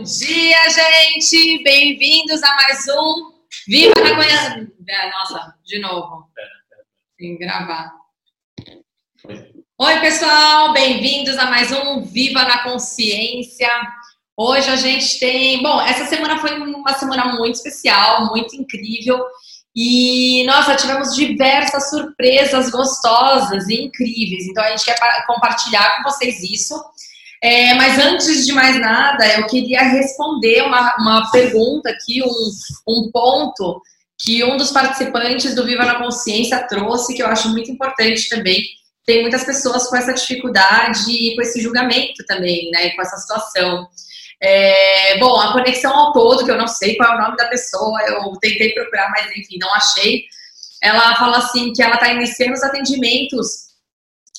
Bom 0.00 0.04
dia, 0.04 0.56
gente! 0.70 1.62
Bem-vindos 1.62 2.42
a 2.42 2.54
mais 2.54 2.88
um 2.88 3.32
Viva 3.68 3.92
na 4.02 4.14
Goiânia. 4.14 4.72
Nossa, 5.12 5.54
de 5.62 5.78
novo. 5.78 6.24
Tem 7.18 7.36
que 7.36 7.44
gravar. 7.44 7.92
Oi, 9.78 10.00
pessoal! 10.00 10.72
Bem-vindos 10.72 11.36
a 11.36 11.50
mais 11.50 11.70
um 11.70 12.00
Viva 12.00 12.44
na 12.44 12.62
Consciência. 12.62 13.68
Hoje 14.34 14.70
a 14.70 14.76
gente 14.76 15.20
tem. 15.20 15.62
Bom, 15.62 15.82
essa 15.82 16.06
semana 16.06 16.38
foi 16.38 16.58
uma 16.58 16.94
semana 16.94 17.36
muito 17.36 17.56
especial, 17.56 18.24
muito 18.30 18.56
incrível. 18.56 19.22
E, 19.76 20.44
nossa, 20.46 20.76
tivemos 20.76 21.14
diversas 21.14 21.90
surpresas 21.90 22.70
gostosas 22.70 23.68
e 23.68 23.82
incríveis. 23.82 24.46
Então, 24.46 24.64
a 24.64 24.70
gente 24.70 24.82
quer 24.86 24.96
compartilhar 25.26 25.98
com 25.98 26.04
vocês 26.04 26.42
isso. 26.42 26.74
É, 27.42 27.72
mas 27.74 27.98
antes 27.98 28.46
de 28.46 28.52
mais 28.52 28.78
nada, 28.78 29.26
eu 29.38 29.46
queria 29.46 29.82
responder 29.82 30.62
uma, 30.62 30.94
uma 30.98 31.30
pergunta 31.30 31.88
aqui, 31.88 32.22
um, 32.22 32.50
um 32.86 33.10
ponto 33.10 33.80
que 34.18 34.44
um 34.44 34.58
dos 34.58 34.70
participantes 34.70 35.54
do 35.54 35.64
Viva 35.64 35.84
na 35.84 35.98
Consciência 35.98 36.66
trouxe, 36.68 37.14
que 37.14 37.22
eu 37.22 37.26
acho 37.26 37.48
muito 37.48 37.70
importante 37.70 38.28
também. 38.28 38.62
Tem 39.06 39.22
muitas 39.22 39.44
pessoas 39.44 39.88
com 39.88 39.96
essa 39.96 40.12
dificuldade 40.12 41.10
e 41.10 41.34
com 41.34 41.40
esse 41.40 41.60
julgamento 41.62 42.22
também, 42.26 42.70
né, 42.70 42.90
com 42.90 43.00
essa 43.00 43.16
situação. 43.16 43.88
É, 44.42 45.18
bom, 45.18 45.40
a 45.40 45.52
conexão 45.54 45.94
ao 45.96 46.12
todo, 46.12 46.44
que 46.44 46.50
eu 46.50 46.58
não 46.58 46.68
sei 46.68 46.96
qual 46.96 47.12
é 47.12 47.16
o 47.16 47.22
nome 47.22 47.36
da 47.36 47.48
pessoa, 47.48 48.00
eu 48.02 48.32
tentei 48.40 48.74
procurar, 48.74 49.10
mas 49.10 49.26
enfim, 49.34 49.56
não 49.58 49.72
achei. 49.74 50.24
Ela 50.82 51.16
fala 51.16 51.38
assim 51.38 51.72
que 51.72 51.82
ela 51.82 51.94
está 51.94 52.12
iniciando 52.12 52.52
os 52.52 52.62
atendimentos 52.62 53.69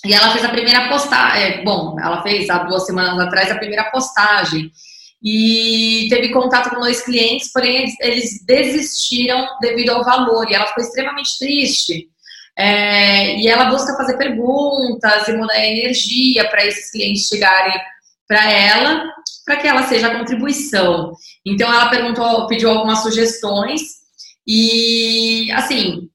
e 0.06 0.14
ela 0.14 0.32
fez 0.32 0.44
a 0.44 0.50
primeira 0.50 0.90
postagem. 0.90 1.44
É, 1.44 1.64
bom, 1.64 1.96
ela 2.00 2.24
fez 2.24 2.50
há 2.50 2.60
duas 2.60 2.86
semanas 2.86 3.20
atrás 3.20 3.52
a 3.52 3.58
primeira 3.58 3.86
postagem. 3.86 4.72
E 5.24 6.08
teve 6.10 6.30
contato 6.30 6.72
com 6.72 6.82
dois 6.82 7.02
clientes, 7.02 7.52
porém 7.52 7.86
eles, 8.00 8.44
desistiram 8.46 9.48
devido 9.62 9.92
ao 9.92 10.04
valor. 10.04 10.50
E 10.50 10.56
ela 10.56 10.68
ficou 10.68 10.84
extremamente 10.84 11.38
triste. 11.38 12.10
É, 12.58 13.38
e 13.38 13.48
ela 13.48 13.66
busca 13.66 13.96
fazer 13.96 14.18
perguntas 14.18 15.28
e 15.28 15.34
mudar 15.34 15.64
energia 15.64 16.50
para 16.50 16.66
esses 16.66 16.92
clientes 16.92 17.28
chegarem 17.28 17.80
para 18.28 18.50
ela, 18.52 19.12
para 19.46 19.58
que 19.58 19.68
ela 19.68 19.84
seja 19.84 20.08
a 20.08 20.18
contribuição. 20.18 21.14
Então 21.46 21.72
ela 21.72 21.90
perguntou, 21.90 22.48
pediu 22.48 22.70
algumas 22.70 23.00
sugestões 23.04 23.82
e 24.48 25.52
assim, 25.52 26.10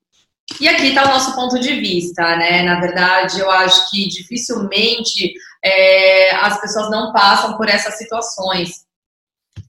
e 0.60 0.68
aqui 0.68 0.88
está 0.88 1.04
o 1.04 1.08
nosso 1.08 1.34
ponto 1.34 1.58
de 1.58 1.80
vista, 1.80 2.22
né? 2.36 2.62
Na 2.62 2.80
verdade, 2.80 3.40
eu 3.40 3.50
acho 3.50 3.90
que 3.90 4.08
dificilmente 4.08 5.34
é, 5.62 6.34
as 6.36 6.60
pessoas 6.60 6.90
não 6.90 7.12
passam 7.12 7.56
por 7.56 7.68
essas 7.68 7.98
situações. 7.98 8.86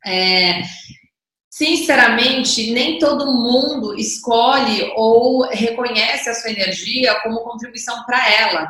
É, 0.06 0.62
sinceramente, 1.50 2.72
nem 2.72 3.00
todo 3.00 3.34
mundo 3.34 3.96
escolhe 3.98 4.92
ou 4.96 5.48
reconhece 5.50 6.30
a 6.30 6.36
sua 6.36 6.52
energia 6.52 7.20
como 7.22 7.44
contribuição 7.44 8.04
para 8.06 8.32
ela. 8.32 8.70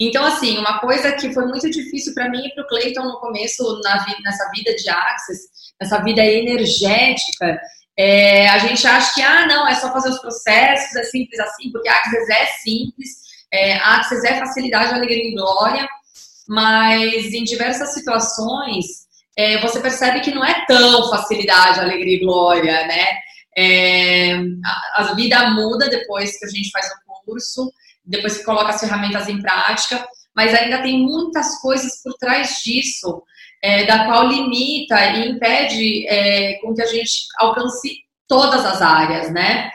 Então, 0.00 0.24
assim, 0.24 0.58
uma 0.58 0.80
coisa 0.80 1.12
que 1.12 1.32
foi 1.34 1.46
muito 1.46 1.70
difícil 1.70 2.14
para 2.14 2.30
mim 2.30 2.46
e 2.46 2.54
para 2.54 2.64
o 2.64 2.66
Cleiton 2.66 3.04
no 3.04 3.20
começo, 3.20 3.80
na, 3.84 4.04
nessa 4.24 4.50
vida 4.50 4.74
de 4.74 4.88
Access, 4.88 5.48
nessa 5.80 6.02
vida 6.02 6.24
energética, 6.24 7.60
é, 7.98 8.48
a 8.48 8.58
gente 8.58 8.86
acha 8.86 9.12
que, 9.14 9.22
ah, 9.22 9.46
não, 9.46 9.68
é 9.68 9.74
só 9.74 9.92
fazer 9.92 10.08
os 10.08 10.18
processos, 10.18 10.96
é 10.96 11.04
simples 11.04 11.38
assim, 11.40 11.70
porque 11.70 11.88
Access 11.88 12.32
é 12.32 12.46
simples, 12.46 13.10
é, 13.52 13.74
Access 13.74 14.26
é 14.26 14.38
facilidade, 14.38 14.94
alegria 14.94 15.28
e 15.28 15.34
glória, 15.34 15.86
mas 16.48 17.32
em 17.32 17.44
diversas 17.44 17.92
situações 17.94 19.02
é, 19.36 19.60
você 19.60 19.80
percebe 19.80 20.20
que 20.20 20.34
não 20.34 20.44
é 20.44 20.64
tão 20.66 21.10
facilidade, 21.10 21.80
alegria 21.80 22.16
e 22.16 22.20
glória, 22.20 22.86
né? 22.86 23.06
É, 23.56 24.34
a, 24.64 25.02
a, 25.02 25.14
vida 25.14 25.50
muda 25.50 25.88
depois 25.88 26.38
que 26.38 26.46
a 26.46 26.48
gente 26.48 26.70
faz 26.70 26.86
o 26.86 27.24
curso, 27.24 27.70
depois 28.04 28.38
que 28.38 28.44
coloca 28.44 28.70
as 28.70 28.80
ferramentas 28.80 29.28
em 29.28 29.40
prática, 29.40 30.06
mas 30.34 30.54
ainda 30.54 30.82
tem 30.82 31.00
muitas 31.02 31.60
coisas 31.60 32.02
por 32.02 32.14
trás 32.14 32.60
disso 32.64 33.22
é, 33.62 33.86
da 33.86 34.04
qual 34.06 34.26
limita 34.26 34.98
e 35.12 35.30
impede 35.30 36.06
é, 36.08 36.58
com 36.60 36.74
que 36.74 36.82
a 36.82 36.86
gente 36.86 37.26
alcance 37.38 37.98
todas 38.26 38.64
as 38.64 38.82
áreas, 38.82 39.32
né? 39.32 39.70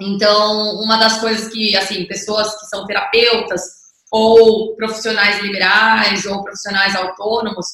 Então, 0.00 0.80
uma 0.82 0.96
das 0.96 1.18
coisas 1.18 1.52
que, 1.52 1.76
assim, 1.76 2.04
pessoas 2.06 2.58
que 2.58 2.66
são 2.66 2.86
terapeutas 2.86 3.62
ou 4.10 4.74
profissionais 4.76 5.40
liberais 5.40 6.26
ou 6.26 6.42
profissionais 6.42 6.94
autônomos 6.94 7.66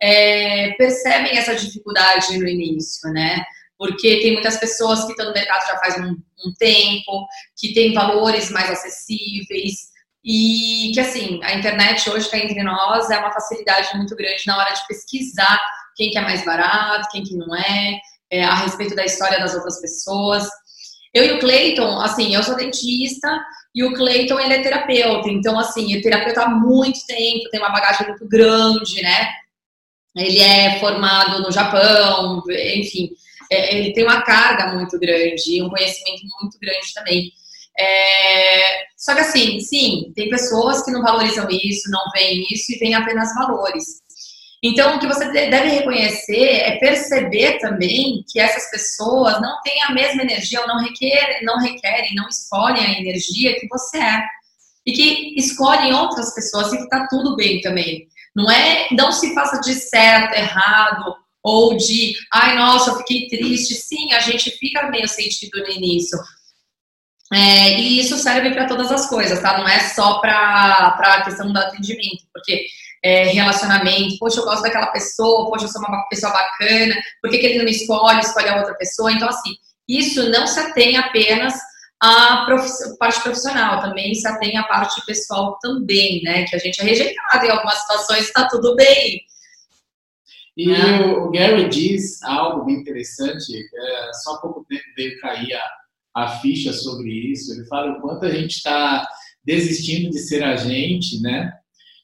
é, 0.00 0.72
percebem 0.72 1.38
essa 1.38 1.54
dificuldade 1.54 2.36
no 2.38 2.48
início, 2.48 3.10
né? 3.10 3.42
Porque 3.78 4.20
tem 4.20 4.32
muitas 4.32 4.58
pessoas 4.58 5.04
que 5.04 5.12
estão 5.12 5.26
no 5.26 5.32
mercado 5.32 5.66
já 5.66 5.78
faz 5.78 5.98
um, 5.98 6.16
um 6.46 6.54
tempo, 6.58 7.26
que 7.56 7.72
têm 7.72 7.94
valores 7.94 8.50
mais 8.50 8.70
acessíveis, 8.70 9.93
e 10.24 10.90
que, 10.94 11.00
assim, 11.00 11.38
a 11.42 11.54
internet 11.54 12.08
hoje 12.08 12.24
está 12.24 12.38
entre 12.38 12.62
nós, 12.62 13.10
é 13.10 13.18
uma 13.18 13.32
facilidade 13.32 13.94
muito 13.96 14.16
grande 14.16 14.46
na 14.46 14.56
hora 14.56 14.72
de 14.72 14.86
pesquisar 14.86 15.60
quem 15.94 16.10
que 16.10 16.18
é 16.18 16.22
mais 16.22 16.44
barato, 16.44 17.08
quem 17.12 17.22
que 17.22 17.36
não 17.36 17.54
é, 17.54 17.98
é 18.30 18.42
a 18.42 18.54
respeito 18.54 18.94
da 18.96 19.04
história 19.04 19.38
das 19.38 19.54
outras 19.54 19.80
pessoas. 19.80 20.48
Eu 21.12 21.24
e 21.24 21.32
o 21.32 21.38
Cleiton, 21.38 22.00
assim, 22.00 22.34
eu 22.34 22.42
sou 22.42 22.56
dentista 22.56 23.28
e 23.74 23.84
o 23.84 23.92
Cleiton, 23.94 24.40
ele 24.40 24.54
é 24.54 24.62
terapeuta. 24.62 25.28
Então, 25.28 25.58
assim, 25.58 25.96
é 25.96 26.00
terapeuta 26.00 26.42
há 26.42 26.48
muito 26.48 27.06
tempo, 27.06 27.50
tem 27.50 27.60
uma 27.60 27.70
bagagem 27.70 28.08
muito 28.08 28.26
grande, 28.26 29.02
né? 29.02 29.28
Ele 30.16 30.40
é 30.40 30.78
formado 30.80 31.42
no 31.42 31.52
Japão, 31.52 32.42
enfim, 32.48 33.10
é, 33.50 33.76
ele 33.76 33.92
tem 33.92 34.04
uma 34.04 34.22
carga 34.22 34.72
muito 34.74 34.98
grande, 34.98 35.62
um 35.62 35.68
conhecimento 35.68 36.22
muito 36.40 36.58
grande 36.58 36.94
também. 36.94 37.32
É, 37.78 38.84
só 38.96 39.14
que 39.14 39.20
assim, 39.20 39.60
sim, 39.60 40.12
tem 40.14 40.30
pessoas 40.30 40.84
que 40.84 40.90
não 40.90 41.02
valorizam 41.02 41.46
isso, 41.50 41.90
não 41.90 42.02
veem 42.14 42.46
isso 42.50 42.72
e 42.72 42.78
veem 42.78 42.94
apenas 42.94 43.34
valores. 43.34 44.04
Então, 44.66 44.96
o 44.96 44.98
que 44.98 45.06
você 45.06 45.30
deve 45.30 45.68
reconhecer 45.68 46.46
é 46.46 46.78
perceber 46.78 47.58
também 47.58 48.24
que 48.26 48.40
essas 48.40 48.70
pessoas 48.70 49.38
não 49.42 49.60
têm 49.62 49.82
a 49.82 49.92
mesma 49.92 50.22
energia, 50.22 50.62
ou 50.62 50.66
não 50.66 50.82
requerem, 50.82 51.44
não 51.44 51.58
requerem, 51.58 52.14
não 52.14 52.26
escolhem 52.28 52.86
a 52.86 52.98
energia 52.98 53.54
que 53.60 53.68
você 53.68 53.98
é. 53.98 54.22
E 54.86 54.92
que 54.92 55.34
escolhem 55.38 55.92
outras 55.92 56.34
pessoas 56.34 56.72
e 56.72 56.78
que 56.78 56.88
tá 56.88 57.06
tudo 57.10 57.36
bem 57.36 57.60
também. 57.60 58.06
Não 58.34 58.50
é, 58.50 58.88
não 58.92 59.12
se 59.12 59.34
faça 59.34 59.60
de 59.60 59.74
certo, 59.74 60.34
errado, 60.34 61.14
ou 61.42 61.76
de, 61.76 62.14
ai, 62.32 62.56
nossa, 62.56 62.90
eu 62.90 62.96
fiquei 62.96 63.28
triste. 63.28 63.74
Sim, 63.74 64.14
a 64.14 64.20
gente 64.20 64.50
fica 64.52 64.88
meio 64.90 65.06
sentido 65.06 65.60
no 65.60 65.68
início. 65.68 66.18
É, 67.34 67.80
e 67.80 67.98
isso 67.98 68.16
serve 68.16 68.52
para 68.52 68.68
todas 68.68 68.92
as 68.92 69.08
coisas, 69.08 69.40
tá? 69.40 69.58
Não 69.58 69.66
é 69.66 69.80
só 69.80 70.20
para 70.20 70.96
a 70.96 71.22
questão 71.24 71.52
do 71.52 71.58
atendimento, 71.58 72.22
porque 72.32 72.66
é, 73.02 73.24
relacionamento, 73.24 74.16
poxa, 74.20 74.38
eu 74.38 74.44
gosto 74.44 74.62
daquela 74.62 74.86
pessoa, 74.92 75.50
poxa, 75.50 75.64
eu 75.64 75.68
sou 75.68 75.82
uma 75.82 76.06
pessoa 76.08 76.32
bacana, 76.32 76.94
por 77.20 77.28
que, 77.30 77.38
que 77.38 77.46
ele 77.46 77.58
não 77.58 77.64
me 77.64 77.72
escolhe, 77.72 78.20
escolhe 78.20 78.48
a 78.48 78.58
outra 78.58 78.74
pessoa? 78.74 79.10
Então, 79.10 79.28
assim, 79.28 79.50
isso 79.88 80.30
não 80.30 80.46
se 80.46 80.60
atém 80.60 80.96
apenas 80.96 81.54
à 82.00 82.46
parte 83.00 83.20
profissional, 83.20 83.80
também 83.80 84.14
se 84.14 84.28
atém 84.28 84.56
à 84.56 84.62
parte 84.62 85.04
pessoal 85.04 85.58
também, 85.60 86.22
né? 86.22 86.44
Que 86.44 86.54
a 86.54 86.58
gente 86.60 86.80
é 86.80 86.84
rejeitado 86.84 87.44
em 87.44 87.50
algumas 87.50 87.78
situações, 87.80 88.26
está 88.26 88.46
tudo 88.46 88.76
bem. 88.76 89.20
E 90.56 90.68
né? 90.68 91.00
o 91.00 91.32
Gary 91.32 91.68
diz 91.68 92.22
algo 92.22 92.64
bem 92.64 92.76
interessante, 92.76 93.58
é, 93.58 94.12
só 94.22 94.34
há 94.34 94.38
pouco 94.38 94.64
tempo 94.68 94.84
veio 94.96 95.18
cair 95.20 95.52
a 95.54 95.83
a 96.14 96.28
ficha 96.40 96.72
sobre 96.72 97.10
isso. 97.10 97.52
Ele 97.52 97.66
fala 97.66 97.98
o 97.98 98.00
quanto 98.00 98.24
a 98.24 98.30
gente 98.30 98.56
está 98.56 99.06
desistindo 99.44 100.10
de 100.10 100.18
ser 100.18 100.42
a 100.42 100.56
gente, 100.56 101.20
né? 101.20 101.52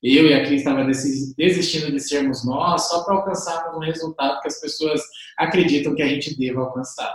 Eu 0.02 0.26
e 0.26 0.34
a 0.34 0.44
Cris 0.46 0.60
estava 0.60 0.84
desistindo 0.84 1.92
de 1.92 2.00
sermos 2.00 2.44
nós 2.44 2.88
só 2.88 3.04
para 3.04 3.16
alcançarmos 3.16 3.76
um 3.76 3.80
resultado 3.80 4.40
que 4.40 4.48
as 4.48 4.58
pessoas 4.60 5.02
acreditam 5.36 5.94
que 5.94 6.02
a 6.02 6.08
gente 6.08 6.38
deva 6.38 6.60
alcançar. 6.60 7.14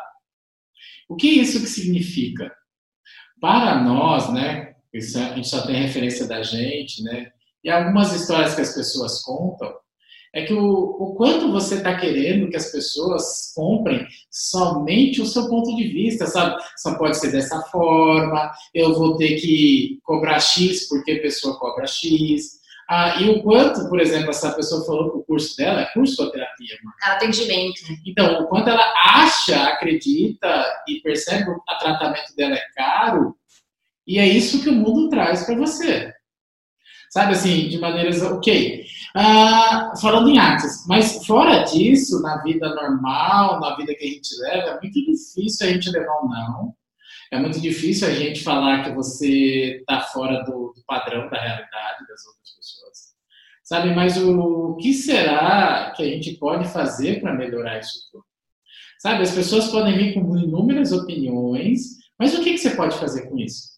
O 1.09 1.15
que 1.15 1.27
isso 1.27 1.59
que 1.59 1.68
significa? 1.68 2.51
Para 3.42 3.81
nós, 3.83 4.31
né? 4.31 4.75
Isso 4.94 5.18
a 5.19 5.36
gente 5.36 5.47
só 5.47 5.65
tem 5.65 5.81
referência 5.81 6.27
da 6.27 6.42
gente, 6.44 7.03
né? 7.03 7.31
E 7.63 7.69
algumas 7.69 8.13
histórias 8.13 8.53
que 8.53 8.62
as 8.62 8.74
pessoas 8.75 9.21
contam, 9.24 9.74
é 10.35 10.43
que 10.43 10.53
o, 10.53 10.61
o 10.99 11.15
quanto 11.15 11.49
você 11.49 11.75
está 11.75 11.97
querendo 11.97 12.49
que 12.49 12.57
as 12.57 12.69
pessoas 12.69 13.53
comprem 13.55 14.05
somente 14.29 15.21
o 15.21 15.25
seu 15.25 15.47
ponto 15.47 15.73
de 15.77 15.87
vista, 15.87 16.27
sabe? 16.27 16.61
Só 16.75 16.97
pode 16.97 17.17
ser 17.17 17.31
dessa 17.31 17.61
forma, 17.71 18.51
eu 18.73 18.93
vou 18.93 19.15
ter 19.15 19.39
que 19.39 19.97
cobrar 20.03 20.41
X 20.41 20.89
porque 20.89 21.13
a 21.13 21.21
pessoa 21.21 21.57
cobra 21.57 21.87
X. 21.87 22.59
Ah, 22.89 23.21
e 23.21 23.29
o 23.29 23.41
quanto, 23.41 23.87
por 23.87 24.01
exemplo, 24.01 24.29
essa 24.29 24.51
pessoa 24.51 24.85
falou 24.85 25.11
que 25.11 25.17
o 25.19 25.23
curso 25.23 25.55
dela 25.55 25.81
é 25.81 25.93
curso 25.93 26.21
ou 26.21 26.29
terapia? 26.29 26.75
Mano? 26.83 26.95
Atendimento. 27.01 27.79
Então, 28.05 28.43
o 28.43 28.47
quanto 28.47 28.69
ela 28.69 28.93
acha, 29.05 29.63
acredita 29.63 30.65
e 30.85 30.99
percebe 30.99 31.45
que 31.45 31.51
o 31.51 31.61
tratamento 31.79 32.35
dela 32.35 32.55
é 32.55 32.63
caro, 32.75 33.35
e 34.05 34.19
é 34.19 34.27
isso 34.27 34.61
que 34.61 34.69
o 34.69 34.73
mundo 34.73 35.09
traz 35.09 35.45
para 35.45 35.55
você. 35.55 36.13
Sabe 37.09 37.31
assim, 37.31 37.69
de 37.69 37.77
maneiras, 37.79 38.21
ok, 38.21 38.85
Ah, 39.17 39.94
falando 40.01 40.29
em 40.29 40.38
artes, 40.38 40.85
mas 40.89 41.25
fora 41.25 41.63
disso, 41.63 42.21
na 42.21 42.44
vida 42.44 42.67
normal, 42.75 43.62
na 43.62 43.73
vida 43.77 43.95
que 43.95 44.03
a 44.03 44.09
gente 44.09 44.35
leva, 44.41 44.71
é 44.71 44.81
muito 44.81 45.06
difícil 45.06 45.65
a 45.65 45.71
gente 45.71 45.89
levar 45.89 46.21
um 46.21 46.27
não. 46.27 46.75
É 47.31 47.39
muito 47.39 47.62
difícil 47.62 48.09
a 48.09 48.12
gente 48.12 48.44
falar 48.44 48.83
que 48.83 48.91
você 48.91 49.77
está 49.79 50.01
fora 50.01 50.44
do, 50.44 50.73
do, 50.75 50.83
padrão 50.85 51.29
da 51.29 51.39
realidade 51.39 52.06
das 52.09 52.25
outras 52.25 52.56
pessoas. 52.57 53.15
Sabe, 53.63 53.95
mas 53.95 54.17
o, 54.17 54.71
o 54.71 54.75
que 54.75 54.94
será 54.94 55.94
que 55.95 56.03
a 56.03 56.06
gente 56.06 56.33
pode 56.33 56.68
fazer 56.68 57.21
para 57.21 57.33
melhorar 57.33 57.79
isso 57.79 58.09
tudo? 58.11 58.25
Sabe, 59.00 59.23
as 59.23 59.31
pessoas 59.31 59.69
podem 59.69 59.97
vir 59.97 60.13
com 60.13 60.38
inúmeras 60.38 60.91
opiniões, 60.91 62.00
mas 62.19 62.38
o 62.38 62.44
que, 62.44 62.51
que 62.51 62.57
você 62.57 62.71
pode 62.71 62.97
fazer 62.97 63.29
com 63.29 63.38
isso? 63.39 63.75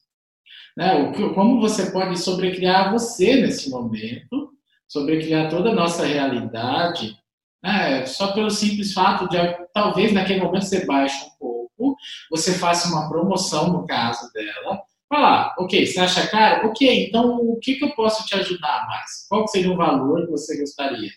Né? 0.75 0.95
O, 0.95 1.33
como 1.35 1.61
você 1.61 1.91
pode 1.91 2.19
sobrecriar 2.19 2.91
você 2.91 3.35
nesse 3.35 3.69
momento, 3.69 4.56
sobrecriar 4.87 5.49
toda 5.49 5.71
a 5.71 5.75
nossa 5.75 6.05
realidade, 6.05 7.17
né? 7.63 8.05
só 8.05 8.31
pelo 8.33 8.49
simples 8.49 8.93
fato 8.93 9.27
de, 9.27 9.37
talvez, 9.73 10.13
naquele 10.13 10.41
momento 10.41 10.65
você 10.65 10.85
baixe 10.85 11.25
um 11.25 11.37
pouco, 11.39 11.97
você 12.31 12.53
faça 12.53 12.87
uma 12.89 13.09
promoção, 13.09 13.71
no 13.71 13.85
caso 13.85 14.31
dela, 14.33 14.81
falar, 15.09 15.55
ok, 15.57 15.85
você 15.85 15.99
acha 15.99 16.27
caro? 16.27 16.69
Ok, 16.69 17.07
então 17.07 17.37
o 17.37 17.57
que, 17.59 17.75
que 17.75 17.85
eu 17.85 17.95
posso 17.95 18.25
te 18.25 18.35
ajudar 18.35 18.85
mais? 18.87 19.25
Qual 19.29 19.47
seria 19.47 19.71
o 19.71 19.77
valor 19.77 20.25
que 20.25 20.31
você 20.31 20.59
gostaria? 20.59 21.11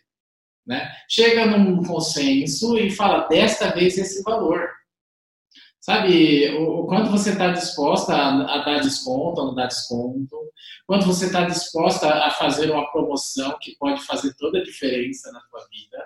Né? 0.67 0.91
Chega 1.09 1.47
num 1.47 1.83
consenso 1.83 2.79
e 2.79 2.91
fala, 2.91 3.27
desta 3.29 3.71
vez 3.71 3.99
esse 3.99 4.23
valor. 4.23 4.69
Sabe, 5.81 6.51
o, 6.59 6.81
o 6.81 6.87
quanto 6.87 7.11
você 7.11 7.31
está 7.31 7.49
disposta 7.53 8.15
a, 8.15 8.55
a, 8.55 8.65
dar 8.65 8.81
desconto 8.81 9.41
ou 9.41 9.47
não 9.47 9.55
dar 9.55 9.67
desconto, 9.67 10.37
quanto 10.87 11.07
você 11.07 11.27
está 11.27 11.47
disposta 11.47 12.07
a 12.07 12.31
fazer 12.31 12.71
uma 12.71 12.91
promoção 12.93 13.57
que 13.59 13.77
pode 13.77 14.03
fazer 14.03 14.35
toda 14.35 14.59
a 14.59 14.63
diferença 14.63 15.33
na 15.33 15.41
sua 15.41 15.61
vida, 15.71 16.05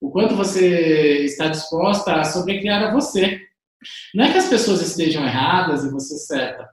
o 0.00 0.10
quanto 0.10 0.36
você 0.36 1.24
está 1.24 1.48
disposta 1.48 2.14
a 2.14 2.24
sobrecriar 2.24 2.84
a 2.84 2.92
você. 2.92 3.40
Não 4.14 4.24
é 4.24 4.32
que 4.32 4.38
as 4.38 4.48
pessoas 4.48 4.80
estejam 4.82 5.24
erradas 5.24 5.84
e 5.84 5.90
você 5.90 6.16
certa. 6.16 6.68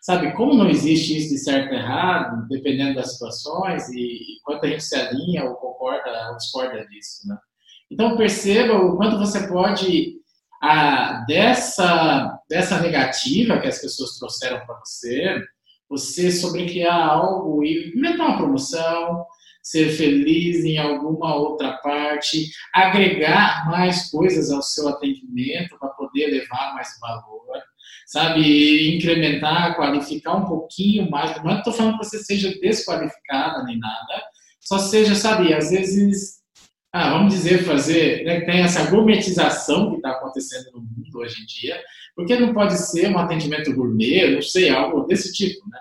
Sabe, 0.00 0.32
como 0.32 0.54
não 0.54 0.68
existe 0.68 1.16
isso 1.16 1.30
de 1.30 1.38
certo 1.38 1.72
e 1.72 1.76
errado, 1.76 2.46
dependendo 2.48 2.94
das 2.94 3.12
situações, 3.12 3.88
e, 3.90 3.98
e 3.98 4.40
quanto 4.42 4.64
a 4.64 4.68
gente 4.68 4.84
se 4.84 4.94
alinha 4.94 5.44
ou 5.44 5.54
concorda 5.56 6.30
ou 6.30 6.36
discorda 6.36 6.86
disso, 6.86 7.28
né? 7.28 7.38
Então 7.90 8.16
perceba 8.16 8.74
o 8.74 8.96
quanto 8.96 9.18
você 9.18 9.46
pode 9.46 10.13
a, 10.64 11.24
dessa, 11.26 12.40
dessa 12.48 12.80
negativa 12.80 13.60
que 13.60 13.68
as 13.68 13.78
pessoas 13.82 14.16
trouxeram 14.18 14.64
para 14.64 14.80
você, 14.82 15.42
você 15.90 16.32
sobrecriar 16.32 17.06
algo 17.06 17.62
e 17.62 17.92
inventar 17.94 18.28
uma 18.28 18.36
promoção, 18.38 19.26
ser 19.62 19.90
feliz 19.90 20.64
em 20.64 20.78
alguma 20.78 21.34
outra 21.34 21.74
parte, 21.82 22.50
agregar 22.72 23.68
mais 23.68 24.10
coisas 24.10 24.50
ao 24.50 24.62
seu 24.62 24.88
atendimento 24.88 25.78
para 25.78 25.90
poder 25.90 26.28
levar 26.28 26.72
mais 26.74 26.88
valor, 26.98 27.62
sabe? 28.06 28.96
Incrementar, 28.96 29.76
qualificar 29.76 30.36
um 30.36 30.46
pouquinho 30.46 31.10
mais. 31.10 31.44
Não 31.44 31.58
estou 31.58 31.74
falando 31.74 31.98
que 31.98 32.06
você 32.06 32.18
seja 32.20 32.58
desqualificada 32.58 33.62
nem 33.64 33.78
nada, 33.78 34.22
só 34.60 34.78
seja, 34.78 35.14
sabe, 35.14 35.52
às 35.52 35.70
vezes 35.70 36.42
ah, 36.94 37.10
vamos 37.10 37.34
dizer, 37.34 37.64
fazer, 37.64 38.22
né, 38.24 38.42
tem 38.42 38.60
essa 38.60 38.88
gourmetização 38.88 39.90
que 39.90 39.96
está 39.96 40.10
acontecendo 40.10 40.70
no 40.72 40.78
mundo 40.78 41.18
hoje 41.18 41.42
em 41.42 41.44
dia, 41.44 41.76
porque 42.14 42.38
não 42.38 42.54
pode 42.54 42.78
ser 42.78 43.10
um 43.10 43.18
atendimento 43.18 43.74
gourmet, 43.74 44.32
não 44.32 44.40
sei, 44.40 44.70
algo 44.70 45.00
desse 45.00 45.32
tipo, 45.32 45.68
né? 45.68 45.80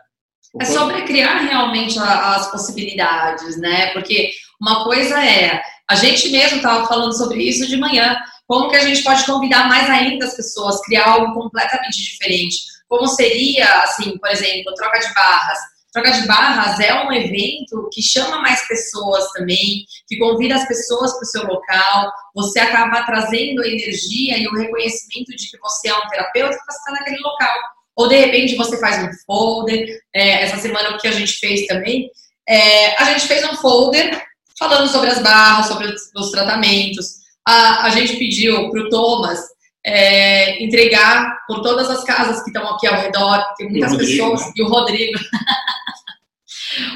É 0.59 0.65
sobre 0.65 1.03
criar 1.03 1.41
realmente 1.41 1.99
as 1.99 2.49
possibilidades, 2.49 3.59
né? 3.59 3.93
Porque 3.93 4.31
uma 4.59 4.83
coisa 4.83 5.23
é, 5.23 5.61
a 5.87 5.93
gente 5.93 6.31
mesmo 6.31 6.57
estava 6.57 6.87
falando 6.87 7.15
sobre 7.15 7.43
isso 7.43 7.67
de 7.67 7.77
manhã, 7.77 8.17
como 8.47 8.71
que 8.71 8.75
a 8.75 8.83
gente 8.83 9.03
pode 9.03 9.23
convidar 9.23 9.69
mais 9.69 9.87
ainda 9.91 10.25
as 10.25 10.35
pessoas, 10.35 10.81
criar 10.81 11.07
algo 11.07 11.31
completamente 11.35 12.03
diferente. 12.03 12.57
Como 12.89 13.07
seria, 13.07 13.83
assim, 13.83 14.17
por 14.17 14.29
exemplo, 14.29 14.73
troca 14.73 14.97
de 14.97 15.13
barras 15.13 15.59
Troca 15.93 16.11
de 16.11 16.25
Barras 16.25 16.79
é 16.79 17.05
um 17.05 17.13
evento 17.13 17.87
que 17.93 18.01
chama 18.01 18.39
mais 18.39 18.67
pessoas 18.67 19.29
também, 19.31 19.85
que 20.07 20.17
convida 20.17 20.55
as 20.55 20.67
pessoas 20.67 21.13
para 21.13 21.21
o 21.21 21.25
seu 21.25 21.43
local. 21.43 22.11
Você 22.33 22.59
acaba 22.59 23.03
trazendo 23.03 23.61
a 23.61 23.67
energia 23.67 24.39
e 24.39 24.47
o 24.47 24.55
reconhecimento 24.55 25.35
de 25.35 25.51
que 25.51 25.59
você 25.59 25.89
é 25.89 25.93
um 25.93 26.09
terapeuta 26.09 26.57
que 26.57 26.73
está 26.73 26.91
naquele 26.91 27.19
local. 27.19 27.55
Ou 27.95 28.07
de 28.07 28.15
repente 28.15 28.55
você 28.55 28.79
faz 28.79 29.03
um 29.03 29.09
folder. 29.23 30.01
É, 30.15 30.41
essa 30.41 30.57
semana 30.57 30.95
o 30.95 30.97
que 30.97 31.07
a 31.07 31.11
gente 31.11 31.33
fez 31.33 31.67
também, 31.67 32.09
é, 32.49 32.99
a 32.99 33.05
gente 33.13 33.27
fez 33.27 33.43
um 33.43 33.55
folder 33.57 34.19
falando 34.57 34.87
sobre 34.87 35.11
as 35.11 35.21
barras, 35.21 35.67
sobre 35.67 35.85
os, 35.85 36.11
os 36.15 36.31
tratamentos. 36.31 37.05
A, 37.47 37.85
a 37.85 37.89
gente 37.89 38.17
pediu 38.17 38.71
para 38.71 38.81
o 38.81 38.89
Thomas 38.89 39.39
é, 39.85 40.63
entregar 40.63 41.37
por 41.45 41.61
todas 41.61 41.89
as 41.89 42.03
casas 42.03 42.41
que 42.41 42.49
estão 42.49 42.67
aqui 42.69 42.87
ao 42.87 42.95
redor, 42.95 43.43
tem 43.57 43.69
muitas 43.69 43.95
pessoas, 43.95 44.41
e 44.55 44.63
o 44.63 44.67
Rodrigo. 44.67 45.19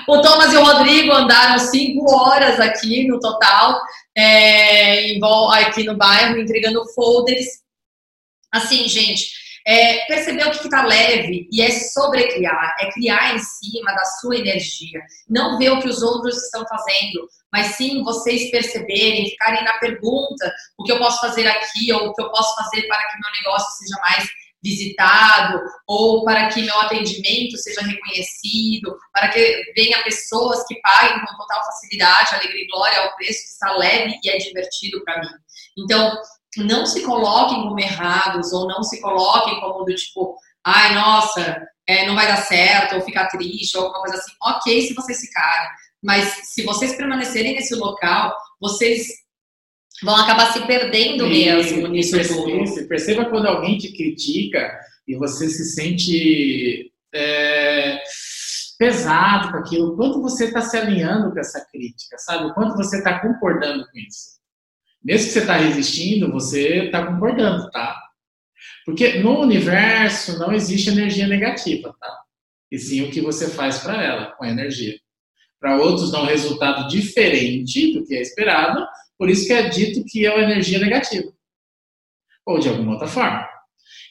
o 0.08 0.22
Thomas 0.22 0.54
e 0.54 0.58
o 0.58 0.64
Rodrigo 0.64 1.12
andaram 1.12 1.60
cinco 1.60 2.10
horas 2.10 2.60
aqui 2.60 3.06
no 3.08 3.20
total, 3.20 3.82
é, 4.18 5.18
aqui 5.66 5.84
no 5.84 5.98
bairro, 5.98 6.40
entregando 6.40 6.88
folders. 6.94 7.46
Assim, 8.52 8.88
gente, 8.88 9.30
é, 9.68 10.06
perceber 10.06 10.48
o 10.48 10.52
que 10.52 10.64
está 10.64 10.86
leve 10.86 11.50
e 11.52 11.62
é 11.62 11.70
sobrecriar, 11.70 12.74
é 12.80 12.90
criar 12.92 13.36
em 13.36 13.40
cima 13.40 13.94
da 13.94 14.06
sua 14.06 14.38
energia. 14.38 15.02
Não 15.30 15.58
ver 15.58 15.72
o 15.72 15.82
que 15.82 15.90
os 15.90 16.02
outros 16.02 16.42
estão 16.42 16.66
fazendo, 16.66 17.28
mas 17.52 17.76
sim 17.76 18.02
vocês 18.02 18.50
perceberem, 18.50 19.30
ficarem 19.30 19.66
na 19.66 19.74
pergunta: 19.74 20.54
o 20.78 20.86
que 20.86 20.92
eu 20.94 20.98
posso 20.98 21.20
fazer 21.20 21.46
aqui 21.48 21.92
ou 21.92 22.08
o 22.08 22.14
que 22.14 22.22
eu 22.22 22.32
posso 22.32 22.56
fazer 22.56 22.88
para 22.88 23.08
que 23.10 23.20
meu 23.20 23.32
negócio 23.44 23.78
seja 23.78 24.00
mais 24.00 24.30
visitado 24.68 25.62
ou 25.88 26.24
para 26.26 26.50
que 26.50 26.62
meu 26.62 26.80
atendimento 26.82 27.58
seja 27.58 27.82
reconhecido, 27.82 28.98
para 29.14 29.30
que 29.30 29.74
venha 29.76 30.04
pessoas 30.04 30.66
que 30.68 30.80
paguem 30.82 31.20
com 31.20 31.38
total 31.38 31.66
facilidade, 31.66 32.36
alegria 32.36 32.64
e 32.64 32.68
glória 32.68 33.00
ao 33.00 33.16
preço 33.16 33.44
que 33.44 33.50
está 33.50 33.72
leve 33.78 34.20
e 34.24 34.30
é 34.30 34.38
divertido 34.38 35.04
para 35.04 35.22
mim. 35.22 35.30
Então, 35.78 36.18
não 36.58 36.86
se 36.86 37.02
coloquem 37.04 37.64
como 37.64 37.80
errados 37.80 38.52
ou 38.52 38.68
não 38.68 38.84
se 38.84 39.00
coloquem 39.02 39.60
como 39.60 39.86
do 39.86 39.96
tipo, 39.96 40.36
ai, 40.66 40.94
nossa, 40.96 41.62
é, 41.88 42.06
não 42.06 42.16
vai 42.16 42.28
dar 42.28 42.38
certo, 42.38 42.96
ou 42.96 43.02
ficar 43.02 43.28
triste, 43.28 43.78
ou 43.78 43.86
alguma 43.86 44.02
coisa 44.02 44.18
assim. 44.18 44.32
Ok 44.44 44.88
se 44.88 44.94
vocês 44.94 45.20
ficarem, 45.20 45.70
mas 46.04 46.26
se 46.54 46.64
vocês 46.64 46.96
permanecerem 46.96 47.54
nesse 47.54 47.76
local, 47.76 48.36
vocês 48.60 49.08
vão 50.04 50.16
acabar 50.16 50.54
se 50.54 50.66
perdendo 50.66 51.26
e, 51.26 51.46
mesmo 51.46 51.88
nisso 51.88 52.16
perceba, 52.16 52.88
Perceba 52.88 53.26
quando 53.26 53.48
alguém 53.48 53.78
te 53.78 53.92
critica 53.92 54.80
e 55.08 55.16
você 55.16 55.48
se 55.50 55.66
sente 55.66 56.92
é, 57.14 58.00
pesado 58.78 59.52
com 59.52 59.58
aquilo, 59.58 59.96
quanto 59.96 60.22
você 60.22 60.46
está 60.46 60.62
se 60.62 60.78
alinhando 60.78 61.32
com 61.32 61.40
essa 61.40 61.66
crítica, 61.72 62.18
sabe? 62.18 62.46
O 62.46 62.54
quanto 62.54 62.76
você 62.76 62.98
está 62.98 63.20
concordando 63.20 63.86
com 63.86 63.98
isso. 63.98 64.38
Mesmo 65.04 65.28
que 65.28 65.34
você 65.34 65.40
está 65.40 65.56
resistindo, 65.56 66.32
você 66.32 66.86
está 66.86 67.06
concordando, 67.06 67.70
tá? 67.72 67.98
Porque 68.86 69.20
no 69.20 69.40
universo 69.42 70.38
não 70.38 70.52
existe 70.54 70.90
energia 70.90 71.28
negativa, 71.28 71.96
tá? 72.00 72.22
E 72.72 72.78
sim 72.78 73.04
o 73.04 73.12
que 73.12 73.22
você 73.22 73.50
faz 73.50 73.80
para 73.80 74.02
ela 74.04 74.32
com 74.32 74.44
a 74.44 74.50
energia. 74.50 74.96
Para 75.60 75.78
outros 75.78 76.12
dá 76.12 76.22
um 76.22 76.26
resultado 76.26 76.88
diferente 76.88 77.94
do 77.94 78.06
que 78.06 78.16
é 78.16 78.22
esperado, 78.22 78.86
por 79.18 79.30
isso 79.30 79.48
que 79.48 79.54
é 79.54 79.70
dito 79.70 80.04
que 80.06 80.26
é 80.26 80.34
uma 80.34 80.44
energia 80.44 80.80
negativa. 80.80 81.32
Ou 82.46 82.60
de 82.60 82.70
alguma 82.70 82.94
outra 82.94 83.08
forma. 83.08 83.48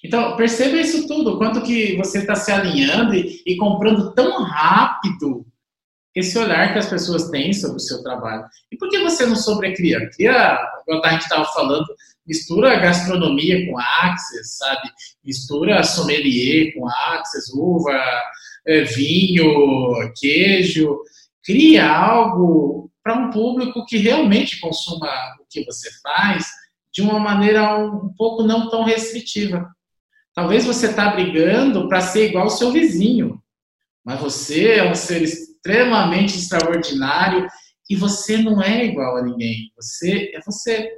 Então, 0.05 0.37
perceba 0.37 0.77
isso 0.77 1.07
tudo, 1.07 1.39
quanto 1.39 1.63
que 1.63 1.97
você 1.97 2.19
está 2.19 2.35
se 2.35 2.53
alinhando 2.53 3.15
e, 3.15 3.43
e 3.47 3.57
comprando 3.57 4.13
tão 4.15 4.43
rápido 4.43 5.47
esse 6.15 6.39
olhar 6.39 6.73
que 6.73 6.79
as 6.79 6.89
pessoas 6.89 7.29
têm 7.29 7.53
sobre 7.53 7.77
o 7.77 7.81
seu 7.81 8.03
trabalho. 8.03 8.45
E 8.73 8.77
por 8.77 8.89
que 8.89 8.99
você 9.01 9.27
não 9.27 9.37
sobrecria? 9.37 10.09
Cria, 10.11 10.59
igual 10.87 11.05
a 11.05 11.11
gente 11.11 11.23
estava 11.23 11.45
falando, 11.47 11.85
mistura 12.27 12.81
gastronomia 12.81 13.67
com 13.67 13.79
access, 13.79 14.57
sabe? 14.57 14.89
Mistura 15.23 15.83
sommelier 15.83 16.73
com 16.75 16.89
access, 16.89 17.53
uva, 17.55 18.01
é, 18.67 18.83
vinho, 18.83 19.53
queijo. 20.19 20.99
Cria 21.45 21.87
algo 21.87 22.91
para 23.07 23.17
um 23.17 23.31
público 23.31 23.87
que 23.87 23.99
realmente 23.99 24.59
consuma 24.59 25.07
o 25.41 25.45
que 25.49 25.65
você 25.65 25.89
faz 26.03 26.45
de 26.93 27.03
uma 27.03 27.21
maneira 27.21 27.79
um 27.79 28.13
pouco 28.19 28.43
não 28.43 28.69
tão 28.69 28.83
restritiva. 28.83 29.65
Talvez 30.35 30.65
você 30.65 30.87
está 30.89 31.11
brigando 31.11 31.89
para 31.89 32.01
ser 32.01 32.31
igual 32.31 32.45
ao 32.45 32.51
seu 32.51 32.73
vizinho, 32.73 33.41
mas 34.05 34.19
você 34.19 34.79
é 34.79 34.91
um 34.91 34.95
ser 34.97 35.23
extremamente 35.23 36.37
extraordinário 36.37 37.47
e 37.89 37.95
você 37.95 38.39
não 38.39 38.61
é 38.61 38.87
igual 38.87 39.19
a 39.19 39.23
ninguém. 39.23 39.71
Você 39.77 40.33
é 40.35 40.41
você. 40.41 40.91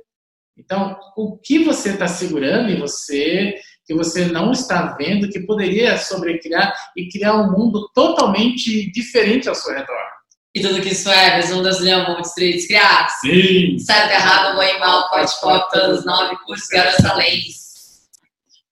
Então, 0.56 0.98
o 1.14 1.36
que 1.36 1.62
você 1.62 1.90
está 1.90 2.08
segurando 2.08 2.70
em 2.70 2.80
você, 2.80 3.54
que 3.84 3.92
você 3.92 4.24
não 4.24 4.50
está 4.50 4.96
vendo, 4.96 5.28
que 5.28 5.40
poderia 5.40 5.98
sobrecriar 5.98 6.72
e 6.96 7.06
criar 7.10 7.34
um 7.34 7.52
mundo 7.52 7.86
totalmente 7.94 8.90
diferente 8.92 9.46
ao 9.46 9.54
seu 9.54 9.74
redor. 9.74 10.17
Que 10.58 10.66
tudo 10.66 10.82
que 10.82 10.90
isso 10.90 11.08
é, 11.08 11.40
um 11.54 11.62
das 11.62 11.80
leão 11.80 12.04
vão 12.04 12.20
destruir 12.20 12.66
criados. 12.66 13.12
Sim. 13.20 13.78
Certo, 13.78 14.10
errado, 14.10 14.56
bom 14.56 14.62
e 14.62 14.78
mal, 14.78 15.08
forte, 15.08 15.40
pop, 15.40 15.70
todos 15.70 16.04
nove, 16.04 16.36
cursos, 16.44 16.68
garotas 16.68 17.16
leis. 17.16 17.68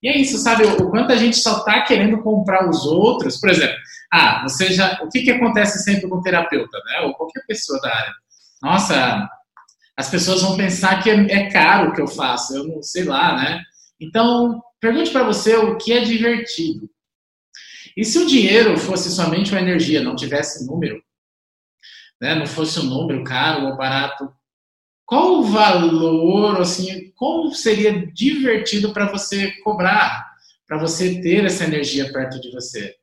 E 0.03 0.09
é 0.09 0.17
isso, 0.17 0.37
sabe? 0.37 0.65
O 0.65 0.89
quanto 0.89 1.11
a 1.11 1.15
gente 1.15 1.37
só 1.37 1.63
tá 1.63 1.81
querendo 1.81 2.21
comprar 2.21 2.69
os 2.69 2.85
outros. 2.85 3.37
Por 3.37 3.49
exemplo, 3.49 3.75
ah, 4.11 4.43
você 4.43 4.71
já. 4.71 4.99
O 5.01 5.09
que, 5.09 5.21
que 5.21 5.31
acontece 5.31 5.83
sempre 5.83 6.07
com 6.07 6.17
o 6.17 6.21
terapeuta, 6.21 6.77
né? 6.85 7.01
Ou 7.05 7.13
qualquer 7.13 7.41
pessoa 7.47 7.79
da 7.81 7.89
área. 7.89 8.13
Nossa, 8.61 9.29
as 9.95 10.09
pessoas 10.09 10.41
vão 10.41 10.55
pensar 10.55 11.01
que 11.01 11.09
é, 11.09 11.15
é 11.31 11.49
caro 11.49 11.89
o 11.89 11.93
que 11.93 12.01
eu 12.01 12.07
faço, 12.07 12.55
eu 12.55 12.67
não 12.67 12.83
sei 12.83 13.03
lá, 13.03 13.35
né? 13.37 13.61
Então, 13.99 14.61
pergunte 14.79 15.09
para 15.09 15.23
você 15.23 15.55
o 15.55 15.77
que 15.77 15.93
é 15.93 16.01
divertido. 16.01 16.87
E 17.95 18.05
se 18.05 18.19
o 18.19 18.27
dinheiro 18.27 18.77
fosse 18.77 19.09
somente 19.09 19.51
uma 19.51 19.61
energia, 19.61 20.03
não 20.03 20.15
tivesse 20.15 20.67
número, 20.67 21.01
né? 22.21 22.35
não 22.35 22.45
fosse 22.45 22.79
um 22.79 22.83
número 22.83 23.23
caro 23.23 23.67
ou 23.67 23.77
barato, 23.77 24.31
qual 25.05 25.39
o 25.39 25.43
valor, 25.43 26.59
assim, 26.59 27.11
como 27.15 27.53
seria 27.53 28.05
divertido 28.07 28.91
para 28.91 29.09
você 29.09 29.51
cobrar, 29.63 30.31
para 30.67 30.77
você 30.77 31.21
ter 31.21 31.45
essa 31.45 31.63
energia 31.63 32.11
perto 32.11 32.41
de 32.41 32.51
você? 32.51 32.93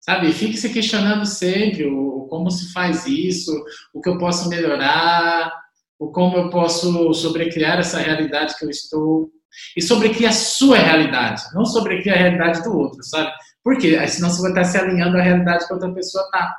Sabe, 0.00 0.32
fique 0.32 0.56
se 0.56 0.72
questionando 0.72 1.24
sempre 1.24 1.86
o, 1.86 2.26
como 2.28 2.50
se 2.50 2.72
faz 2.72 3.06
isso, 3.06 3.52
o 3.94 4.00
que 4.00 4.08
eu 4.08 4.18
posso 4.18 4.48
melhorar, 4.48 5.52
o 5.98 6.10
como 6.10 6.36
eu 6.36 6.50
posso 6.50 7.14
sobrecriar 7.14 7.78
essa 7.78 7.98
realidade 7.98 8.56
que 8.58 8.64
eu 8.64 8.70
estou 8.70 9.30
e 9.76 9.80
sobrecriar 9.80 10.30
a 10.30 10.34
sua 10.34 10.78
realidade, 10.78 11.42
não 11.54 11.64
sobrecriar 11.64 12.18
a 12.18 12.20
realidade 12.20 12.62
do 12.62 12.76
outro, 12.76 13.02
sabe? 13.02 13.32
Porque 13.64 14.06
senão 14.08 14.30
você 14.30 14.42
vai 14.42 14.50
estar 14.50 14.64
se 14.64 14.78
alinhando 14.78 15.16
à 15.16 15.22
realidade 15.22 15.66
que 15.66 15.72
outra 15.72 15.92
pessoa 15.92 16.24
está. 16.24 16.54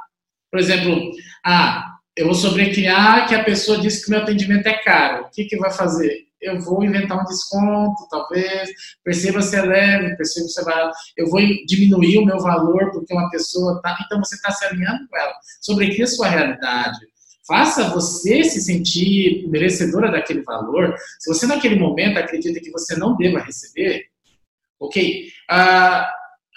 Por 0.52 0.60
exemplo, 0.60 1.12
ah, 1.46 1.87
eu 2.18 2.26
vou 2.26 2.36
sobrecriar 2.36 3.28
que 3.28 3.36
a 3.36 3.44
pessoa 3.44 3.80
disse 3.80 4.04
que 4.04 4.12
meu 4.12 4.20
atendimento 4.20 4.68
é 4.68 4.74
caro. 4.84 5.26
O 5.26 5.30
que 5.30 5.46
que 5.46 5.58
vai 5.58 5.72
fazer? 5.72 6.26
Eu 6.42 6.60
vou 6.60 6.84
inventar 6.84 7.20
um 7.20 7.26
desconto, 7.26 8.08
talvez, 8.10 8.70
perceba 9.04 9.42
se 9.42 9.56
é 9.56 9.62
leve, 9.62 10.16
perceba 10.18 10.48
se 10.48 10.62
é 10.62 10.64
barato. 10.66 10.98
Eu 11.16 11.30
vou 11.30 11.40
diminuir 11.66 12.20
o 12.20 12.26
meu 12.26 12.40
valor 12.40 12.92
porque 12.92 13.14
uma 13.14 13.30
pessoa 13.30 13.82
tá. 13.82 13.98
Então 14.06 14.20
você 14.20 14.36
está 14.36 14.52
se 14.52 14.66
alinhando 14.66 15.08
com 15.08 15.18
ela. 15.18 15.34
Sobrecria 15.62 16.06
a 16.06 16.08
sua 16.08 16.28
realidade 16.28 16.98
faça 17.48 17.90
você 17.90 18.44
se 18.44 18.62
sentir 18.62 19.48
merecedora 19.48 20.12
daquele 20.12 20.42
valor. 20.42 20.94
Se 21.18 21.34
você 21.34 21.48
naquele 21.48 21.80
momento 21.80 22.18
acredita 22.18 22.60
que 22.60 22.70
você 22.70 22.98
não 22.98 23.16
deva 23.16 23.40
receber, 23.40 24.08
ok, 24.78 25.30
ah, 25.50 26.12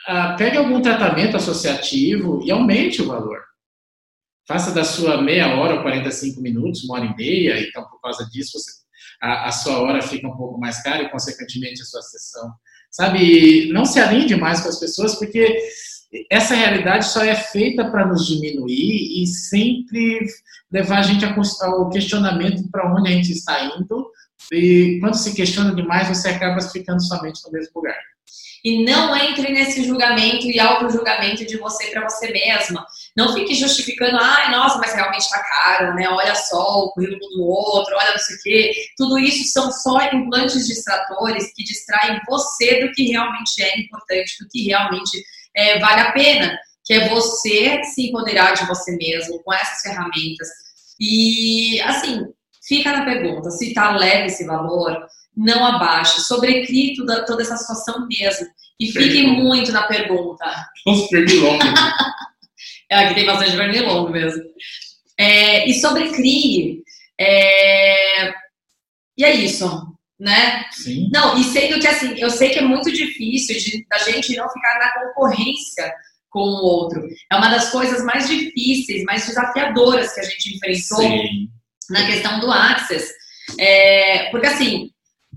ah, 0.08 0.34
pegue 0.36 0.56
algum 0.56 0.82
tratamento 0.82 1.36
associativo 1.36 2.42
e 2.44 2.50
aumente 2.50 3.00
o 3.00 3.06
valor. 3.06 3.38
Faça 4.50 4.72
da 4.72 4.82
sua 4.82 5.22
meia 5.22 5.54
hora 5.54 5.76
ou 5.76 5.82
45 5.82 6.40
minutos, 6.40 6.82
uma 6.82 6.96
hora 6.96 7.04
e 7.04 7.16
meia, 7.16 7.62
então 7.62 7.84
por 7.84 8.00
causa 8.00 8.28
disso 8.32 8.58
você, 8.58 8.80
a, 9.22 9.46
a 9.46 9.52
sua 9.52 9.78
hora 9.78 10.02
fica 10.02 10.26
um 10.26 10.36
pouco 10.36 10.58
mais 10.58 10.82
cara 10.82 11.04
e, 11.04 11.08
consequentemente, 11.08 11.80
a 11.80 11.84
sua 11.84 12.02
sessão. 12.02 12.50
Sabe, 12.90 13.70
não 13.72 13.84
se 13.84 14.00
alinhe 14.00 14.26
demais 14.26 14.60
com 14.60 14.68
as 14.68 14.80
pessoas, 14.80 15.14
porque 15.14 15.56
essa 16.28 16.56
realidade 16.56 17.06
só 17.06 17.22
é 17.22 17.36
feita 17.36 17.88
para 17.92 18.04
nos 18.04 18.26
diminuir 18.26 19.22
e 19.22 19.24
sempre 19.28 20.26
levar 20.68 20.98
a 20.98 21.02
gente 21.02 21.24
ao 21.24 21.88
questionamento 21.88 22.68
para 22.72 22.92
onde 22.92 23.08
a 23.08 23.12
gente 23.12 23.30
está 23.30 23.76
indo. 23.78 24.09
E 24.52 24.98
quando 25.00 25.14
se 25.14 25.34
questiona 25.34 25.74
demais, 25.74 26.08
você 26.08 26.28
acaba 26.28 26.60
ficando 26.60 27.02
somente 27.02 27.40
no 27.44 27.52
mesmo 27.52 27.72
lugar. 27.76 27.96
E 28.62 28.84
não 28.84 29.16
entre 29.16 29.52
nesse 29.52 29.84
julgamento 29.84 30.46
e 30.46 30.60
auto-julgamento 30.60 31.46
de 31.46 31.56
você 31.56 31.86
para 31.86 32.08
você 32.08 32.30
mesma. 32.30 32.84
Não 33.16 33.32
fique 33.32 33.54
justificando, 33.54 34.18
ai, 34.20 34.50
nossa, 34.50 34.78
mas 34.78 34.92
realmente 34.92 35.22
está 35.22 35.42
caro, 35.42 35.94
né? 35.94 36.08
Olha 36.10 36.34
só 36.34 36.84
o 36.84 36.92
currículo 36.92 37.30
do 37.36 37.44
outro, 37.46 37.96
olha 37.96 38.12
não 38.12 38.18
sei 38.18 38.36
o 38.36 38.38
quê. 38.42 38.72
Tudo 38.98 39.18
isso 39.18 39.50
são 39.52 39.72
só 39.72 40.02
implantes 40.12 40.66
distratores 40.66 41.52
que 41.54 41.64
distraem 41.64 42.20
você 42.28 42.86
do 42.86 42.92
que 42.92 43.04
realmente 43.04 43.62
é 43.62 43.80
importante, 43.80 44.36
do 44.40 44.48
que 44.50 44.66
realmente 44.66 45.22
é, 45.56 45.78
vale 45.78 46.00
a 46.00 46.12
pena, 46.12 46.58
que 46.84 46.92
é 46.92 47.08
você 47.08 47.82
se 47.84 48.08
empoderar 48.08 48.52
de 48.52 48.66
você 48.66 48.94
mesmo 48.96 49.42
com 49.42 49.54
essas 49.54 49.80
ferramentas. 49.80 50.48
E, 51.00 51.80
assim, 51.80 52.26
fica 52.70 52.92
na 52.92 53.04
pergunta, 53.04 53.50
se 53.50 53.70
está 53.70 53.96
leve 53.96 54.26
esse 54.26 54.46
valor, 54.46 54.96
não 55.36 55.66
abaixe, 55.66 56.20
sobrecrie 56.20 56.94
toda, 56.94 57.26
toda 57.26 57.42
essa 57.42 57.56
situação 57.56 58.06
mesmo. 58.06 58.46
E 58.78 58.92
fique 58.92 59.26
muito 59.26 59.72
na 59.72 59.82
pergunta. 59.82 60.44
Os 60.86 61.08
pernilongos. 61.08 61.64
é, 62.88 62.96
aqui 62.96 63.14
tem 63.14 63.26
bastante 63.26 63.56
pernilongo 63.56 64.10
mesmo. 64.10 64.40
É, 65.18 65.68
e 65.68 65.74
sobrecrie. 65.74 66.82
É... 67.18 68.28
E 69.18 69.24
é 69.24 69.34
isso 69.34 69.90
né? 70.20 70.66
Sim. 70.70 71.08
Não, 71.10 71.40
e 71.40 71.44
sendo 71.44 71.80
que 71.80 71.86
assim, 71.86 72.14
eu 72.18 72.28
sei 72.28 72.50
que 72.50 72.58
é 72.58 72.62
muito 72.62 72.92
difícil 72.92 73.58
de, 73.58 73.86
da 73.88 73.96
gente 73.98 74.36
não 74.36 74.46
ficar 74.50 74.78
na 74.78 74.92
concorrência 74.92 75.90
com 76.28 76.40
o 76.40 76.62
outro. 76.62 77.02
É 77.32 77.36
uma 77.36 77.48
das 77.48 77.70
coisas 77.70 78.04
mais 78.04 78.28
difíceis, 78.28 79.02
mais 79.04 79.26
desafiadoras 79.26 80.12
que 80.12 80.20
a 80.20 80.24
gente 80.24 80.54
enfrentou 80.54 80.98
Sim. 80.98 81.48
Na 81.90 82.06
questão 82.06 82.40
do 82.40 82.50
Access. 82.50 83.12
É, 83.58 84.28
porque 84.30 84.46
assim, 84.46 84.90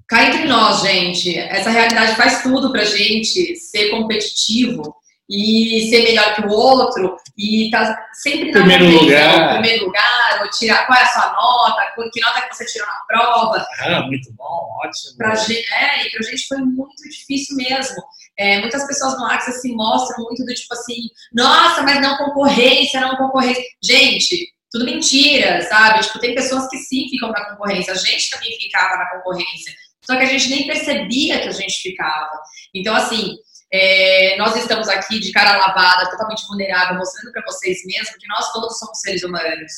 cá 0.08 0.26
entre 0.26 0.46
nós, 0.46 0.82
gente, 0.82 1.38
essa 1.38 1.70
realidade 1.70 2.16
faz 2.16 2.44
tudo 2.44 2.72
pra 2.72 2.86
gente 2.86 3.56
ser 3.56 3.90
competitivo 3.90 4.96
e 5.30 5.88
ser 5.90 6.04
melhor 6.04 6.36
que 6.36 6.42
o 6.42 6.52
outro 6.52 7.18
e 7.38 7.70
tá 7.72 7.98
sempre 8.14 8.52
na 8.52 8.60
primeiro 8.60 8.86
lugar. 8.86 9.54
primeiro 9.54 9.86
lugar, 9.86 10.42
ou 10.42 10.50
tirar 10.50 10.86
qual 10.86 11.00
é 11.00 11.02
a 11.02 11.08
sua 11.08 11.32
nota, 11.32 12.10
que 12.12 12.22
nota 12.22 12.42
que 12.42 12.56
você 12.56 12.66
tirou 12.66 12.88
na 12.88 13.00
prova. 13.08 13.66
Ah, 13.80 14.02
muito 14.02 14.32
bom, 14.34 14.70
ótimo. 14.84 15.18
Pra 15.18 15.34
gente, 15.36 15.74
é, 15.74 16.06
e 16.06 16.12
pra 16.12 16.30
gente 16.30 16.48
foi 16.48 16.58
muito 16.60 17.02
difícil 17.10 17.56
mesmo. 17.56 17.96
É, 18.38 18.60
muitas 18.60 18.86
pessoas 18.86 19.18
no 19.18 19.26
Axis 19.26 19.62
se 19.62 19.74
mostram 19.74 20.24
muito 20.26 20.44
do 20.44 20.54
tipo 20.54 20.74
assim, 20.74 21.10
nossa, 21.34 21.84
mas 21.84 22.02
não 22.02 22.18
concorrência, 22.18 23.00
não 23.00 23.16
concorrência. 23.16 23.64
Gente, 23.82 24.48
tudo 24.74 24.86
mentira, 24.86 25.62
sabe? 25.62 26.02
Tipo, 26.02 26.20
tem 26.20 26.34
pessoas 26.34 26.68
que 26.68 26.78
sim 26.78 27.08
ficam 27.08 27.30
na 27.30 27.52
concorrência, 27.52 27.94
a 27.94 27.96
gente 27.96 28.32
também 28.32 28.58
ficava 28.60 28.98
na 28.98 29.06
concorrência. 29.12 29.72
Só 30.04 30.18
que 30.18 30.24
a 30.24 30.26
gente 30.26 30.50
nem 30.50 30.66
percebia 30.66 31.40
que 31.42 31.48
a 31.48 31.52
gente 31.52 31.80
ficava. 31.80 32.42
Então, 32.74 32.96
assim, 32.96 33.36
é, 33.72 34.36
nós 34.38 34.56
estamos 34.56 34.90
aqui 34.90 35.20
de 35.20 35.32
cara 35.32 35.58
lavada, 35.58 36.10
totalmente 36.10 36.48
vulnerável, 36.48 36.98
mostrando 36.98 37.32
para 37.32 37.44
vocês 37.46 37.86
mesmo 37.86 38.18
que 38.20 38.28
nós 38.28 38.52
todos 38.52 38.80
somos 38.80 39.00
seres 39.00 39.24
humanos. 39.24 39.72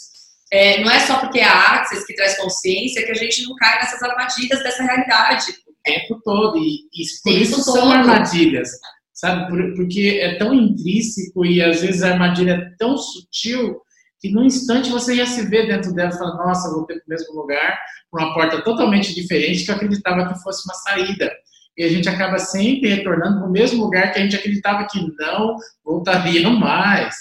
É, 0.49 0.81
não 0.81 0.89
é 0.89 1.01
só 1.01 1.19
porque 1.19 1.39
é 1.39 1.43
a 1.43 1.73
Axis 1.73 2.05
que 2.05 2.15
traz 2.15 2.37
consciência 2.37 3.05
que 3.05 3.11
a 3.11 3.15
gente 3.15 3.43
não 3.43 3.53
cai 3.57 3.77
nessas 3.79 4.01
armadilhas 4.01 4.63
dessa 4.63 4.81
realidade. 4.81 5.51
O 5.67 5.73
tempo 5.83 6.21
todo. 6.23 6.57
E, 6.57 6.87
e 6.93 7.03
por 7.21 7.33
isso 7.33 7.65
todo. 7.65 7.75
são 7.75 7.91
armadilhas, 7.91 8.69
sabe? 9.13 9.45
Porque 9.75 10.19
é 10.21 10.37
tão 10.37 10.53
intrínseco 10.53 11.45
e 11.45 11.61
às 11.61 11.81
vezes 11.81 12.01
a 12.01 12.13
armadilha 12.13 12.51
é 12.53 12.77
tão 12.77 12.97
sutil 12.97 13.81
que 14.19 14.31
num 14.31 14.43
instante 14.43 14.89
você 14.89 15.15
já 15.15 15.25
se 15.25 15.47
vê 15.47 15.67
dentro 15.67 15.93
dela 15.93 16.09
e 16.09 16.17
fala, 16.17 16.35
nossa, 16.45 16.71
vou 16.71 16.85
ter 16.85 16.95
o 16.95 17.01
mesmo 17.07 17.33
lugar, 17.33 17.77
uma 18.11 18.33
porta 18.33 18.61
totalmente 18.61 19.13
diferente 19.13 19.65
que 19.65 19.71
eu 19.71 19.75
acreditava 19.75 20.33
que 20.33 20.41
fosse 20.41 20.63
uma 20.65 20.75
saída 20.75 21.31
e 21.77 21.83
a 21.83 21.89
gente 21.89 22.07
acaba 22.07 22.39
sempre 22.39 22.89
retornando 22.89 23.39
para 23.39 23.47
o 23.47 23.51
mesmo 23.51 23.83
lugar 23.83 24.11
que 24.11 24.19
a 24.19 24.21
gente 24.21 24.35
acreditava 24.35 24.87
que 24.89 24.99
não 25.17 25.55
voltaria 25.83 26.49
mais. 26.49 27.15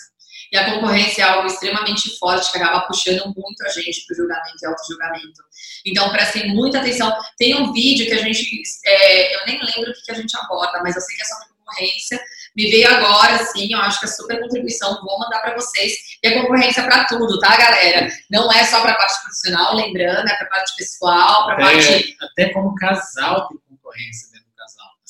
E 0.52 0.56
a 0.56 0.72
concorrência 0.72 1.22
é 1.22 1.24
algo 1.24 1.48
extremamente 1.48 2.16
forte 2.16 2.52
que 2.52 2.58
acaba 2.58 2.86
puxando 2.86 3.24
muito 3.24 3.64
a 3.64 3.68
gente 3.70 4.06
para 4.06 4.14
o 4.14 4.16
julgamento 4.16 4.56
e 4.62 4.66
auto-julgamento. 4.66 5.42
Então, 5.84 6.12
prestem 6.12 6.54
muita 6.54 6.78
atenção. 6.78 7.12
Tem 7.36 7.56
um 7.56 7.72
vídeo 7.72 8.06
que 8.06 8.12
a 8.12 8.18
gente. 8.18 8.62
É, 8.84 9.34
eu 9.34 9.46
nem 9.46 9.58
lembro 9.58 9.90
o 9.90 10.04
que 10.04 10.12
a 10.12 10.14
gente 10.14 10.36
aborda, 10.36 10.80
mas 10.82 10.94
eu 10.94 11.02
sei 11.02 11.16
que 11.16 11.22
é 11.22 11.24
sobre 11.24 11.48
concorrência. 11.48 12.20
Me 12.56 12.70
veio 12.70 12.88
agora, 12.88 13.34
assim, 13.34 13.72
eu 13.72 13.78
acho 13.80 13.98
que 14.00 14.06
é 14.06 14.08
super 14.08 14.40
contribuição. 14.40 15.00
Vou 15.02 15.18
mandar 15.18 15.40
para 15.40 15.54
vocês. 15.54 15.92
E 16.22 16.28
a 16.28 16.40
concorrência 16.40 16.82
para 16.84 17.04
tudo, 17.04 17.38
tá, 17.40 17.56
galera? 17.56 18.08
Não 18.30 18.52
é 18.52 18.64
só 18.64 18.80
para 18.80 18.94
parte 18.94 19.20
profissional, 19.22 19.74
lembrando, 19.74 20.28
é 20.28 20.36
para 20.36 20.46
parte 20.46 20.76
pessoal, 20.76 21.46
para 21.46 21.56
parte. 21.56 22.16
Até 22.20 22.52
como 22.52 22.74
casal 22.76 23.48
tem 23.48 23.58
concorrência 23.68 24.34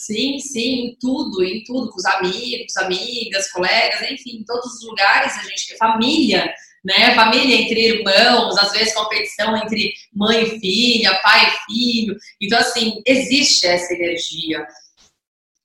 Sim, 0.05 0.39
sim, 0.39 0.89
em 0.89 0.97
tudo, 1.01 1.43
em 1.43 1.65
tudo, 1.65 1.89
com 1.91 1.97
os 1.97 2.05
amigos, 2.05 2.77
amigas, 2.77 3.51
colegas, 3.51 4.03
enfim, 4.11 4.39
em 4.41 4.45
todos 4.45 4.75
os 4.75 4.87
lugares 4.87 5.33
a 5.39 5.43
gente 5.45 5.69
tem 5.69 5.79
família, 5.79 6.53
né? 6.85 7.15
Família 7.15 7.57
entre 7.57 7.81
irmãos, 7.81 8.59
às 8.59 8.73
vezes 8.73 8.93
competição 8.93 9.57
entre 9.57 9.95
mãe 10.13 10.43
e 10.43 10.61
filha, 10.61 11.15
pai 11.23 11.49
e 11.49 11.73
filho. 11.73 12.17
Então, 12.39 12.59
assim, 12.59 13.01
existe 13.07 13.67
essa 13.67 13.95
energia. 13.95 14.67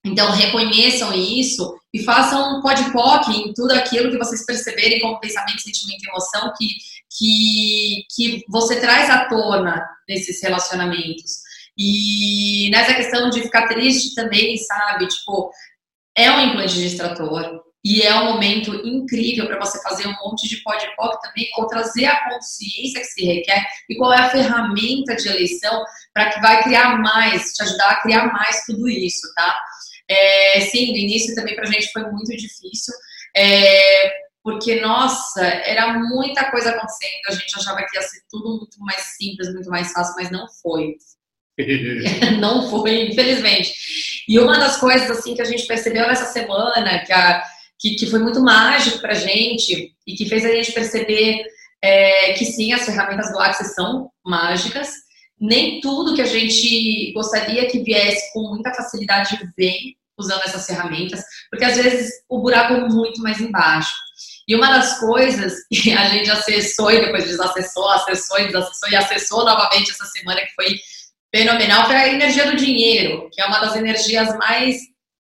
Então, 0.05 0.31
reconheçam 0.31 1.13
isso 1.13 1.77
e 1.93 2.03
façam 2.03 2.57
um 2.57 2.61
podpoc 2.61 3.29
em 3.29 3.53
tudo 3.53 3.73
aquilo 3.73 4.11
que 4.11 4.17
vocês 4.17 4.45
perceberem 4.45 4.99
como 5.01 5.19
pensamento, 5.19 5.61
sentimento 5.61 6.03
e 6.03 6.09
emoção 6.09 6.53
que, 6.57 6.67
que, 7.17 8.05
que 8.15 8.45
você 8.47 8.79
traz 8.79 9.09
à 9.09 9.25
tona 9.25 9.85
nesses 10.07 10.41
relacionamentos. 10.41 11.49
E 11.77 12.69
nessa 12.71 12.93
questão 12.93 13.29
de 13.29 13.41
ficar 13.41 13.67
triste 13.67 14.13
também, 14.15 14.57
sabe? 14.57 15.07
Tipo, 15.07 15.51
é 16.15 16.29
um 16.31 16.41
implante 16.41 16.75
de 16.75 16.85
extrator. 16.85 17.61
e 17.83 18.01
é 18.01 18.13
um 18.13 18.33
momento 18.33 18.75
incrível 18.85 19.47
para 19.47 19.59
você 19.59 19.81
fazer 19.81 20.05
um 20.05 20.13
monte 20.21 20.49
de 20.49 20.57
pod 20.63 20.85
pop 20.97 21.17
também, 21.21 21.49
ou 21.57 21.67
trazer 21.67 22.05
a 22.05 22.29
consciência 22.29 22.99
que 22.99 23.07
se 23.07 23.25
requer 23.25 23.65
e 23.89 23.95
qual 23.95 24.11
é 24.13 24.17
a 24.17 24.29
ferramenta 24.29 25.15
de 25.15 25.29
eleição 25.29 25.81
para 26.13 26.29
que 26.29 26.41
vai 26.41 26.61
criar 26.63 26.97
mais, 26.99 27.53
te 27.53 27.63
ajudar 27.63 27.91
a 27.91 28.01
criar 28.01 28.33
mais 28.33 28.65
tudo 28.65 28.89
isso, 28.89 29.25
tá? 29.33 29.57
É, 30.09 30.61
sim, 30.61 30.91
no 30.91 30.97
início 30.97 31.35
também 31.35 31.55
para 31.55 31.67
a 31.67 31.71
gente 31.71 31.91
foi 31.91 32.01
muito 32.11 32.35
difícil, 32.35 32.93
é, 33.35 34.11
porque, 34.43 34.79
nossa, 34.79 35.45
era 35.45 35.93
muita 35.99 36.49
coisa 36.49 36.71
acontecendo, 36.71 37.11
a 37.27 37.31
gente 37.33 37.55
achava 37.55 37.85
que 37.85 37.95
ia 37.95 38.01
ser 38.01 38.21
tudo 38.29 38.57
muito 38.57 38.79
mais 38.79 39.01
simples, 39.17 39.53
muito 39.53 39.69
mais 39.69 39.91
fácil, 39.91 40.15
mas 40.15 40.31
não 40.31 40.47
foi. 40.63 40.95
não 42.39 42.69
foi, 42.69 43.09
infelizmente. 43.09 43.73
E 44.27 44.39
uma 44.39 44.57
das 44.57 44.77
coisas 44.77 45.11
assim 45.11 45.35
que 45.35 45.41
a 45.41 45.45
gente 45.45 45.67
percebeu 45.67 46.07
nessa 46.07 46.25
semana, 46.25 47.03
que, 47.05 47.13
a, 47.13 47.43
que, 47.77 47.95
que 47.95 48.07
foi 48.07 48.19
muito 48.19 48.41
mágico 48.41 48.99
para 48.99 49.11
a 49.11 49.19
gente 49.19 49.93
e 50.07 50.15
que 50.15 50.25
fez 50.25 50.45
a 50.45 50.51
gente 50.51 50.71
perceber 50.71 51.43
é, 51.81 52.33
que 52.33 52.45
sim, 52.45 52.73
as 52.73 52.85
ferramentas 52.85 53.31
do 53.31 53.39
Axis 53.39 53.75
são 53.75 54.09
mágicas. 54.25 54.89
Nem 55.39 55.79
tudo 55.79 56.15
que 56.15 56.21
a 56.21 56.25
gente 56.25 57.11
gostaria 57.13 57.67
que 57.67 57.83
viesse 57.83 58.33
com 58.33 58.49
muita 58.49 58.73
facilidade 58.73 59.37
vem 59.57 59.95
usando 60.19 60.43
essas 60.43 60.65
ferramentas, 60.65 61.23
porque 61.49 61.65
às 61.65 61.77
vezes 61.77 62.11
o 62.29 62.41
buraco 62.41 62.73
é 62.73 62.87
muito 62.87 63.21
mais 63.21 63.39
embaixo. 63.39 63.93
E 64.47 64.55
uma 64.55 64.69
das 64.71 64.99
coisas 64.99 65.53
que 65.71 65.91
a 65.95 66.05
gente 66.09 66.29
acessou 66.29 66.91
e 66.91 66.99
depois 66.99 67.25
desacessou, 67.25 67.89
acessou 67.89 68.39
e 68.39 68.47
desacessou 68.47 68.89
e 68.89 68.95
acessou 68.95 69.45
novamente 69.45 69.91
essa 69.91 70.05
semana, 70.05 70.41
que 70.41 70.53
foi 70.53 70.79
fenomenal, 71.33 71.85
foi 71.85 71.95
a 71.95 72.09
energia 72.09 72.45
do 72.47 72.57
dinheiro, 72.57 73.29
que 73.31 73.41
é 73.41 73.45
uma 73.45 73.59
das 73.59 73.75
energias 73.75 74.35
mais 74.37 74.77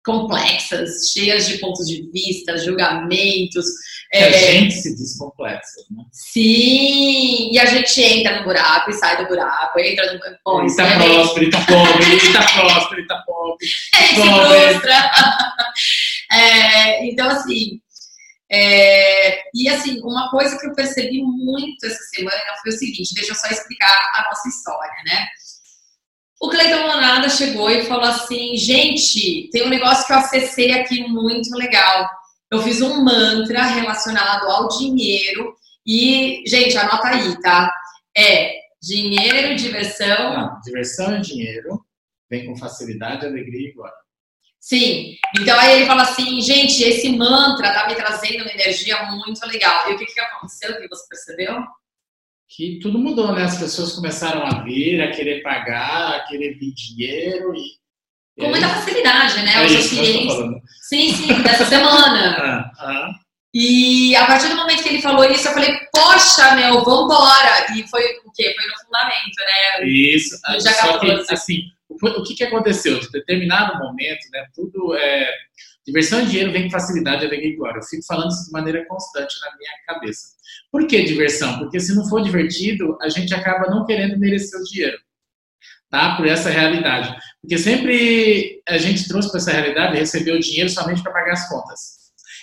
complexas, 0.06 1.12
cheias 1.12 1.48
de 1.48 1.58
pontos 1.58 1.88
de 1.88 2.10
vista, 2.12 2.58
julgamentos. 2.58 3.66
É, 4.14 4.24
a 4.24 4.32
gente 4.32 4.76
se 4.76 4.96
diz 4.96 5.18
complexa, 5.18 5.82
né? 5.90 6.04
Sim, 6.12 7.52
e 7.52 7.60
a 7.60 7.66
gente 7.66 8.02
entra 8.02 8.38
no 8.38 8.46
buraco 8.46 8.92
e 8.92 8.94
sai 8.94 9.18
do 9.18 9.28
buraco, 9.28 9.80
entra 9.80 10.14
no. 10.14 10.20
Bom, 10.46 10.62
ele 10.62 10.76
tá 10.76 10.96
próspero, 10.96 11.44
ele 11.44 11.52
tá 11.52 11.66
pobre, 11.66 12.06
ele 12.06 12.34
tá 12.34 12.44
próspero, 12.54 13.00
ele 13.02 13.08
tá 13.08 13.24
pobre. 13.26 13.68
Ele 13.96 14.08
se 14.08 14.82
frustra. 14.82 15.12
é, 16.32 17.06
então, 17.08 17.30
assim. 17.30 17.82
É, 18.52 19.42
e 19.56 19.68
assim, 19.68 20.00
uma 20.02 20.30
coisa 20.30 20.58
que 20.60 20.68
eu 20.68 20.76
percebi 20.76 21.22
muito 21.24 21.84
essa 21.86 22.04
semana 22.16 22.38
foi 22.62 22.72
o 22.72 22.78
seguinte: 22.78 23.16
deixa 23.16 23.32
eu 23.32 23.36
só 23.36 23.48
explicar 23.48 24.12
a 24.16 24.24
nossa 24.30 24.48
história, 24.48 24.96
né? 25.06 25.26
O 26.42 26.50
Cleiton 26.50 26.88
Monada 26.88 27.30
chegou 27.30 27.70
e 27.70 27.86
falou 27.86 28.06
assim: 28.06 28.56
gente, 28.58 29.50
tem 29.52 29.66
um 29.66 29.70
negócio 29.70 30.06
que 30.06 30.14
eu 30.14 30.18
acessei 30.18 30.72
aqui 30.74 31.08
muito 31.08 31.56
legal. 31.56 32.10
Eu 32.52 32.62
fiz 32.62 32.82
um 32.82 33.04
mantra 33.04 33.64
relacionado 33.64 34.48
ao 34.50 34.68
dinheiro 34.70 35.56
e, 35.86 36.44
gente, 36.48 36.78
anota 36.78 37.08
aí, 37.08 37.42
tá? 37.42 37.72
É 38.16 38.54
dinheiro, 38.82 39.56
diversão. 39.56 40.34
Não, 40.34 40.62
diversão 40.62 41.18
e 41.18 41.22
dinheiro 41.22 41.86
vem 42.30 42.46
com 42.46 42.56
facilidade, 42.56 43.26
alegria 43.26 43.70
e 43.70 43.74
glória. 43.74 43.94
Sim. 44.60 45.16
Então 45.40 45.60
aí 45.60 45.76
ele 45.76 45.86
fala 45.86 46.02
assim, 46.02 46.42
gente, 46.42 46.84
esse 46.84 47.10
mantra 47.10 47.72
tá 47.72 47.88
me 47.88 47.96
trazendo 47.96 48.42
uma 48.42 48.52
energia 48.52 49.04
muito 49.12 49.46
legal. 49.46 49.92
E 49.92 49.94
o 49.94 49.98
que, 49.98 50.06
que 50.06 50.20
aconteceu? 50.20 50.72
O 50.72 50.82
que 50.82 50.88
você 50.88 51.08
percebeu? 51.08 51.64
Que 52.56 52.80
tudo 52.82 52.98
mudou, 52.98 53.34
né? 53.34 53.44
As 53.44 53.58
pessoas 53.58 53.94
começaram 53.94 54.46
a 54.46 54.64
vir, 54.64 55.02
a 55.02 55.12
querer 55.12 55.42
pagar, 55.42 56.16
a 56.16 56.20
querer 56.26 56.58
vir 56.58 56.74
dinheiro 56.74 57.54
e. 57.56 57.76
Com 58.40 58.50
muita 58.50 58.68
facilidade, 58.68 59.42
né? 59.44 59.64
É 59.64 59.66
Os 59.66 59.72
isso, 59.72 59.96
clientes. 59.96 60.36
Sim, 60.90 61.14
sim, 61.14 61.42
dessa 61.42 61.66
semana. 61.66 62.36
ah, 62.38 62.72
ah. 62.80 63.12
E 63.54 64.14
a 64.18 64.26
partir 64.26 64.50
do 64.50 64.58
momento 64.58 64.84
que 64.84 64.90
ele 64.90 65.02
falou 65.02 65.24
isso, 65.32 65.48
eu 65.48 65.54
falei, 65.54 65.74
poxa, 65.94 66.56
meu, 66.56 66.84
vambora! 66.84 67.74
E 67.74 67.88
foi 67.88 68.02
o 68.26 68.32
quê? 68.34 68.54
Foi 68.54 68.70
no 68.70 68.86
fundamento, 68.86 69.40
né? 69.40 69.88
Isso. 69.88 70.38
Já 70.62 70.74
só 70.74 71.00
que, 71.00 71.10
assim, 71.30 71.62
o 71.90 72.24
que, 72.24 72.36
que 72.36 72.44
aconteceu? 72.44 73.00
De 73.00 73.10
determinado 73.10 73.80
momento, 73.80 74.30
né? 74.34 74.46
Tudo 74.54 74.96
é. 74.96 75.34
Diversão 75.86 76.22
e 76.22 76.26
dinheiro 76.26 76.52
vem 76.52 76.64
com 76.64 76.72
facilidade, 76.72 77.26
alegria 77.26 77.52
e 77.52 77.56
glória. 77.56 77.78
Eu 77.78 77.84
fico 77.84 78.04
falando 78.08 78.32
isso 78.32 78.46
de 78.46 78.52
maneira 78.52 78.86
constante 78.88 79.36
na 79.42 79.56
minha 79.58 79.72
cabeça. 79.88 80.30
Por 80.72 80.88
que 80.88 81.04
diversão? 81.04 81.60
Porque 81.60 81.80
se 81.80 81.94
não 81.94 82.08
for 82.10 82.24
divertido, 82.24 82.98
a 83.02 83.10
gente 83.10 83.34
acaba 83.34 83.70
não 83.70 83.86
querendo 83.86 84.18
merecer 84.18 84.60
o 84.60 84.64
dinheiro. 84.64 84.98
Tá? 85.90 86.16
Por 86.16 86.26
essa 86.28 86.50
realidade. 86.50 87.16
Porque 87.40 87.58
sempre 87.58 88.62
a 88.68 88.78
gente 88.78 89.08
trouxe 89.08 89.30
para 89.30 89.40
essa 89.40 89.52
realidade 89.52 89.98
receber 89.98 90.32
o 90.32 90.40
dinheiro 90.40 90.70
somente 90.70 91.04
para 91.04 91.14
pagar 91.14 91.34
as 91.34 91.48
contas. 91.48 91.80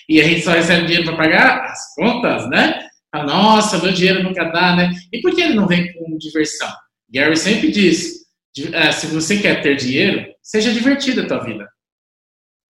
E 0.09 0.21
a 0.21 0.25
gente 0.25 0.43
só 0.43 0.53
recebe 0.53 0.87
dinheiro 0.87 1.05
para 1.05 1.17
pagar 1.17 1.65
as 1.65 1.95
contas, 1.95 2.49
né? 2.49 2.87
Ah, 3.13 3.25
nossa, 3.25 3.79
meu 3.79 3.93
dinheiro 3.93 4.23
nunca 4.23 4.45
dá, 4.45 4.75
né? 4.77 4.91
E 5.13 5.21
por 5.21 5.35
que 5.35 5.43
ele 5.43 5.55
não 5.55 5.67
vem 5.67 5.93
com 5.93 6.17
diversão? 6.17 6.73
Gary 7.13 7.37
sempre 7.37 7.71
diz: 7.71 8.23
ah, 8.75 8.93
se 8.93 9.07
você 9.09 9.39
quer 9.39 9.61
ter 9.63 9.77
dinheiro, 9.77 10.27
seja 10.43 10.73
divertido 10.73 11.23
a 11.23 11.27
tua 11.27 11.45
vida. 11.45 11.69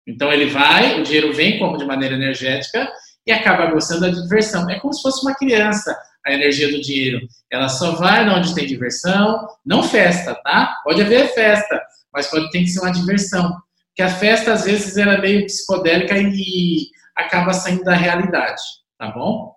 Então 0.10 0.34
ele 0.34 0.48
vai, 0.48 1.00
o 1.00 1.04
dinheiro 1.04 1.32
vem 1.34 1.60
como 1.60 1.78
de 1.78 1.86
maneira 1.86 2.15
energética 2.15 2.91
e 3.28 3.32
acaba 3.32 3.67
gostando 3.67 4.02
da 4.02 4.10
diversão. 4.10 4.67
É 4.69 4.80
como 4.80 4.91
se 4.91 5.04
fosse 5.04 5.24
uma 5.24 5.36
criança, 5.36 5.95
a 6.26 6.34
energia 6.34 6.72
do 6.72 6.82
dinheiro. 6.82 7.28
Ela 7.52 7.69
só 7.69 7.91
vai 7.91 8.28
onde 8.28 8.56
tem 8.56 8.65
diversão, 8.65 9.48
não 9.63 9.84
festa, 9.84 10.34
tá? 10.43 10.76
Pode 10.84 11.02
haver 11.02 11.32
festa, 11.34 11.80
mas 12.12 12.28
pode 12.28 12.50
ter 12.50 12.60
que 12.60 12.67
ser 12.67 12.80
uma 12.82 12.91
diversão. 12.91 13.56
Porque 13.89 14.02
a 14.02 14.10
festa, 14.10 14.54
às 14.54 14.65
vezes, 14.65 14.98
ela 14.98 15.13
é 15.13 15.22
meio 15.22 15.45
psicodélica 15.45 16.17
e 16.17 16.88
acaba 17.15 17.54
saindo 17.54 17.84
da 17.84 17.93
realidade, 17.93 18.62
tá 18.98 19.12
bom? 19.12 19.54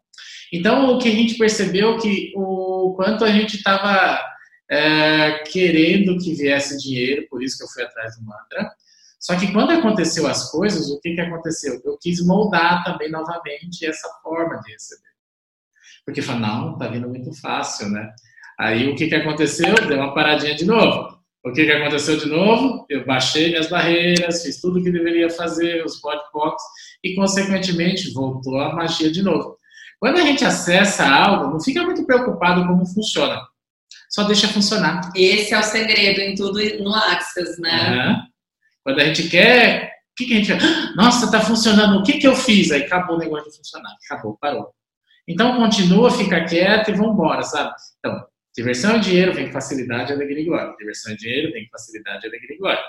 Então, 0.53 0.91
o 0.91 0.99
que 0.99 1.09
a 1.09 1.13
gente 1.13 1.39
percebeu 1.39 1.99
que 1.99 2.33
o 2.37 2.93
quanto 2.95 3.25
a 3.25 3.31
gente 3.31 3.57
estava 3.57 4.21
é, 4.71 5.45
querendo 5.51 6.19
que 6.19 6.35
viesse 6.35 6.77
dinheiro, 6.77 7.27
por 7.31 7.43
isso 7.43 7.57
que 7.57 7.65
eu 7.65 7.69
fui 7.69 7.83
atrás 7.83 8.19
do 8.19 8.25
mantra, 8.25 8.71
só 9.23 9.37
que 9.37 9.53
quando 9.53 9.71
aconteceu 9.71 10.27
as 10.27 10.51
coisas, 10.51 10.91
o 10.91 11.01
que, 11.01 11.15
que 11.15 11.21
aconteceu? 11.21 11.81
Eu 11.85 11.97
quis 11.97 12.21
moldar 12.27 12.83
também 12.83 13.09
novamente 13.09 13.87
essa 13.87 14.09
forma 14.21 14.61
de 14.61 14.73
receber. 14.73 15.13
Porque 16.05 16.21
falei, 16.21 16.43
não, 16.43 16.77
tá 16.77 16.89
vindo 16.89 17.09
muito 17.09 17.33
fácil, 17.41 17.89
né? 17.89 18.11
Aí 18.59 18.91
o 18.91 18.97
que, 18.97 19.07
que 19.07 19.15
aconteceu? 19.15 19.77
Deu 19.87 19.97
uma 19.97 20.13
paradinha 20.13 20.57
de 20.57 20.65
novo. 20.65 21.17
O 21.45 21.53
que, 21.53 21.65
que 21.65 21.71
aconteceu 21.71 22.17
de 22.17 22.27
novo? 22.27 22.85
Eu 22.89 23.07
baixei 23.07 23.51
minhas 23.51 23.69
barreiras, 23.69 24.43
fiz 24.43 24.61
tudo 24.61 24.81
o 24.81 24.83
que 24.83 24.91
deveria 24.91 25.31
fazer, 25.31 25.85
os 25.85 26.01
podpocs, 26.01 26.63
e 27.05 27.15
consequentemente 27.15 28.13
voltou 28.13 28.59
a 28.61 28.75
magia 28.75 29.11
de 29.11 29.23
novo. 29.23 29.57
Quando 30.01 30.19
a 30.19 30.23
gente 30.23 30.45
acessa 30.45 31.09
algo, 31.09 31.53
não 31.53 31.61
fica 31.61 31.85
muito 31.85 32.05
preocupado 32.05 32.67
como 32.67 32.85
funciona. 32.87 33.41
Só 34.11 34.25
deixa 34.25 34.49
funcionar. 34.49 35.13
Esse 35.15 35.55
é 35.55 35.61
o 35.61 35.63
segredo 35.63 36.21
em 36.21 36.35
tudo 36.35 36.59
no 36.83 36.93
Axis, 36.93 37.57
né? 37.61 38.09
Uhum. 38.09 38.32
Quando 38.85 39.01
a 39.01 39.05
gente 39.05 39.29
quer, 39.29 39.93
o 40.13 40.15
que, 40.17 40.27
que 40.27 40.35
a 40.35 40.37
gente 40.37 40.47
quer? 40.47 40.95
Nossa, 40.95 41.27
está 41.27 41.41
funcionando, 41.41 41.99
o 41.99 42.03
que, 42.03 42.19
que 42.19 42.27
eu 42.27 42.35
fiz? 42.35 42.71
Aí 42.71 42.83
acabou 42.83 43.17
o 43.17 43.19
negócio 43.19 43.51
de 43.51 43.57
funcionar, 43.57 43.95
acabou, 44.05 44.37
parou. 44.41 44.75
Então 45.27 45.57
continua, 45.57 46.11
fica 46.11 46.45
quieto 46.45 46.91
e 46.91 46.95
vambora, 46.95 47.43
sabe? 47.43 47.73
Então, 47.99 48.27
diversão 48.55 48.97
e 48.97 49.01
dinheiro 49.01 49.33
vem 49.33 49.47
com 49.47 49.53
facilidade, 49.53 50.13
alegria 50.13 50.43
e 50.43 50.45
glória. 50.45 50.75
Diversão 50.77 51.13
e 51.13 51.17
dinheiro 51.17 51.53
vem 51.53 51.65
com 51.65 51.71
facilidade, 51.71 52.27
alegria 52.27 52.57
e 52.57 52.59
glória. 52.59 52.83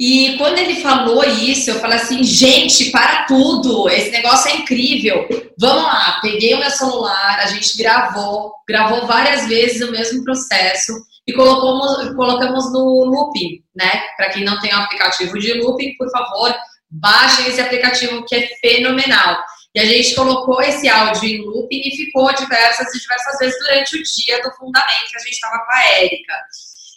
E 0.00 0.38
quando 0.38 0.56
ele 0.56 0.80
falou 0.80 1.22
isso, 1.24 1.68
eu 1.68 1.78
falei 1.78 1.98
assim, 1.98 2.24
gente, 2.24 2.90
para 2.90 3.26
tudo, 3.26 3.86
esse 3.90 4.10
negócio 4.10 4.50
é 4.50 4.56
incrível. 4.56 5.28
Vamos 5.58 5.82
lá, 5.82 6.18
peguei 6.22 6.54
o 6.54 6.58
meu 6.58 6.70
celular, 6.70 7.38
a 7.38 7.46
gente 7.48 7.76
gravou, 7.76 8.54
gravou 8.66 9.06
várias 9.06 9.46
vezes 9.46 9.86
o 9.86 9.92
mesmo 9.92 10.24
processo 10.24 10.94
e 11.26 11.34
colocamos, 11.34 12.16
colocamos 12.16 12.72
no 12.72 13.04
looping, 13.04 13.62
né? 13.76 14.02
Para 14.16 14.30
quem 14.30 14.42
não 14.42 14.58
tem 14.58 14.72
o 14.72 14.78
aplicativo 14.78 15.38
de 15.38 15.52
looping, 15.60 15.94
por 15.98 16.10
favor, 16.10 16.50
baixem 16.90 17.48
esse 17.48 17.60
aplicativo 17.60 18.24
que 18.24 18.36
é 18.36 18.48
fenomenal. 18.62 19.36
E 19.74 19.80
a 19.80 19.84
gente 19.84 20.14
colocou 20.14 20.62
esse 20.62 20.88
áudio 20.88 21.28
em 21.28 21.44
looping 21.44 21.82
e 21.84 21.94
ficou 21.94 22.32
diversas 22.34 22.88
e 22.94 23.00
diversas 23.00 23.38
vezes 23.38 23.58
durante 23.58 23.98
o 23.98 24.02
dia 24.02 24.42
do 24.42 24.50
fundamento 24.52 25.10
que 25.10 25.16
a 25.18 25.20
gente 25.20 25.34
estava 25.34 25.58
com 25.58 25.72
a 25.72 25.84
Érica. 25.98 26.32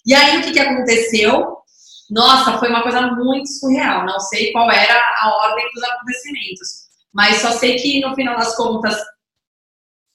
E 0.06 0.16
aí 0.16 0.38
o 0.38 0.42
que, 0.42 0.54
que 0.54 0.60
aconteceu? 0.60 1.62
Nossa, 2.10 2.58
foi 2.58 2.70
uma 2.70 2.84
coisa 2.84 3.02
muito 3.02 3.48
surreal. 3.48 4.06
Não 4.06 4.20
sei 4.20 4.52
qual 4.52 4.70
era 4.72 5.02
a 5.20 5.30
ordem 5.50 5.66
dos 5.74 5.84
acontecimentos, 5.84 6.70
mas 7.13 7.38
só 7.38 7.52
sei 7.52 7.76
que 7.76 8.02
no 8.02 8.13
final 8.16 8.36
das 8.36 8.56
contas 8.56 8.96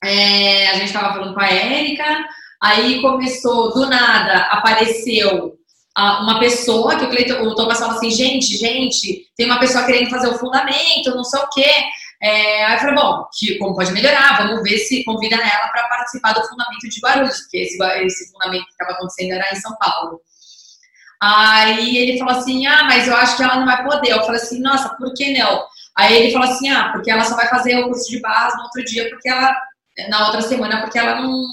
é, 0.03 0.69
a 0.69 0.73
gente 0.75 0.85
estava 0.85 1.13
falando 1.13 1.33
com 1.33 1.41
a 1.41 1.49
Érica, 1.49 2.27
Aí 2.61 3.01
começou, 3.01 3.73
do 3.73 3.87
nada, 3.87 4.43
apareceu 4.51 5.53
uh, 5.97 6.23
uma 6.23 6.39
pessoa 6.39 6.97
que 6.97 7.05
o, 7.05 7.09
Cleiton, 7.09 7.41
o 7.41 7.55
Thomas 7.55 7.79
falou 7.79 7.95
assim, 7.95 8.11
gente, 8.11 8.57
gente, 8.57 9.27
tem 9.37 9.45
uma 9.45 9.59
pessoa 9.59 9.85
querendo 9.85 10.09
fazer 10.09 10.27
o 10.27 10.37
fundamento, 10.37 11.15
não 11.15 11.23
sei 11.23 11.39
o 11.39 11.49
quê. 11.49 11.71
É, 12.21 12.65
aí 12.65 12.73
eu 12.73 12.79
falei, 12.79 12.95
bom, 12.95 13.25
que, 13.33 13.57
como 13.57 13.75
pode 13.75 13.93
melhorar, 13.93 14.45
vamos 14.45 14.61
ver 14.61 14.77
se 14.79 15.05
convida 15.05 15.35
ela 15.35 15.69
para 15.69 15.87
participar 15.87 16.33
do 16.33 16.45
fundamento 16.49 16.89
de 16.89 16.99
Guarulhos, 16.99 17.39
porque 17.41 17.59
esse, 17.59 17.81
esse 17.81 18.31
fundamento 18.33 18.65
que 18.65 18.71
estava 18.71 18.91
acontecendo 18.91 19.31
era 19.31 19.47
em 19.53 19.55
São 19.55 19.73
Paulo. 19.77 20.19
Aí 21.21 21.97
ele 21.97 22.17
falou 22.17 22.35
assim, 22.35 22.65
ah, 22.65 22.83
mas 22.85 23.07
eu 23.07 23.15
acho 23.15 23.35
que 23.35 23.43
ela 23.43 23.57
não 23.57 23.65
vai 23.65 23.83
poder. 23.83 24.11
Eu 24.11 24.23
falei 24.23 24.41
assim, 24.41 24.59
nossa, 24.59 24.89
por 24.95 25.13
que 25.13 25.37
não? 25.37 25.65
Aí 25.97 26.15
ele 26.15 26.31
falou 26.31 26.47
assim, 26.49 26.69
ah, 26.69 26.89
porque 26.93 27.11
ela 27.11 27.23
só 27.25 27.35
vai 27.35 27.47
fazer 27.47 27.77
o 27.77 27.87
curso 27.87 28.09
de 28.09 28.21
barras 28.21 28.55
no 28.55 28.63
outro 28.63 28.83
dia, 28.85 29.09
porque 29.09 29.27
ela, 29.27 29.53
na 30.09 30.25
outra 30.27 30.41
semana, 30.41 30.81
porque 30.81 30.97
ela 30.97 31.21
não, 31.21 31.43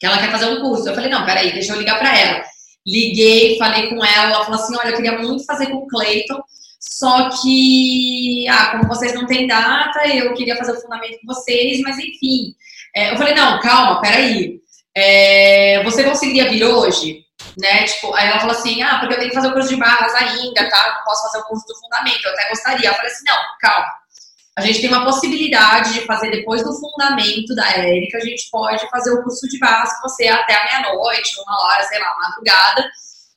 que 0.00 0.06
ela 0.06 0.18
quer 0.18 0.30
fazer 0.30 0.46
um 0.46 0.60
curso. 0.60 0.88
Eu 0.88 0.94
falei, 0.94 1.10
não, 1.10 1.24
peraí, 1.24 1.52
deixa 1.52 1.72
eu 1.72 1.78
ligar 1.78 1.98
para 1.98 2.16
ela. 2.16 2.42
Liguei, 2.86 3.58
falei 3.58 3.88
com 3.88 4.04
ela, 4.04 4.32
ela 4.32 4.44
falou 4.44 4.60
assim, 4.60 4.76
olha, 4.76 4.90
eu 4.90 4.96
queria 4.96 5.18
muito 5.18 5.44
fazer 5.44 5.66
com 5.66 5.78
o 5.78 5.86
Cleiton, 5.86 6.40
só 6.80 7.28
que, 7.30 8.46
ah, 8.48 8.70
como 8.72 8.88
vocês 8.88 9.12
não 9.14 9.26
têm 9.26 9.46
data, 9.46 10.06
eu 10.08 10.32
queria 10.34 10.56
fazer 10.56 10.72
o 10.72 10.80
fundamento 10.80 11.18
com 11.20 11.32
vocês, 11.32 11.80
mas 11.80 11.98
enfim. 11.98 12.54
É, 12.94 13.12
eu 13.12 13.16
falei, 13.16 13.34
não, 13.34 13.60
calma, 13.60 14.00
peraí. 14.00 14.58
É, 14.96 15.82
você 15.84 16.02
conseguiria 16.04 16.48
vir 16.48 16.64
hoje? 16.64 17.27
Né? 17.56 17.84
Tipo, 17.84 18.14
aí 18.14 18.28
ela 18.28 18.40
falou 18.40 18.54
assim, 18.54 18.82
ah, 18.82 18.98
porque 18.98 19.14
eu 19.14 19.18
tenho 19.18 19.30
que 19.30 19.36
fazer 19.36 19.48
o 19.48 19.52
curso 19.52 19.68
de 19.68 19.76
barras 19.76 20.14
ainda, 20.14 20.68
tá? 20.68 20.94
Não 20.96 21.04
posso 21.04 21.22
fazer 21.24 21.38
o 21.38 21.44
curso 21.44 21.66
do 21.66 21.78
fundamento, 21.80 22.24
eu 22.24 22.32
até 22.32 22.48
gostaria. 22.48 22.88
Eu 22.88 22.94
falei 22.94 23.10
assim, 23.10 23.24
não, 23.26 23.38
calma. 23.60 23.86
A 24.56 24.60
gente 24.60 24.80
tem 24.80 24.90
uma 24.90 25.04
possibilidade 25.04 25.94
de 25.94 26.00
fazer 26.00 26.30
depois 26.30 26.64
do 26.64 26.72
fundamento 26.74 27.54
da 27.54 27.68
Érica, 27.70 28.18
a 28.18 28.24
gente 28.24 28.48
pode 28.50 28.88
fazer 28.90 29.12
o 29.12 29.22
curso 29.22 29.48
de 29.48 29.58
barras 29.58 29.92
com 29.94 30.08
você 30.08 30.26
até 30.26 30.54
a 30.54 30.64
meia-noite, 30.64 31.40
uma 31.46 31.64
hora, 31.64 31.84
sei 31.84 32.00
lá, 32.00 32.12
madrugada 32.20 32.90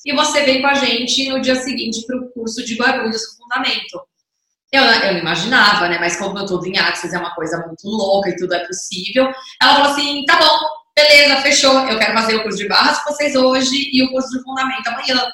e 0.06 0.14
você 0.14 0.44
vem 0.44 0.62
com 0.62 0.68
a 0.68 0.74
gente 0.74 1.30
no 1.30 1.42
dia 1.42 1.56
seguinte 1.56 2.06
para 2.06 2.18
o 2.18 2.32
curso 2.32 2.66
de 2.66 2.76
Guarulhos, 2.76 3.22
o 3.22 3.38
fundamento. 3.38 4.02
Eu, 4.72 4.84
eu 4.84 5.14
não 5.14 5.20
imaginava, 5.20 5.88
né? 5.88 6.00
Mas 6.00 6.18
como 6.18 6.38
eu 6.40 6.46
tô 6.46 6.64
em 6.66 6.78
Axis 6.80 7.14
é 7.14 7.20
uma 7.20 7.36
coisa 7.36 7.58
muito 7.68 7.86
louca 7.88 8.30
e 8.30 8.36
tudo 8.36 8.56
é 8.56 8.66
possível. 8.66 9.26
Ela 9.62 9.76
falou 9.76 9.92
assim: 9.92 10.26
tá 10.26 10.38
bom, 10.40 10.60
beleza, 10.96 11.42
fechou. 11.42 11.88
Eu 11.88 11.98
quero 11.98 12.14
fazer 12.14 12.36
o 12.36 12.44
curso 12.44 12.58
de 12.58 12.68
barras 12.68 13.00
com 13.00 13.12
vocês 13.12 13.36
hoje 13.36 13.90
e 13.92 14.04
o 14.04 14.12
curso 14.12 14.30
de 14.30 14.44
fundamento 14.44 14.88
amanhã. 14.88 15.32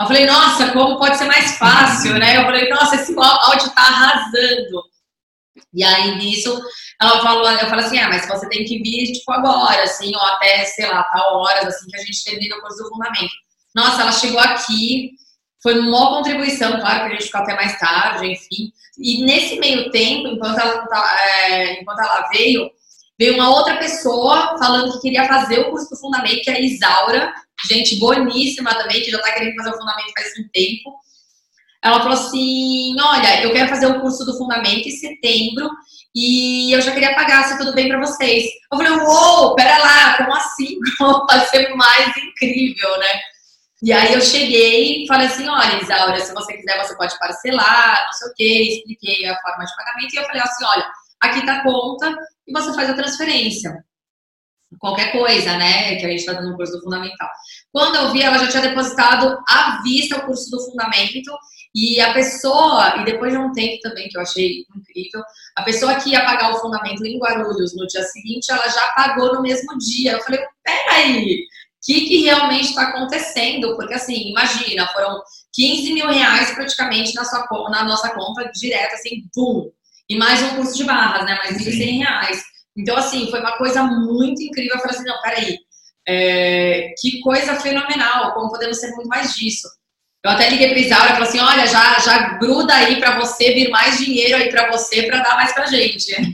Eu 0.00 0.06
falei, 0.06 0.26
nossa, 0.26 0.72
como 0.72 0.98
pode 0.98 1.16
ser 1.16 1.24
mais 1.24 1.56
fácil, 1.56 2.18
né? 2.18 2.36
Eu 2.36 2.42
falei, 2.42 2.68
nossa, 2.68 2.96
esse 2.96 3.14
áudio 3.18 3.70
tá 3.70 3.82
arrasando. 3.82 4.82
E 5.72 5.82
aí, 5.82 6.16
nisso, 6.16 6.58
ela 7.00 7.20
falou, 7.20 7.50
eu 7.50 7.66
falei 7.68 7.84
assim, 7.84 7.98
ah, 7.98 8.08
mas 8.08 8.26
você 8.26 8.48
tem 8.48 8.64
que 8.64 8.82
vir, 8.82 9.12
tipo, 9.12 9.32
agora, 9.32 9.82
assim, 9.82 10.14
ou 10.14 10.22
até, 10.22 10.64
sei 10.64 10.86
lá, 10.86 11.02
tal 11.04 11.38
horas, 11.38 11.66
assim, 11.66 11.86
que 11.90 11.96
a 11.96 12.00
gente 12.00 12.24
termina 12.24 12.56
o 12.56 12.60
curso 12.60 12.82
do 12.82 12.88
fundamento. 12.90 13.32
Nossa, 13.74 14.02
ela 14.02 14.12
chegou 14.12 14.40
aqui, 14.40 15.12
foi 15.62 15.78
uma 15.78 16.08
contribuição, 16.08 16.78
claro, 16.80 17.00
que 17.00 17.06
a 17.06 17.10
gente 17.10 17.24
ficou 17.24 17.40
até 17.40 17.54
mais 17.54 17.78
tarde, 17.78 18.26
enfim. 18.26 18.72
E 18.98 19.24
nesse 19.24 19.58
meio 19.58 19.90
tempo, 19.90 20.28
enquanto 20.28 20.58
ela, 20.58 20.86
tá, 20.86 21.16
é, 21.20 21.80
enquanto 21.80 22.00
ela 22.00 22.28
veio, 22.28 22.70
veio 23.18 23.34
uma 23.34 23.50
outra 23.50 23.76
pessoa 23.76 24.56
falando 24.58 24.92
que 24.92 25.00
queria 25.00 25.26
fazer 25.26 25.60
o 25.60 25.70
curso 25.70 25.90
do 25.90 25.96
Fundamento, 25.96 26.42
que 26.42 26.50
é 26.50 26.54
a 26.54 26.60
Isaura, 26.60 27.32
gente 27.68 27.98
boníssima 27.98 28.74
também, 28.74 29.02
que 29.02 29.10
já 29.10 29.18
está 29.18 29.32
querendo 29.32 29.56
fazer 29.56 29.70
o 29.70 29.78
Fundamento 29.78 30.12
faz 30.16 30.32
um 30.38 30.48
tempo. 30.52 30.94
Ela 31.82 32.00
falou 32.00 32.14
assim: 32.14 32.96
Olha, 33.00 33.42
eu 33.42 33.52
quero 33.52 33.68
fazer 33.68 33.86
o 33.86 34.00
curso 34.00 34.24
do 34.24 34.36
Fundamento 34.36 34.88
em 34.88 34.90
setembro 34.90 35.70
e 36.14 36.74
eu 36.74 36.80
já 36.80 36.92
queria 36.92 37.14
pagar, 37.14 37.44
se 37.44 37.58
tudo 37.58 37.74
bem 37.74 37.88
para 37.88 38.00
vocês. 38.00 38.44
Eu 38.72 38.78
falei: 38.78 38.92
Uou, 38.92 39.54
pera 39.54 39.78
lá, 39.78 40.16
como 40.16 40.34
assim? 40.34 40.76
Vai 41.28 41.46
ser 41.46 41.74
mais 41.74 42.16
incrível, 42.16 42.98
né? 42.98 43.20
E 43.82 43.92
aí 43.92 44.14
eu 44.14 44.22
cheguei 44.22 45.04
e 45.04 45.06
falei 45.06 45.26
assim, 45.26 45.46
olha, 45.46 45.82
Isaura, 45.82 46.18
se 46.18 46.32
você 46.32 46.54
quiser, 46.54 46.82
você 46.82 46.96
pode 46.96 47.16
parcelar, 47.18 48.06
não 48.06 48.12
sei 48.14 48.28
o 48.28 48.34
quê, 48.34 48.62
expliquei 48.72 49.28
a 49.28 49.38
forma 49.40 49.64
de 49.66 49.76
pagamento, 49.76 50.14
e 50.14 50.16
eu 50.16 50.24
falei 50.24 50.40
assim, 50.40 50.64
olha, 50.64 50.90
aqui 51.20 51.44
tá 51.44 51.56
a 51.56 51.62
conta 51.62 52.16
e 52.46 52.52
você 52.52 52.74
faz 52.74 52.90
a 52.90 52.94
transferência. 52.94 53.84
Qualquer 54.80 55.12
coisa, 55.12 55.56
né, 55.56 55.96
que 55.96 56.04
a 56.04 56.10
gente 56.10 56.20
está 56.20 56.32
dando 56.32 56.50
no 56.50 56.56
curso 56.56 56.72
do 56.72 56.82
Fundamental. 56.82 57.28
Quando 57.72 57.96
eu 57.96 58.12
vi, 58.12 58.22
ela 58.22 58.38
já 58.38 58.48
tinha 58.48 58.62
depositado 58.62 59.38
à 59.48 59.80
vista 59.82 60.16
o 60.16 60.26
curso 60.26 60.50
do 60.50 60.64
Fundamento, 60.64 61.30
e 61.78 62.00
a 62.00 62.14
pessoa, 62.14 62.96
e 63.02 63.04
depois 63.04 63.32
de 63.32 63.38
um 63.38 63.52
tempo 63.52 63.78
também, 63.82 64.08
que 64.08 64.16
eu 64.16 64.22
achei 64.22 64.64
incrível, 64.74 65.22
a 65.54 65.62
pessoa 65.62 65.94
que 65.96 66.08
ia 66.08 66.24
pagar 66.24 66.54
o 66.54 66.58
Fundamento 66.58 67.04
em 67.04 67.18
Guarulhos 67.18 67.76
no 67.76 67.86
dia 67.86 68.02
seguinte, 68.02 68.50
ela 68.50 68.66
já 68.66 68.92
pagou 68.96 69.34
no 69.34 69.42
mesmo 69.42 69.76
dia. 69.76 70.12
Eu 70.12 70.22
falei, 70.22 70.40
peraí, 70.64 71.44
que, 71.82 72.06
que 72.06 72.22
realmente 72.22 72.70
está 72.70 72.88
acontecendo, 72.88 73.76
porque 73.76 73.92
assim, 73.92 74.30
imagina, 74.30 74.86
foram 74.88 75.22
15 75.52 75.92
mil 75.92 76.08
reais 76.08 76.52
praticamente 76.52 77.14
na, 77.14 77.26
sua, 77.26 77.46
na 77.68 77.84
nossa 77.84 78.08
conta 78.14 78.50
direta, 78.54 78.94
assim, 78.94 79.24
pum, 79.34 79.70
e 80.08 80.16
mais 80.16 80.42
um 80.42 80.56
curso 80.56 80.76
de 80.76 80.84
barras, 80.84 81.24
né, 81.24 81.34
mais 81.36 81.56
1.100 81.56 81.98
reais. 81.98 82.42
Então, 82.76 82.96
assim, 82.96 83.30
foi 83.30 83.40
uma 83.40 83.56
coisa 83.56 83.82
muito 83.82 84.42
incrível, 84.42 84.74
eu 84.74 84.80
falei 84.80 84.96
assim, 84.96 85.08
não, 85.08 85.20
peraí, 85.22 85.58
é, 86.06 86.94
que 87.00 87.20
coisa 87.20 87.56
fenomenal, 87.56 88.32
como 88.34 88.50
podemos 88.50 88.78
ser 88.78 88.90
muito 88.92 89.08
mais 89.08 89.34
disso. 89.34 89.68
Eu 90.24 90.30
até 90.32 90.50
liguei 90.50 90.70
para 90.70 90.78
Isaura 90.78 91.04
e 91.04 91.12
falei 91.12 91.28
assim, 91.28 91.40
olha, 91.40 91.66
já, 91.66 91.98
já 92.00 92.28
gruda 92.38 92.74
aí 92.74 92.98
para 92.98 93.18
você 93.18 93.54
vir 93.54 93.70
mais 93.70 93.98
dinheiro 93.98 94.36
aí 94.36 94.50
para 94.50 94.70
você 94.70 95.04
para 95.04 95.20
dar 95.20 95.36
mais 95.36 95.52
pra 95.52 95.66
gente. 95.66 96.14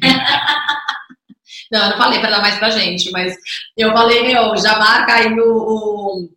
Não, 1.70 1.84
eu 1.84 1.90
não 1.90 1.96
falei 1.96 2.20
para 2.20 2.30
dar 2.30 2.42
mais 2.42 2.58
pra 2.58 2.68
gente, 2.68 3.10
mas 3.10 3.34
eu 3.78 3.92
falei, 3.92 4.22
meu, 4.24 4.54
já 4.58 4.78
marca 4.78 5.14
aí 5.14 5.32
o, 5.32 5.56
o, 5.56 6.28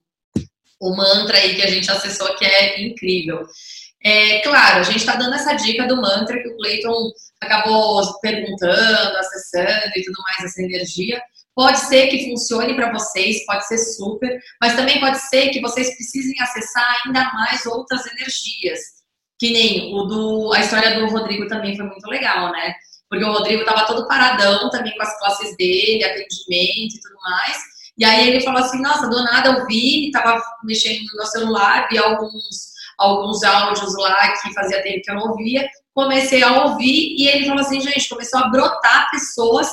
o 0.79 0.95
mantra 0.95 1.37
aí 1.37 1.55
que 1.55 1.61
a 1.61 1.67
gente 1.67 1.91
acessou, 1.91 2.33
que 2.37 2.45
é 2.45 2.81
incrível. 2.81 3.45
É, 4.05 4.39
claro, 4.41 4.79
a 4.79 4.83
gente 4.83 4.97
está 4.97 5.15
dando 5.15 5.33
essa 5.33 5.53
dica 5.53 5.87
do 5.87 5.99
mantra 5.99 6.39
que 6.41 6.47
o 6.47 6.57
Clayton 6.57 7.11
acabou 7.41 8.19
perguntando, 8.19 9.17
acessando 9.17 9.91
e 9.95 10.03
tudo 10.03 10.21
mais, 10.21 10.51
essa 10.51 10.61
energia. 10.61 11.21
Pode 11.55 11.79
ser 11.79 12.07
que 12.07 12.29
funcione 12.29 12.75
para 12.75 12.91
vocês, 12.91 13.45
pode 13.45 13.65
ser 13.67 13.77
super, 13.77 14.39
mas 14.61 14.75
também 14.75 14.99
pode 14.99 15.17
ser 15.29 15.49
que 15.49 15.61
vocês 15.61 15.95
precisem 15.95 16.39
acessar 16.41 16.97
ainda 17.05 17.31
mais 17.33 17.65
outras 17.65 18.05
energias. 18.05 18.79
Que 19.39 19.51
nem 19.51 19.93
o 19.93 20.03
do. 20.03 20.53
A 20.53 20.59
história 20.59 20.99
do 20.99 21.07
Rodrigo 21.07 21.47
também 21.47 21.75
foi 21.75 21.85
muito 21.85 22.07
legal, 22.07 22.51
né? 22.51 22.75
porque 23.09 23.23
o 23.23 23.31
Rodrigo 23.31 23.61
estava 23.61 23.85
todo 23.85 24.07
paradão 24.07 24.69
também 24.69 24.95
com 24.95 25.03
as 25.03 25.17
classes 25.19 25.55
dele, 25.57 26.03
atendimento 26.03 26.95
e 26.95 26.99
tudo 27.01 27.15
mais. 27.21 27.57
E 27.97 28.03
aí 28.03 28.27
ele 28.27 28.41
falou 28.41 28.61
assim, 28.61 28.81
nossa, 28.81 29.07
do 29.07 29.23
nada 29.23 29.49
eu 29.49 29.65
vi, 29.67 30.07
estava 30.07 30.41
mexendo 30.63 31.05
no 31.05 31.15
meu 31.15 31.25
celular, 31.27 31.87
vi 31.89 31.97
alguns, 31.97 32.73
alguns 32.97 33.43
áudios 33.43 33.95
lá 33.97 34.33
que 34.33 34.53
fazia 34.53 34.81
tempo 34.83 35.01
que 35.03 35.11
eu 35.11 35.15
não 35.15 35.29
ouvia, 35.29 35.67
comecei 35.93 36.43
a 36.43 36.65
ouvir 36.65 37.15
e 37.17 37.27
ele 37.27 37.45
falou 37.45 37.61
assim, 37.61 37.79
gente, 37.79 38.09
começou 38.09 38.39
a 38.39 38.49
brotar 38.49 39.09
pessoas 39.11 39.69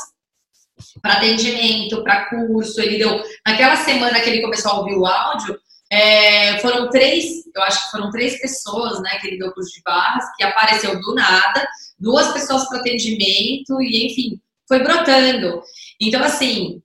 para 1.00 1.14
atendimento, 1.14 2.02
para 2.02 2.28
curso, 2.28 2.80
ele 2.80 2.98
deu, 2.98 3.22
naquela 3.46 3.76
semana 3.76 4.20
que 4.20 4.28
ele 4.28 4.42
começou 4.42 4.72
a 4.72 4.78
ouvir 4.80 4.96
o 4.96 5.06
áudio, 5.06 5.56
é, 5.90 6.58
foram 6.60 6.88
três, 6.88 7.44
eu 7.54 7.62
acho 7.62 7.84
que 7.84 7.90
foram 7.90 8.10
três 8.10 8.40
pessoas, 8.40 9.00
né, 9.02 9.18
que 9.20 9.26
ele 9.26 9.38
deu 9.38 9.52
curso 9.52 9.72
de 9.72 9.82
barras, 9.82 10.24
que 10.36 10.42
apareceu 10.42 10.98
do 10.98 11.14
nada, 11.14 11.68
duas 11.98 12.32
pessoas 12.32 12.66
para 12.68 12.78
atendimento 12.78 13.80
e, 13.80 14.06
enfim, 14.06 14.40
foi 14.66 14.82
brotando. 14.82 15.62
Então, 16.00 16.22
assim, 16.24 16.81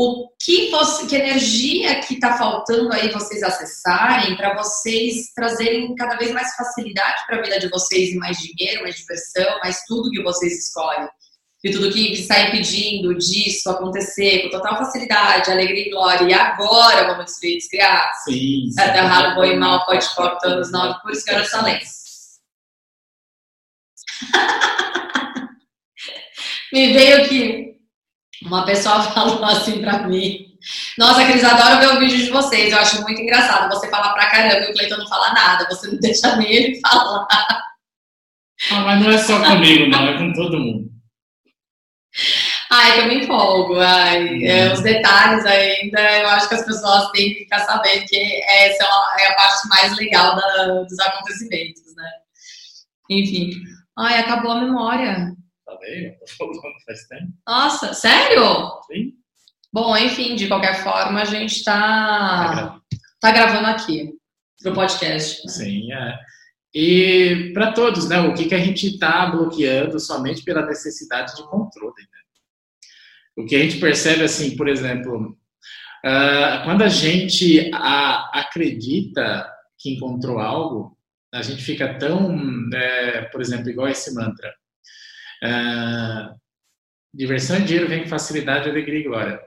o 0.00 0.28
que, 0.40 0.70
você, 0.70 1.08
que 1.08 1.16
energia 1.16 2.00
que 2.02 2.14
está 2.14 2.38
faltando 2.38 2.92
aí 2.92 3.10
vocês 3.10 3.42
acessarem 3.42 4.36
para 4.36 4.54
vocês 4.54 5.32
trazerem 5.34 5.92
cada 5.96 6.16
vez 6.16 6.30
mais 6.30 6.54
facilidade 6.54 7.26
para 7.26 7.38
a 7.38 7.42
vida 7.42 7.58
de 7.58 7.68
vocês 7.68 8.10
e 8.10 8.16
mais 8.16 8.38
dinheiro, 8.38 8.82
mais 8.82 8.94
diversão, 8.94 9.58
mais 9.58 9.82
tudo 9.88 10.12
que 10.12 10.22
vocês 10.22 10.66
escolhem. 10.66 11.08
E 11.64 11.72
tudo 11.72 11.90
que 11.90 12.12
está 12.12 12.42
impedindo 12.42 13.12
disso 13.18 13.68
acontecer 13.68 14.42
com 14.42 14.50
total 14.50 14.78
facilidade, 14.78 15.50
alegria 15.50 15.88
e 15.88 15.90
glória. 15.90 16.28
E 16.28 16.32
agora 16.32 17.08
vamos 17.08 17.24
destruir 17.24 17.56
descriar. 17.56 18.12
Sim. 18.22 18.70
Até 18.78 19.00
ralo, 19.00 19.34
boi 19.34 19.56
mal, 19.56 19.84
pode 19.84 20.08
cortar 20.14 20.60
os 20.60 20.70
nove, 20.70 21.02
por 21.02 21.10
isso 21.10 21.24
que 21.24 21.34
eu 21.34 21.44
sou 21.44 21.62
Me 26.72 26.92
veio 26.92 27.28
que 27.28 27.67
uma 28.42 28.64
pessoa 28.64 29.02
falou 29.12 29.44
assim 29.44 29.80
pra 29.80 30.06
mim. 30.06 30.46
Nossa, 30.98 31.24
Cris, 31.24 31.44
adoro 31.44 31.78
ver 31.78 31.96
o 31.96 32.00
vídeo 32.00 32.18
de 32.18 32.30
vocês. 32.30 32.72
Eu 32.72 32.78
acho 32.78 33.02
muito 33.02 33.20
engraçado. 33.20 33.68
Você 33.72 33.88
fala 33.88 34.12
pra 34.12 34.30
caramba 34.30 34.66
e 34.66 34.70
o 34.70 34.74
Cleiton 34.74 34.96
não 34.96 35.08
fala 35.08 35.32
nada. 35.32 35.66
Você 35.70 35.88
não 35.88 35.98
deixa 36.00 36.36
nem 36.36 36.52
ele 36.52 36.80
falar. 36.80 37.26
Ah, 38.70 38.80
mas 38.80 39.00
não 39.00 39.10
é 39.10 39.18
só 39.18 39.42
comigo, 39.42 39.86
não. 39.88 40.08
É 40.08 40.18
com 40.18 40.32
todo 40.32 40.58
mundo. 40.58 40.88
Ai, 42.70 42.92
que 42.92 43.00
eu 43.00 43.06
me 43.06 43.24
empolgo. 43.24 43.78
Ai, 43.78 44.44
é, 44.44 44.72
os 44.72 44.82
detalhes 44.82 45.46
ainda, 45.46 46.00
eu 46.18 46.28
acho 46.28 46.48
que 46.48 46.54
as 46.54 46.64
pessoas 46.64 47.10
têm 47.12 47.32
que 47.32 47.40
ficar 47.40 47.60
sabendo 47.60 48.04
que 48.06 48.42
essa 48.44 48.84
é, 48.84 49.24
é 49.24 49.28
a 49.28 49.34
parte 49.34 49.68
mais 49.68 49.96
legal 49.96 50.36
da, 50.36 50.82
dos 50.82 50.98
acontecimentos, 50.98 51.94
né? 51.96 52.10
Enfim. 53.10 53.50
Ai, 53.96 54.18
acabou 54.18 54.52
a 54.52 54.60
memória. 54.60 55.32
Tá 55.68 55.76
bem, 55.76 56.06
eu 56.06 56.18
tô 56.18 56.26
falando 56.54 56.80
faz 56.86 57.06
tempo. 57.08 57.30
Nossa, 57.46 57.92
sério? 57.92 58.42
Sim. 58.86 59.12
Bom, 59.70 59.94
enfim, 59.98 60.34
de 60.34 60.48
qualquer 60.48 60.82
forma, 60.82 61.20
a 61.20 61.26
gente 61.26 61.62
tá, 61.62 62.80
tá 63.20 63.30
gravando 63.30 63.66
aqui 63.66 64.14
pro 64.62 64.72
podcast. 64.72 65.44
Né? 65.44 65.52
Sim, 65.52 65.92
é. 65.92 66.18
E 66.74 67.50
para 67.52 67.72
todos, 67.72 68.08
né? 68.08 68.18
O 68.20 68.32
que, 68.32 68.46
que 68.46 68.54
a 68.54 68.58
gente 68.58 68.86
está 68.86 69.26
bloqueando 69.26 70.00
somente 70.00 70.42
pela 70.42 70.64
necessidade 70.64 71.36
de 71.36 71.42
controle, 71.42 72.00
né? 72.00 72.18
O 73.36 73.44
que 73.44 73.54
a 73.54 73.58
gente 73.58 73.78
percebe, 73.78 74.22
assim, 74.22 74.56
por 74.56 74.68
exemplo, 74.68 75.36
uh, 76.02 76.64
quando 76.64 76.80
a 76.80 76.88
gente 76.88 77.70
a, 77.74 78.40
acredita 78.40 79.52
que 79.78 79.92
encontrou 79.92 80.38
algo, 80.38 80.96
a 81.32 81.42
gente 81.42 81.62
fica 81.62 81.98
tão, 81.98 82.34
é, 82.72 83.22
por 83.26 83.42
exemplo, 83.42 83.68
igual 83.68 83.88
esse 83.88 84.14
mantra. 84.14 84.50
É, 85.42 86.34
diversão 87.14 87.58
e 87.58 87.64
dinheiro 87.64 87.88
vem 87.88 88.02
com 88.02 88.08
facilidade, 88.08 88.68
alegria 88.68 89.00
e 89.00 89.04
glória. 89.04 89.40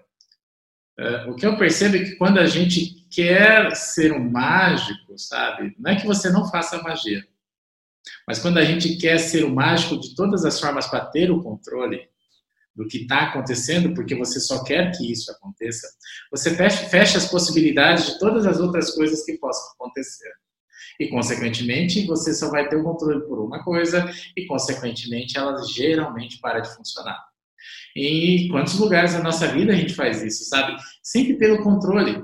É, 1.00 1.26
o 1.26 1.36
que 1.36 1.46
eu 1.46 1.58
percebo 1.58 1.96
é 1.96 2.04
que 2.04 2.16
quando 2.16 2.40
a 2.40 2.46
gente 2.46 3.08
quer 3.10 3.76
ser 3.76 4.14
um 4.14 4.30
mágico, 4.30 5.18
sabe? 5.18 5.76
Não 5.80 5.92
é 5.92 5.96
que 5.96 6.06
você 6.06 6.30
não 6.30 6.50
faça 6.50 6.82
magia, 6.82 7.26
mas 8.28 8.40
quando 8.40 8.58
a 8.58 8.64
gente 8.64 8.98
quer 8.98 9.18
ser 9.18 9.44
o 9.44 9.54
mágico 9.54 10.00
de 10.00 10.16
todas 10.16 10.46
as 10.46 10.60
formas 10.60 10.88
para 10.88 11.06
ter 11.06 11.32
o 11.32 11.42
controle 11.42 12.10
do 12.76 12.88
que 12.88 13.00
está 13.00 13.24
acontecendo, 13.24 13.94
porque 13.94 14.16
você 14.16 14.40
só 14.40 14.64
quer 14.64 14.92
que 14.92 15.12
isso 15.12 15.32
aconteça, 15.32 15.88
você 16.32 16.56
fecha, 16.56 16.88
fecha 16.88 17.18
as 17.18 17.30
possibilidades 17.30 18.06
de 18.06 18.20
todas 18.20 18.46
as 18.46 18.60
outras 18.60 18.92
coisas 18.92 19.26
que 19.26 19.38
possam 19.38 19.74
acontecer. 19.74 20.32
E, 21.02 21.08
consequentemente, 21.08 22.06
você 22.06 22.32
só 22.32 22.52
vai 22.52 22.70
ter 22.70 22.76
o 22.76 22.84
controle 22.84 23.26
por 23.26 23.40
uma 23.40 23.64
coisa 23.64 24.08
e, 24.38 24.46
consequentemente, 24.46 25.36
ela 25.36 25.60
geralmente 25.64 26.38
para 26.40 26.60
de 26.60 26.76
funcionar. 26.76 27.20
E 27.96 28.46
em 28.46 28.50
quantos 28.50 28.78
lugares 28.78 29.14
da 29.14 29.24
nossa 29.24 29.48
vida 29.48 29.74
a 29.74 29.76
gente 29.76 29.96
faz 29.96 30.22
isso, 30.22 30.46
sabe? 30.46 30.78
Sempre 31.02 31.38
pelo 31.38 31.64
controle. 31.64 32.24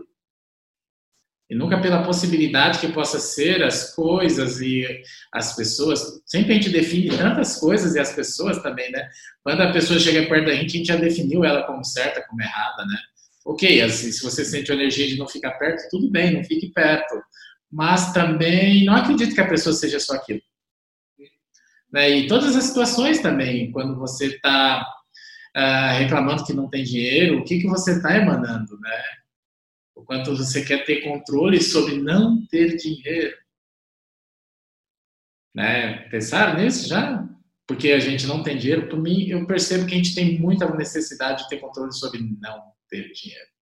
E 1.50 1.56
nunca 1.56 1.82
pela 1.82 2.04
possibilidade 2.04 2.78
que 2.78 2.90
possa 2.90 3.18
ser 3.18 3.63
as 3.63 3.96
coisas 3.96 4.62
e 4.62 4.86
as 5.34 5.56
pessoas. 5.56 6.22
Sempre 6.28 6.52
a 6.52 6.56
gente 6.58 6.70
define 6.70 7.10
tantas 7.18 7.56
coisas 7.56 7.96
e 7.96 8.00
as 8.00 8.13
pessoas 8.13 8.62
também, 8.62 8.92
né? 8.92 9.10
Quando 9.42 9.62
a 9.62 9.72
pessoa 9.72 10.00
chega 10.00 10.30
perto 10.30 10.46
da 10.46 10.54
gente, 10.54 10.76
a 10.76 10.78
gente 10.78 10.88
já 10.88 10.98
definiu 10.98 11.44
ela 11.44 11.63
como 11.63 11.84
certa, 11.84 12.24
como 12.28 12.44
errada, 12.44 12.86
né? 12.86 12.98
Ok, 13.44 13.82
assim, 13.82 14.12
se 14.12 14.22
você 14.22 14.46
sente 14.46 14.72
a 14.72 14.76
energia 14.76 15.08
de 15.08 15.18
não 15.18 15.28
ficar 15.28 15.54
perto, 15.54 15.82
tudo 15.90 16.12
bem, 16.12 16.36
não 16.36 16.44
fique 16.44 16.72
perto. 16.74 17.16
Mas 17.78 18.12
também 18.12 18.86
não 18.86 18.96
acredito 18.96 19.36
que 19.36 19.42
a 19.42 19.48
pessoa 19.48 19.72
seja 19.72 20.00
só 20.00 20.16
aquilo. 20.16 20.42
Né? 21.94 22.10
E 22.10 22.28
todas 22.28 22.56
as 22.56 22.63
situações 22.63 23.22
também, 23.22 23.72
quando 23.72 23.96
você 24.00 24.34
está 24.34 24.82
uh, 24.82 25.60
ah, 25.60 25.92
reclamando 25.92 26.44
que 26.44 26.54
não 26.54 26.68
tem 26.68 26.84
dinheiro, 26.84 27.38
o 27.38 27.44
que, 27.44 27.60
que 27.60 27.68
você 27.68 27.92
está 27.98 28.18
emanando, 28.18 28.80
né? 28.80 29.04
o 29.94 30.04
quanto 30.04 30.36
você 30.36 30.66
quer 30.66 30.86
ter 30.86 31.04
controle 31.04 31.62
sobre 31.62 32.02
não 32.02 32.44
ter 32.48 32.78
dinheiro. 32.78 33.38
Né? 35.54 36.00
Pensaram 36.10 36.60
nisso 36.60 36.90
já? 36.90 37.30
Porque 37.68 37.92
a 37.92 38.00
gente 38.00 38.26
não 38.26 38.42
tem 38.42 38.58
dinheiro. 38.58 38.90
Por 38.90 39.00
mim, 39.00 39.28
eu 39.28 39.46
percebo 39.46 39.86
que 39.86 39.94
a 39.94 39.98
gente 39.98 40.16
tem 40.16 40.40
muita 40.40 40.68
necessidade 40.76 41.44
de 41.44 41.50
ter 41.50 41.60
controle 41.60 41.94
sobre 41.94 42.22
não 42.42 42.72
ter 42.90 43.12
dinheiro. 43.12 43.57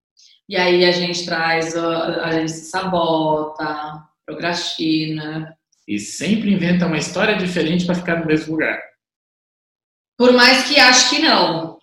E 0.48 0.56
aí 0.56 0.86
a 0.86 0.92
gente 0.92 1.26
traz, 1.26 1.76
a 1.76 2.32
gente 2.32 2.52
se 2.52 2.66
sabota, 2.70 4.04
procrastina. 4.26 5.58
E 5.88 6.00
sempre 6.00 6.54
inventa 6.54 6.86
uma 6.86 6.98
história 6.98 7.36
diferente 7.36 7.86
para 7.86 7.96
ficar 7.96 8.20
no 8.20 8.26
mesmo 8.26 8.54
lugar. 8.54 8.80
Por 10.18 10.34
mais 10.34 10.68
que 10.68 10.80
ache 10.80 11.16
que 11.16 11.22
não. 11.22 11.80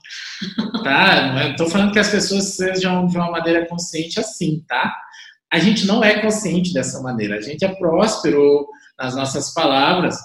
Tá? 0.83 1.33
Não 1.33 1.51
estou 1.51 1.69
falando 1.69 1.93
que 1.93 1.99
as 1.99 2.11
pessoas 2.11 2.57
sejam 2.57 3.07
de 3.07 3.17
uma 3.17 3.31
maneira 3.31 3.67
consciente 3.67 4.19
assim, 4.19 4.65
tá? 4.67 4.93
A 5.53 5.59
gente 5.59 5.87
não 5.87 6.03
é 6.03 6.21
consciente 6.21 6.73
dessa 6.73 7.01
maneira. 7.01 7.37
A 7.37 7.41
gente 7.41 7.65
é 7.65 7.75
próspero 7.75 8.67
nas 8.99 9.15
nossas 9.15 9.53
palavras, 9.53 10.17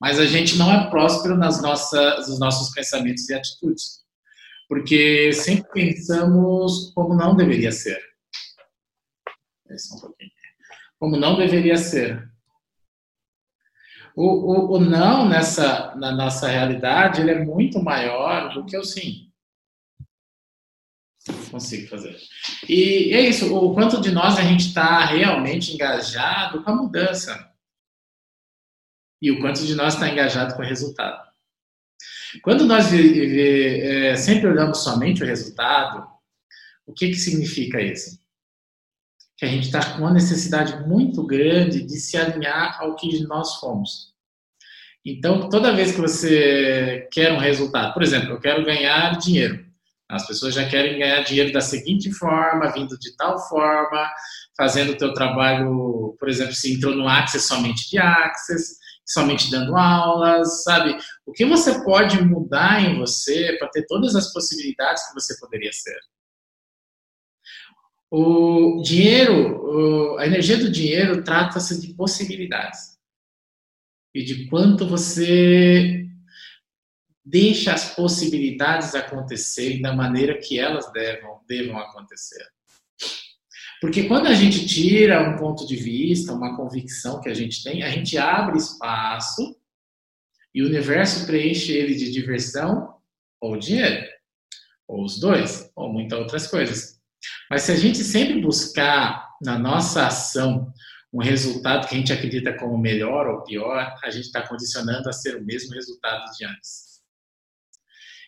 mas 0.00 0.18
a 0.18 0.26
gente 0.26 0.56
não 0.56 0.72
é 0.72 0.88
próspero 0.88 1.36
nas 1.36 1.60
nossas, 1.60 2.28
nos 2.28 2.38
nossos 2.38 2.72
pensamentos 2.72 3.28
e 3.28 3.34
atitudes. 3.34 4.05
Porque 4.68 5.32
sempre 5.32 5.70
pensamos 5.72 6.92
como 6.94 7.14
não 7.14 7.36
deveria 7.36 7.70
ser. 7.70 8.00
Um 9.68 9.76
como 10.98 11.16
não 11.16 11.36
deveria 11.36 11.76
ser. 11.76 12.30
O, 14.14 14.24
o, 14.24 14.76
o, 14.76 14.80
não 14.80 15.28
nessa 15.28 15.94
na 15.96 16.10
nossa 16.10 16.48
realidade 16.48 17.20
ele 17.20 17.32
é 17.32 17.44
muito 17.44 17.82
maior 17.82 18.54
do 18.54 18.64
que 18.64 18.76
o 18.76 18.82
sim. 18.82 19.30
Consigo 21.50 21.88
fazer. 21.88 22.16
E 22.68 23.12
é 23.12 23.20
isso. 23.20 23.54
O 23.54 23.74
quanto 23.74 24.00
de 24.00 24.10
nós 24.10 24.38
a 24.38 24.42
gente 24.42 24.68
está 24.68 25.04
realmente 25.04 25.72
engajado 25.72 26.62
com 26.62 26.70
a 26.70 26.74
mudança 26.74 27.52
e 29.20 29.30
o 29.30 29.40
quanto 29.40 29.66
de 29.66 29.74
nós 29.74 29.94
está 29.94 30.08
engajado 30.08 30.54
com 30.54 30.62
o 30.62 30.66
resultado. 30.66 31.26
Quando 32.42 32.64
nós 32.64 32.92
é, 32.92 34.16
sempre 34.16 34.48
olhamos 34.48 34.78
somente 34.82 35.22
o 35.22 35.26
resultado, 35.26 36.06
o 36.86 36.92
que, 36.92 37.08
que 37.08 37.16
significa 37.16 37.80
isso? 37.80 38.18
que 39.36 39.44
a 39.44 39.48
gente 39.48 39.66
está 39.66 39.84
com 39.92 39.98
uma 39.98 40.12
necessidade 40.12 40.88
muito 40.88 41.22
grande 41.22 41.82
de 41.82 41.96
se 42.00 42.16
alinhar 42.16 42.78
ao 42.80 42.96
que 42.96 43.22
nós 43.24 43.56
fomos. 43.56 44.14
Então, 45.04 45.48
toda 45.48 45.74
vez 45.74 45.92
que 45.92 46.00
você 46.00 47.06
quer 47.12 47.32
um 47.32 47.38
resultado, 47.38 47.92
por 47.92 48.02
exemplo, 48.02 48.30
eu 48.30 48.40
quero 48.40 48.64
ganhar 48.64 49.16
dinheiro. 49.18 49.64
As 50.08 50.26
pessoas 50.26 50.54
já 50.54 50.66
querem 50.68 50.98
ganhar 50.98 51.22
dinheiro 51.22 51.52
da 51.52 51.60
seguinte 51.60 52.10
forma, 52.12 52.72
vindo 52.72 52.98
de 52.98 53.14
tal 53.16 53.38
forma, 53.48 54.10
fazendo 54.56 54.92
o 54.92 54.96
teu 54.96 55.12
trabalho, 55.12 56.16
por 56.18 56.28
exemplo, 56.28 56.54
se 56.54 56.74
entrou 56.74 56.94
no 56.94 57.08
Access 57.08 57.46
somente 57.46 57.90
de 57.90 57.98
Access, 57.98 58.78
somente 59.06 59.50
dando 59.50 59.76
aulas, 59.76 60.64
sabe? 60.64 60.98
O 61.24 61.32
que 61.32 61.44
você 61.44 61.82
pode 61.84 62.20
mudar 62.24 62.82
em 62.82 62.98
você 62.98 63.56
para 63.58 63.68
ter 63.68 63.86
todas 63.86 64.16
as 64.16 64.32
possibilidades 64.32 65.06
que 65.08 65.14
você 65.14 65.38
poderia 65.38 65.72
ser? 65.72 65.98
O 68.10 68.82
dinheiro, 68.82 70.16
a 70.18 70.26
energia 70.26 70.56
do 70.56 70.70
dinheiro 70.70 71.22
trata-se 71.22 71.80
de 71.80 71.94
possibilidades 71.94 72.96
e 74.14 74.24
de 74.24 74.48
quanto 74.48 74.88
você 74.88 76.06
deixa 77.24 77.72
as 77.74 77.94
possibilidades 77.94 78.94
acontecerem 78.94 79.82
da 79.82 79.94
maneira 79.94 80.38
que 80.38 80.58
elas 80.58 80.90
devam, 80.92 81.40
devam 81.46 81.78
acontecer. 81.78 82.44
Porque 83.80 84.04
quando 84.04 84.26
a 84.26 84.34
gente 84.34 84.66
tira 84.66 85.28
um 85.28 85.36
ponto 85.36 85.66
de 85.66 85.76
vista, 85.76 86.32
uma 86.32 86.56
convicção 86.56 87.20
que 87.20 87.28
a 87.28 87.34
gente 87.34 87.62
tem, 87.62 87.82
a 87.82 87.90
gente 87.90 88.16
abre 88.16 88.56
espaço 88.56 89.56
e 90.54 90.62
o 90.62 90.66
universo 90.66 91.26
preenche 91.26 91.72
ele 91.72 91.94
de 91.94 92.10
diversão 92.10 92.94
ou 93.40 93.58
dinheiro, 93.58 94.06
ou 94.88 95.04
os 95.04 95.20
dois, 95.20 95.70
ou 95.76 95.92
muitas 95.92 96.18
outras 96.18 96.46
coisas. 96.46 96.98
Mas 97.50 97.62
se 97.62 97.72
a 97.72 97.76
gente 97.76 97.98
sempre 97.98 98.40
buscar 98.40 99.28
na 99.42 99.58
nossa 99.58 100.06
ação 100.06 100.72
um 101.12 101.20
resultado 101.20 101.86
que 101.86 101.94
a 101.94 101.98
gente 101.98 102.12
acredita 102.12 102.56
como 102.56 102.78
melhor 102.78 103.26
ou 103.26 103.42
pior, 103.42 103.94
a 104.02 104.10
gente 104.10 104.24
está 104.24 104.46
condicionando 104.46 105.08
a 105.08 105.12
ser 105.12 105.36
o 105.36 105.44
mesmo 105.44 105.74
resultado 105.74 106.24
de 106.36 106.44
antes. 106.44 107.00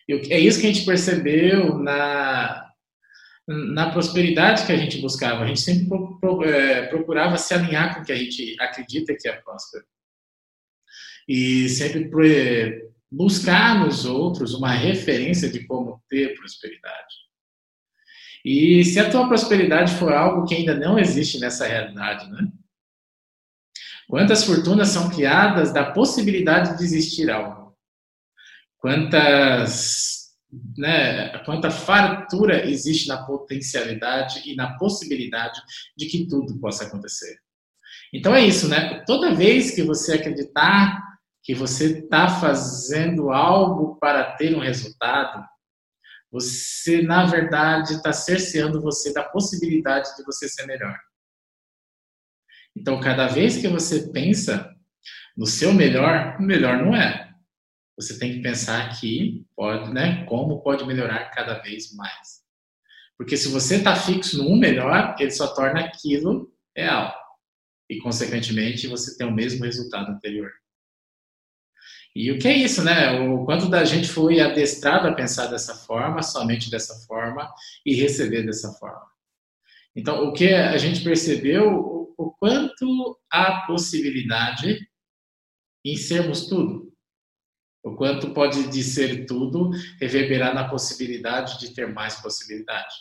E 0.07 0.33
é 0.33 0.39
isso 0.39 0.59
que 0.59 0.67
a 0.67 0.73
gente 0.73 0.85
percebeu 0.85 1.77
na, 1.77 2.68
na 3.49 3.89
prosperidade 3.89 4.65
que 4.65 4.71
a 4.71 4.77
gente 4.77 5.01
buscava. 5.01 5.43
A 5.43 5.47
gente 5.47 5.61
sempre 5.61 5.87
é, 6.45 6.83
procurava 6.83 7.37
se 7.37 7.53
alinhar 7.53 7.95
com 7.95 8.01
o 8.01 8.05
que 8.05 8.11
a 8.11 8.15
gente 8.15 8.55
acredita 8.59 9.15
que 9.19 9.27
é 9.27 9.33
próspero. 9.33 9.85
E 11.27 11.67
sempre 11.69 12.09
buscar 13.11 13.79
nos 13.79 14.05
outros 14.05 14.53
uma 14.53 14.71
referência 14.71 15.49
de 15.49 15.65
como 15.65 16.01
ter 16.07 16.35
prosperidade. 16.37 17.15
E 18.45 18.85
se 18.85 18.99
a 18.99 19.09
tua 19.09 19.27
prosperidade 19.27 19.95
for 19.95 20.13
algo 20.13 20.47
que 20.47 20.55
ainda 20.55 20.75
não 20.75 20.97
existe 20.97 21.39
nessa 21.39 21.67
realidade, 21.67 22.29
né? 22.29 22.51
Quantas 24.07 24.43
fortunas 24.43 24.89
são 24.89 25.09
criadas 25.09 25.73
da 25.73 25.91
possibilidade 25.91 26.77
de 26.77 26.83
existir 26.83 27.29
algo? 27.29 27.77
Quantas, 28.77 30.18
né, 30.77 31.37
quanta 31.39 31.69
fartura 31.69 32.67
existe 32.67 33.07
na 33.07 33.25
potencialidade 33.25 34.41
e 34.49 34.55
na 34.55 34.77
possibilidade 34.77 35.59
de 35.95 36.07
que 36.07 36.27
tudo 36.27 36.59
possa 36.59 36.85
acontecer? 36.85 37.37
Então 38.13 38.35
é 38.35 38.41
isso, 38.41 38.67
né? 38.67 39.03
Toda 39.05 39.35
vez 39.35 39.71
que 39.71 39.83
você 39.83 40.13
acreditar 40.13 41.09
que 41.43 41.53
você 41.53 41.99
está 41.99 42.27
fazendo 42.27 43.31
algo 43.31 43.95
para 43.99 44.35
ter 44.35 44.55
um 44.55 44.59
resultado, 44.59 45.43
você, 46.31 47.01
na 47.01 47.25
verdade, 47.25 47.93
está 47.93 48.13
cerceando 48.13 48.81
você 48.81 49.13
da 49.13 49.23
possibilidade 49.23 50.15
de 50.15 50.23
você 50.23 50.47
ser 50.47 50.65
melhor. 50.65 50.97
Então, 52.75 52.99
cada 52.99 53.27
vez 53.27 53.57
que 53.57 53.67
você 53.67 54.11
pensa 54.11 54.71
no 55.35 55.45
seu 55.45 55.73
melhor, 55.73 56.37
o 56.39 56.43
melhor 56.43 56.77
não 56.77 56.95
é. 56.95 57.28
Você 57.99 58.17
tem 58.17 58.31
que 58.31 58.41
pensar 58.41 58.97
que 58.97 59.45
pode, 59.57 59.91
né? 59.93 60.23
Como 60.23 60.61
pode 60.61 60.85
melhorar 60.85 61.31
cada 61.31 61.55
vez 61.55 61.93
mais. 61.93 62.39
Porque 63.17 63.35
se 63.35 63.49
você 63.49 63.75
está 63.75 63.93
fixo 63.93 64.37
no 64.37 64.51
um 64.51 64.57
melhor, 64.57 65.17
ele 65.19 65.31
só 65.31 65.53
torna 65.53 65.81
aquilo 65.81 66.49
real. 66.73 67.13
E, 67.89 67.99
consequentemente, 67.99 68.87
você 68.87 69.17
tem 69.17 69.27
o 69.27 69.33
mesmo 69.33 69.65
resultado 69.65 70.09
anterior. 70.09 70.49
E 72.15 72.31
o 72.31 72.39
que 72.39 72.47
é 72.47 72.55
isso, 72.55 72.81
né? 72.85 73.19
O 73.19 73.43
quanto 73.43 73.69
da 73.69 73.83
gente 73.83 74.07
foi 74.07 74.39
adestrado 74.39 75.05
a 75.05 75.13
pensar 75.13 75.47
dessa 75.47 75.75
forma, 75.75 76.23
somente 76.23 76.71
dessa 76.71 77.05
forma, 77.05 77.53
e 77.85 77.93
receber 77.95 78.43
dessa 78.43 78.71
forma. 78.73 79.07
Então, 79.93 80.25
o 80.25 80.31
que 80.31 80.53
a 80.53 80.77
gente 80.77 81.03
percebeu, 81.03 82.13
o 82.17 82.31
quanto 82.39 83.19
há 83.29 83.65
possibilidade 83.67 84.87
em 85.83 85.97
sermos 85.97 86.47
tudo. 86.47 86.88
O 87.83 87.95
quanto 87.95 88.33
pode 88.33 88.67
de 88.69 88.83
ser 88.83 89.25
tudo 89.25 89.71
reverberar 89.99 90.53
na 90.53 90.67
possibilidade 90.67 91.59
de 91.59 91.73
ter 91.73 91.87
mais 91.93 92.15
possibilidade. 92.15 92.93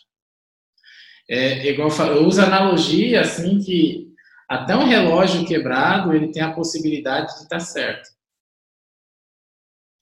É, 1.29 1.69
igual 1.69 1.91
eu 1.91 2.27
uso 2.27 2.41
analogia 2.41 3.21
assim 3.21 3.59
que 3.59 4.09
até 4.49 4.75
um 4.75 4.87
relógio 4.87 5.47
quebrado 5.47 6.14
ele 6.14 6.33
tem 6.33 6.43
a 6.43 6.55
possibilidade 6.55 7.35
de 7.35 7.43
estar 7.43 7.61
certo. 7.61 8.09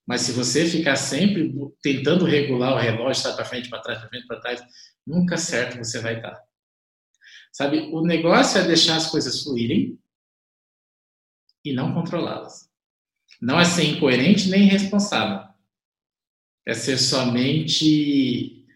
Mas 0.07 0.21
se 0.21 0.31
você 0.31 0.67
ficar 0.67 0.95
sempre 0.95 1.53
tentando 1.83 2.25
regular 2.25 2.75
o 2.75 2.79
relógio, 2.79 3.23
sai 3.23 3.35
para 3.35 3.45
frente, 3.45 3.69
para 3.69 3.81
trás, 3.81 3.99
para 3.99 4.09
frente, 4.09 4.27
para 4.27 4.41
trás, 4.41 4.63
nunca 5.05 5.37
certo 5.37 5.79
você 5.79 6.01
vai 6.01 6.17
estar. 6.17 6.41
Sabe, 7.53 7.91
o 7.93 8.03
negócio 8.03 8.61
é 8.61 8.67
deixar 8.67 8.97
as 8.97 9.11
coisas 9.11 9.43
fluírem 9.43 9.99
e 11.65 11.73
não 11.73 11.93
controlá-las. 11.93 12.71
Não 13.41 13.61
é 13.61 13.65
ser 13.65 13.85
incoerente 13.85 14.49
nem 14.49 14.65
irresponsável. 14.65 15.47
É 16.67 16.75
ser 16.75 16.99
somente 16.99 18.67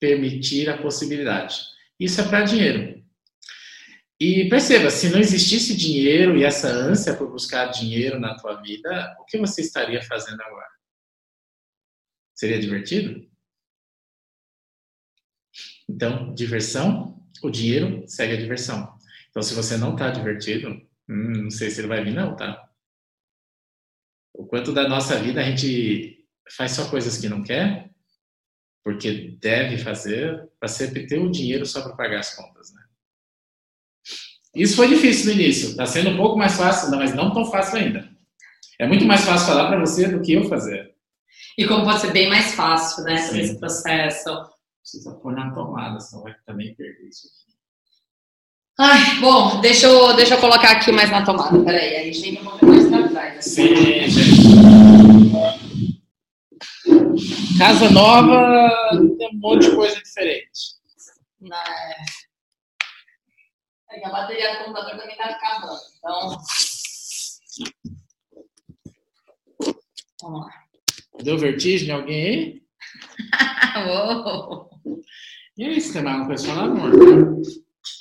permitir 0.00 0.68
a 0.68 0.80
possibilidade. 0.80 1.60
Isso 1.98 2.20
é 2.20 2.28
para 2.28 2.44
dinheiro. 2.44 3.02
E 4.20 4.48
perceba, 4.48 4.90
se 4.90 5.10
não 5.10 5.18
existisse 5.18 5.76
dinheiro 5.76 6.36
e 6.36 6.44
essa 6.44 6.68
ânsia 6.68 7.16
por 7.16 7.30
buscar 7.30 7.66
dinheiro 7.66 8.18
na 8.18 8.36
tua 8.36 8.60
vida, 8.60 9.16
o 9.20 9.24
que 9.24 9.38
você 9.38 9.60
estaria 9.60 10.02
fazendo 10.02 10.40
agora? 10.40 10.68
Seria 12.34 12.58
divertido? 12.58 13.28
Então, 15.88 16.34
diversão, 16.34 17.22
o 17.42 17.50
dinheiro 17.50 18.04
segue 18.06 18.34
a 18.34 18.40
diversão. 18.40 18.96
Então, 19.30 19.42
se 19.42 19.54
você 19.54 19.76
não 19.76 19.92
está 19.92 20.10
divertido, 20.10 20.68
hum, 21.08 21.42
não 21.44 21.50
sei 21.50 21.70
se 21.70 21.80
ele 21.80 21.88
vai 21.88 22.02
vir, 22.02 22.14
não, 22.14 22.34
tá? 22.36 22.70
Quanto 24.54 24.70
da 24.70 24.88
nossa 24.88 25.16
vida 25.16 25.40
a 25.40 25.42
gente 25.42 26.24
faz 26.56 26.70
só 26.70 26.88
coisas 26.88 27.18
que 27.18 27.28
não 27.28 27.42
quer, 27.42 27.90
porque 28.84 29.36
deve 29.40 29.78
fazer, 29.78 30.48
para 30.60 30.68
sempre 30.68 31.08
ter 31.08 31.18
o 31.18 31.28
dinheiro 31.28 31.66
só 31.66 31.82
para 31.82 31.96
pagar 31.96 32.20
as 32.20 32.36
contas, 32.36 32.72
né? 32.72 32.80
Isso 34.54 34.76
foi 34.76 34.86
difícil 34.86 35.26
no 35.26 35.40
início. 35.40 35.70
Está 35.70 35.86
sendo 35.86 36.10
um 36.10 36.16
pouco 36.16 36.38
mais 36.38 36.56
fácil, 36.56 36.88
mas 36.92 37.12
não 37.12 37.34
tão 37.34 37.44
fácil 37.46 37.78
ainda. 37.78 38.08
É 38.78 38.86
muito 38.86 39.04
mais 39.04 39.22
fácil 39.22 39.48
falar 39.48 39.66
para 39.66 39.80
você 39.80 40.06
do 40.06 40.22
que 40.22 40.34
eu 40.34 40.48
fazer. 40.48 40.94
E 41.58 41.66
como 41.66 41.82
pode 41.82 42.02
ser 42.02 42.12
bem 42.12 42.28
mais 42.28 42.54
fácil, 42.54 43.02
né, 43.02 43.16
Sim. 43.16 43.40
esse 43.40 43.58
processo. 43.58 44.30
Precisa 44.80 45.14
pôr 45.16 45.34
na 45.34 45.52
tomada, 45.52 45.98
senão 45.98 46.22
vai 46.22 46.36
também 46.46 46.76
perder 46.76 47.08
isso 47.08 47.26
aqui. 47.26 47.44
Ai, 48.76 49.20
bom, 49.20 49.60
deixa 49.60 49.86
eu, 49.86 50.16
deixa 50.16 50.34
eu 50.34 50.40
colocar 50.40 50.72
aqui 50.72 50.90
mais 50.90 51.08
na 51.08 51.24
tomada. 51.24 51.60
Peraí, 51.60 51.96
aí 51.96 52.12
gente 52.12 52.40
um 52.40 52.44
pouco 52.44 52.66
mais 52.66 52.88
pra 52.88 53.08
trás. 53.08 53.38
Assim. 53.38 53.76
Sim, 53.76 54.08
gente. 54.08 54.43
Casa 57.64 57.88
nova 57.88 58.90
tem 59.16 59.30
um 59.32 59.38
monte 59.38 59.70
de 59.70 59.74
coisa 59.74 59.96
diferente. 59.96 60.74
É. 61.50 62.04
É 63.96 64.06
a 64.06 64.10
bateria 64.10 64.52
do 64.52 64.64
computador 64.64 64.98
também 64.98 65.12
está 65.12 65.24
acabando. 65.30 65.80
Então. 65.96 66.42
Vamos 70.20 70.40
lá. 70.42 70.50
Deu 71.22 71.38
vertigem 71.38 71.90
alguém 71.90 72.26
aí? 72.26 72.62
oh. 73.88 74.68
E 75.56 75.64
aí, 75.64 75.80
você 75.80 75.94
tem 75.94 76.02
mais 76.02 76.16
uma 76.18 76.26
coisa 76.26 76.46
falar, 76.46 76.64
amor? 76.64 76.92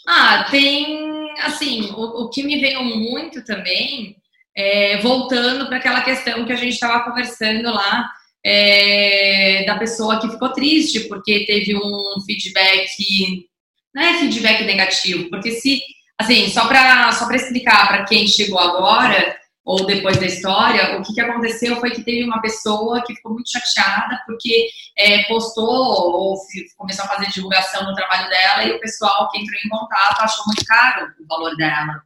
Ah, 0.05 0.45
tem. 0.51 1.31
Assim, 1.39 1.89
o, 1.91 2.25
o 2.25 2.29
que 2.29 2.43
me 2.43 2.59
veio 2.59 2.83
muito 2.83 3.45
também, 3.45 4.17
é, 4.53 4.97
voltando 4.97 5.67
para 5.67 5.77
aquela 5.77 6.01
questão 6.01 6.45
que 6.45 6.51
a 6.51 6.57
gente 6.57 6.73
estava 6.73 7.05
conversando 7.05 7.71
lá, 7.71 8.11
é, 8.45 9.63
da 9.65 9.77
pessoa 9.77 10.19
que 10.19 10.29
ficou 10.29 10.49
triste 10.49 11.01
porque 11.01 11.45
teve 11.45 11.75
um 11.75 12.21
feedback 12.25 13.47
não 13.93 14.01
é 14.01 14.19
feedback 14.19 14.63
negativo, 14.63 15.29
porque 15.29 15.51
se, 15.51 15.81
assim, 16.17 16.49
só 16.49 16.67
para 16.67 17.11
só 17.11 17.29
explicar 17.31 17.87
para 17.87 18.05
quem 18.05 18.27
chegou 18.27 18.59
agora 18.59 19.37
ou 19.65 19.85
depois 19.85 20.17
da 20.17 20.25
história, 20.25 20.97
o 20.97 21.03
que, 21.03 21.13
que 21.13 21.21
aconteceu 21.21 21.79
foi 21.79 21.91
que 21.91 22.03
teve 22.03 22.25
uma 22.25 22.41
pessoa 22.41 23.01
que 23.01 23.15
ficou 23.15 23.33
muito 23.33 23.49
chateada 23.49 24.19
porque 24.25 24.67
é, 24.97 25.23
postou 25.23 25.65
ou 25.65 26.35
começou 26.75 27.05
a 27.05 27.07
fazer 27.07 27.29
divulgação 27.29 27.85
no 27.85 27.93
trabalho 27.93 28.29
dela 28.29 28.63
e 28.65 28.71
o 28.73 28.79
pessoal 28.79 29.29
que 29.29 29.39
entrou 29.39 29.57
em 29.63 29.69
contato 29.69 30.21
achou 30.21 30.43
muito 30.47 30.65
caro 30.65 31.07
o 31.17 31.27
valor 31.27 31.55
dela. 31.55 32.01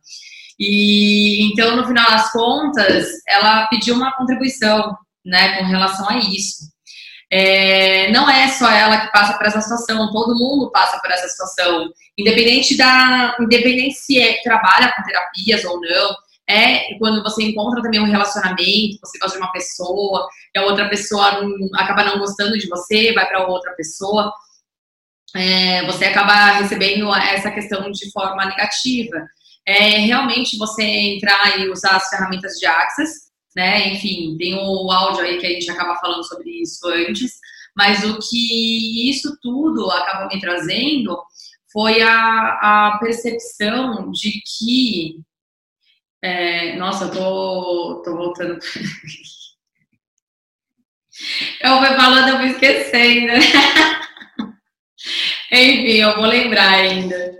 E 0.59 1.51
então, 1.51 1.75
no 1.75 1.87
final 1.87 2.09
das 2.11 2.31
contas, 2.31 3.07
ela 3.27 3.67
pediu 3.67 3.95
uma 3.95 4.15
contribuição, 4.15 4.95
né, 5.27 5.57
com 5.57 5.65
relação 5.65 6.09
a 6.09 6.17
isso. 6.17 6.67
É, 7.29 8.09
não 8.11 8.29
é 8.29 8.47
só 8.47 8.69
ela 8.71 9.01
que 9.01 9.11
passa 9.11 9.37
por 9.37 9.45
essa 9.45 9.59
situação, 9.59 10.11
todo 10.11 10.39
mundo 10.39 10.71
passa 10.71 10.97
por 10.99 11.11
essa 11.11 11.27
situação, 11.27 11.91
independente 12.17 12.77
da, 12.77 13.35
independente 13.39 13.95
se 13.95 14.17
é, 14.17 14.41
trabalha 14.41 14.93
com 14.95 15.03
terapias 15.03 15.65
ou 15.65 15.79
não. 15.81 16.15
É 16.49 16.97
quando 16.97 17.21
você 17.21 17.43
encontra 17.43 17.81
também 17.81 17.99
um 17.99 18.09
relacionamento, 18.09 18.99
você 19.03 19.19
gosta 19.19 19.37
de 19.37 19.43
uma 19.43 19.51
pessoa, 19.51 20.29
e 20.55 20.59
a 20.59 20.63
outra 20.63 20.87
pessoa 20.87 21.41
não, 21.41 21.69
acaba 21.75 22.05
não 22.05 22.19
gostando 22.19 22.57
de 22.57 22.69
você, 22.69 23.13
vai 23.13 23.27
para 23.27 23.45
outra 23.45 23.73
pessoa, 23.73 24.31
é, 25.35 25.85
você 25.85 26.05
acaba 26.05 26.51
recebendo 26.51 27.13
essa 27.13 27.51
questão 27.51 27.91
de 27.91 28.09
forma 28.11 28.45
negativa. 28.45 29.17
É 29.65 29.97
realmente 29.97 30.57
você 30.57 30.83
entrar 30.83 31.59
e 31.59 31.69
usar 31.69 31.97
as 31.97 32.07
ferramentas 32.07 32.53
de 32.53 32.65
Access 32.65 33.26
né? 33.57 33.89
Enfim, 33.89 34.37
tem 34.37 34.53
o 34.53 34.91
áudio 34.91 35.23
aí 35.23 35.39
que 35.39 35.47
a 35.47 35.49
gente 35.49 35.69
acaba 35.71 35.95
falando 35.95 36.23
sobre 36.23 36.61
isso 36.61 36.87
antes, 36.87 37.39
mas 37.75 38.03
o 38.03 38.19
que 38.19 39.09
isso 39.09 39.35
tudo 39.41 39.89
acaba 39.89 40.27
me 40.27 40.39
trazendo 40.39 41.19
foi 41.73 42.03
a, 42.03 42.91
a 42.91 42.99
percepção 42.99 44.11
de 44.11 44.39
que. 44.45 45.23
É, 46.21 46.75
nossa, 46.75 47.05
eu 47.05 47.11
tô, 47.11 48.03
tô 48.05 48.15
voltando. 48.15 48.59
eu 51.61 51.79
vou 51.79 51.85
falando, 51.95 52.29
eu 52.29 52.37
vou 52.37 52.45
esquecendo. 52.45 53.33
Enfim, 55.51 55.97
eu 55.97 56.15
vou 56.15 56.25
lembrar 56.27 56.75
ainda. 56.75 57.35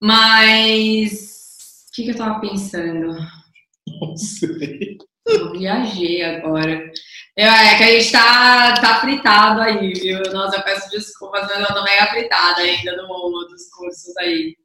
Mas. 0.00 1.84
O 1.90 1.92
que, 1.94 2.04
que 2.04 2.10
eu 2.12 2.16
tava 2.16 2.40
pensando? 2.40 3.14
Não 4.00 4.16
sei. 4.16 4.96
Eu 5.26 5.52
viajei 5.52 6.22
agora. 6.22 6.90
Eu, 7.36 7.48
é 7.48 7.76
que 7.76 7.82
a 7.82 7.86
gente 7.86 8.12
tá, 8.12 8.74
tá 8.74 9.00
fritado 9.00 9.60
aí, 9.60 9.92
viu? 9.92 10.22
Nossa, 10.32 10.56
eu 10.56 10.62
peço 10.62 10.90
desculpas, 10.90 11.46
mas 11.48 11.60
eu 11.60 11.74
tô 11.74 11.82
mega 11.82 12.06
fritada 12.06 12.60
ainda 12.60 12.96
no, 12.96 13.46
dos 13.48 13.68
cursos 13.70 14.16
aí. 14.18 14.56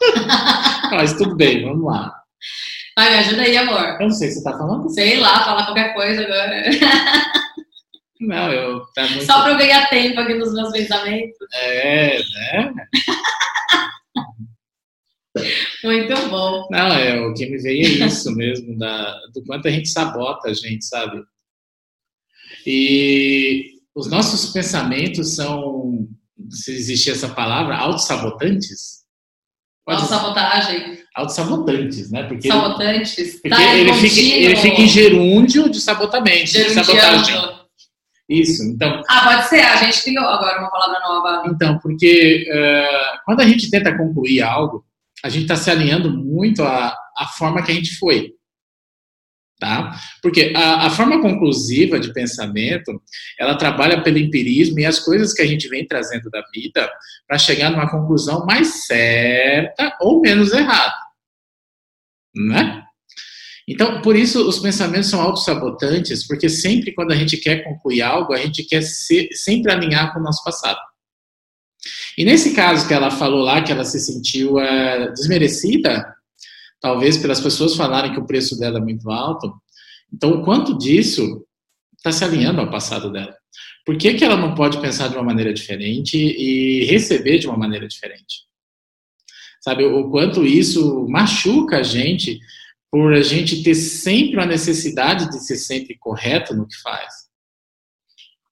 Mas 0.90 1.14
tudo 1.14 1.36
bem, 1.36 1.62
vamos 1.62 1.84
lá. 1.84 2.12
Vai, 2.96 3.10
me 3.10 3.18
ajuda 3.18 3.42
aí, 3.42 3.56
amor. 3.56 4.00
Eu 4.00 4.08
não 4.08 4.10
sei 4.10 4.28
o 4.28 4.30
que 4.32 4.38
você 4.38 4.44
tá 4.44 4.50
falando. 4.58 4.88
Sei 4.90 5.20
lá, 5.20 5.44
falar 5.44 5.64
qualquer 5.64 5.94
coisa 5.94 6.22
agora. 6.22 6.62
Não, 8.20 8.52
eu. 8.52 8.80
Tá 8.94 9.02
muito... 9.02 9.24
Só 9.24 9.42
pra 9.42 9.52
eu 9.52 9.58
ganhar 9.58 9.88
tempo 9.88 10.20
aqui 10.20 10.34
nos 10.34 10.52
meus 10.52 10.70
pensamentos. 10.70 11.36
É, 11.54 12.18
né? 12.18 12.72
Muito 15.82 16.28
bom. 16.28 16.68
Não, 16.70 16.88
é, 16.88 17.20
o 17.20 17.32
que 17.34 17.46
me 17.46 17.58
veio 17.58 18.02
é 18.02 18.06
isso 18.06 18.30
mesmo, 18.34 18.76
da, 18.78 19.18
do 19.34 19.42
quanto 19.44 19.68
a 19.68 19.70
gente 19.70 19.88
sabota 19.88 20.50
a 20.50 20.54
gente, 20.54 20.84
sabe? 20.84 21.22
E 22.66 23.72
os 23.94 24.08
nossos 24.08 24.52
pensamentos 24.52 25.34
são, 25.34 26.06
se 26.50 26.72
existe 26.72 27.10
essa 27.10 27.28
palavra, 27.28 27.76
autossabotantes? 27.76 29.02
Autossabotagem. 29.86 30.98
Autossabotantes, 31.14 32.10
né? 32.10 32.22
Porque 32.24 32.48
Sabotantes. 32.48 33.32
Porque 33.34 33.48
tá 33.48 33.74
ele, 33.74 33.92
fica, 33.94 34.20
ele 34.20 34.56
fica 34.56 34.80
em 34.80 34.88
gerúndio 34.88 35.68
de 35.68 35.80
sabotamento, 35.80 36.52
de 36.52 36.70
sabotagem. 36.70 37.62
Isso, 38.28 38.62
então. 38.62 39.02
Ah, 39.08 39.24
pode 39.24 39.48
ser, 39.48 39.60
a 39.60 39.76
gente 39.76 40.02
criou 40.02 40.24
agora 40.24 40.60
uma 40.60 40.70
palavra 40.70 41.00
nova. 41.00 41.42
Então, 41.48 41.78
porque 41.80 42.46
uh, 42.48 43.18
quando 43.26 43.40
a 43.40 43.46
gente 43.46 43.68
tenta 43.70 43.96
concluir 43.96 44.40
algo, 44.40 44.84
a 45.22 45.28
gente 45.28 45.42
está 45.42 45.56
se 45.56 45.70
alinhando 45.70 46.10
muito 46.10 46.62
à, 46.62 46.96
à 47.16 47.26
forma 47.26 47.62
que 47.62 47.70
a 47.70 47.74
gente 47.74 47.96
foi. 47.96 48.32
Tá? 49.58 49.96
Porque 50.20 50.52
a, 50.56 50.86
a, 50.86 50.90
forma 50.90 51.22
conclusiva 51.22 52.00
de 52.00 52.12
pensamento, 52.12 53.00
ela 53.38 53.54
trabalha 53.54 54.02
pelo 54.02 54.18
empirismo 54.18 54.80
e 54.80 54.84
as 54.84 54.98
coisas 54.98 55.32
que 55.32 55.40
a 55.40 55.46
gente 55.46 55.68
vem 55.68 55.86
trazendo 55.86 56.28
da 56.30 56.42
vida 56.52 56.90
para 57.28 57.38
chegar 57.38 57.70
numa 57.70 57.88
conclusão 57.88 58.44
mais 58.44 58.86
certa 58.86 59.96
ou 60.00 60.20
menos 60.20 60.52
errada. 60.52 60.96
Né? 62.34 62.82
Então, 63.68 64.02
por 64.02 64.16
isso 64.16 64.44
os 64.48 64.58
pensamentos 64.58 65.08
são 65.08 65.20
autossabotantes, 65.20 66.26
porque 66.26 66.48
sempre 66.48 66.92
quando 66.92 67.12
a 67.12 67.16
gente 67.16 67.36
quer 67.36 67.62
concluir 67.62 68.02
algo, 68.02 68.32
a 68.32 68.38
gente 68.38 68.64
quer 68.64 68.82
sempre 68.82 69.70
alinhar 69.70 70.12
com 70.12 70.18
o 70.18 70.22
nosso 70.24 70.42
passado. 70.42 70.80
E 72.22 72.24
nesse 72.24 72.54
caso 72.54 72.86
que 72.86 72.94
ela 72.94 73.10
falou 73.10 73.42
lá, 73.42 73.64
que 73.64 73.72
ela 73.72 73.84
se 73.84 73.98
sentiu 73.98 74.56
é, 74.60 75.10
desmerecida, 75.10 76.14
talvez 76.80 77.16
pelas 77.16 77.40
pessoas 77.40 77.74
falarem 77.74 78.12
que 78.12 78.20
o 78.20 78.24
preço 78.24 78.56
dela 78.56 78.78
é 78.78 78.80
muito 78.80 79.10
alto, 79.10 79.52
então 80.14 80.30
o 80.30 80.44
quanto 80.44 80.78
disso 80.78 81.44
está 81.96 82.12
se 82.12 82.22
alinhando 82.22 82.60
ao 82.60 82.70
passado 82.70 83.10
dela? 83.10 83.36
Por 83.84 83.98
que, 83.98 84.14
que 84.14 84.24
ela 84.24 84.36
não 84.36 84.54
pode 84.54 84.80
pensar 84.80 85.08
de 85.08 85.16
uma 85.16 85.24
maneira 85.24 85.52
diferente 85.52 86.16
e 86.16 86.84
receber 86.84 87.38
de 87.38 87.48
uma 87.48 87.56
maneira 87.56 87.88
diferente? 87.88 88.44
Sabe, 89.60 89.84
o 89.84 90.08
quanto 90.08 90.46
isso 90.46 91.04
machuca 91.08 91.78
a 91.78 91.82
gente 91.82 92.38
por 92.88 93.14
a 93.14 93.22
gente 93.22 93.64
ter 93.64 93.74
sempre 93.74 94.40
a 94.40 94.46
necessidade 94.46 95.28
de 95.28 95.44
ser 95.44 95.56
sempre 95.56 95.98
correto 95.98 96.54
no 96.54 96.68
que 96.68 96.80
faz. 96.82 97.12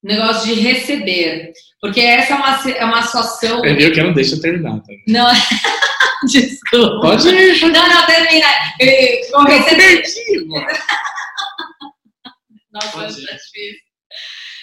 Negócio 0.02 0.52
de 0.52 0.60
receber. 0.60 1.52
Porque 1.80 2.00
essa 2.00 2.34
é 2.34 2.36
uma, 2.36 2.70
é 2.70 2.84
uma 2.84 3.02
situação. 3.02 3.64
É 3.64 3.72
meio 3.72 3.92
que 3.92 4.02
não 4.02 4.12
deixa 4.12 4.34
eu 4.34 4.40
terminar 4.40 4.80
também. 4.80 5.02
Não. 5.08 5.30
Desculpa. 6.30 7.00
Pode 7.00 7.28
ir. 7.28 7.60
Não, 7.62 7.88
não, 7.88 8.06
termina. 8.06 8.46
Eu 8.78 9.44
receber. 9.44 10.02
Nossa, 12.72 13.02
é 13.02 13.06
difícil. 13.06 13.90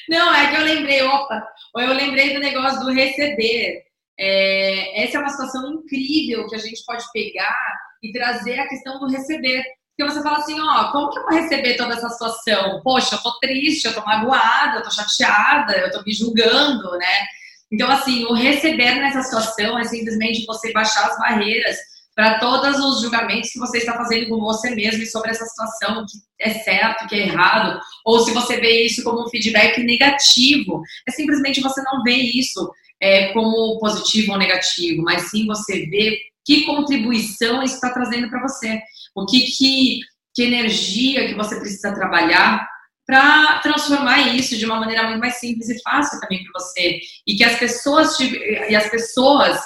Não, 0.09 0.33
é 0.33 0.49
que 0.49 0.55
eu 0.55 0.61
lembrei, 0.61 1.01
opa, 1.01 1.45
eu 1.75 1.93
lembrei 1.93 2.33
do 2.33 2.39
negócio 2.39 2.79
do 2.79 2.93
receber. 2.93 3.83
É, 4.19 5.03
essa 5.03 5.17
é 5.17 5.19
uma 5.19 5.29
situação 5.29 5.69
incrível 5.73 6.47
que 6.47 6.55
a 6.55 6.59
gente 6.59 6.83
pode 6.85 7.03
pegar 7.11 7.77
e 8.01 8.11
trazer 8.11 8.59
a 8.59 8.67
questão 8.67 8.99
do 8.99 9.07
receber. 9.07 9.63
Porque 9.97 10.11
você 10.11 10.21
fala 10.21 10.37
assim, 10.37 10.59
ó, 10.59 10.91
como 10.91 11.09
que 11.09 11.17
eu 11.17 11.23
vou 11.23 11.33
receber 11.33 11.75
toda 11.75 11.95
essa 11.95 12.07
situação? 12.09 12.81
Poxa, 12.83 13.15
eu 13.15 13.19
tô 13.19 13.39
triste, 13.39 13.85
eu 13.85 13.95
tô 13.95 14.01
magoada, 14.05 14.77
eu 14.77 14.83
tô 14.83 14.91
chateada, 14.91 15.75
eu 15.75 15.91
tô 15.91 16.03
me 16.03 16.13
julgando, 16.13 16.91
né? 16.97 17.25
Então, 17.71 17.89
assim, 17.89 18.23
o 18.25 18.33
receber 18.33 18.93
nessa 18.95 19.23
situação 19.23 19.77
é 19.79 19.83
simplesmente 19.85 20.45
você 20.45 20.71
baixar 20.71 21.07
as 21.07 21.17
barreiras 21.17 21.75
para 22.15 22.39
todos 22.39 22.79
os 22.79 23.01
julgamentos 23.01 23.49
que 23.51 23.59
você 23.59 23.79
está 23.79 23.93
fazendo 23.93 24.29
com 24.29 24.39
você 24.39 24.69
mesmo 24.75 25.01
e 25.01 25.07
sobre 25.07 25.31
essa 25.31 25.45
situação, 25.45 26.05
que 26.05 26.17
é 26.39 26.53
certo, 26.59 27.07
que 27.07 27.15
é 27.15 27.27
errado, 27.27 27.79
ou 28.05 28.19
se 28.19 28.33
você 28.33 28.59
vê 28.59 28.85
isso 28.85 29.03
como 29.03 29.23
um 29.23 29.29
feedback 29.29 29.83
negativo, 29.83 30.81
é 31.07 31.11
simplesmente 31.11 31.61
você 31.61 31.81
não 31.81 32.03
vê 32.03 32.13
isso 32.13 32.71
é, 32.99 33.31
como 33.33 33.79
positivo 33.79 34.31
ou 34.31 34.37
negativo, 34.37 35.03
mas 35.03 35.29
sim 35.29 35.45
você 35.45 35.85
vê 35.87 36.19
que 36.43 36.65
contribuição 36.65 37.61
isso 37.61 37.75
está 37.75 37.91
trazendo 37.91 38.29
para 38.29 38.41
você, 38.41 38.81
o 39.17 39.25
que, 39.25 39.41
que, 39.51 39.99
que 40.33 40.43
energia 40.43 41.27
que 41.27 41.35
você 41.35 41.59
precisa 41.59 41.93
trabalhar 41.93 42.67
para 43.05 43.59
transformar 43.59 44.19
isso 44.35 44.57
de 44.57 44.65
uma 44.65 44.79
maneira 44.79 45.03
muito 45.03 45.19
mais 45.19 45.39
simples 45.39 45.69
e 45.69 45.81
fácil 45.81 46.19
também 46.19 46.43
para 46.43 46.61
você 46.61 46.99
e 47.25 47.35
que 47.35 47.43
as 47.43 47.57
pessoas 47.57 48.19
e 48.19 48.75
as 48.75 48.89
pessoas 48.89 49.59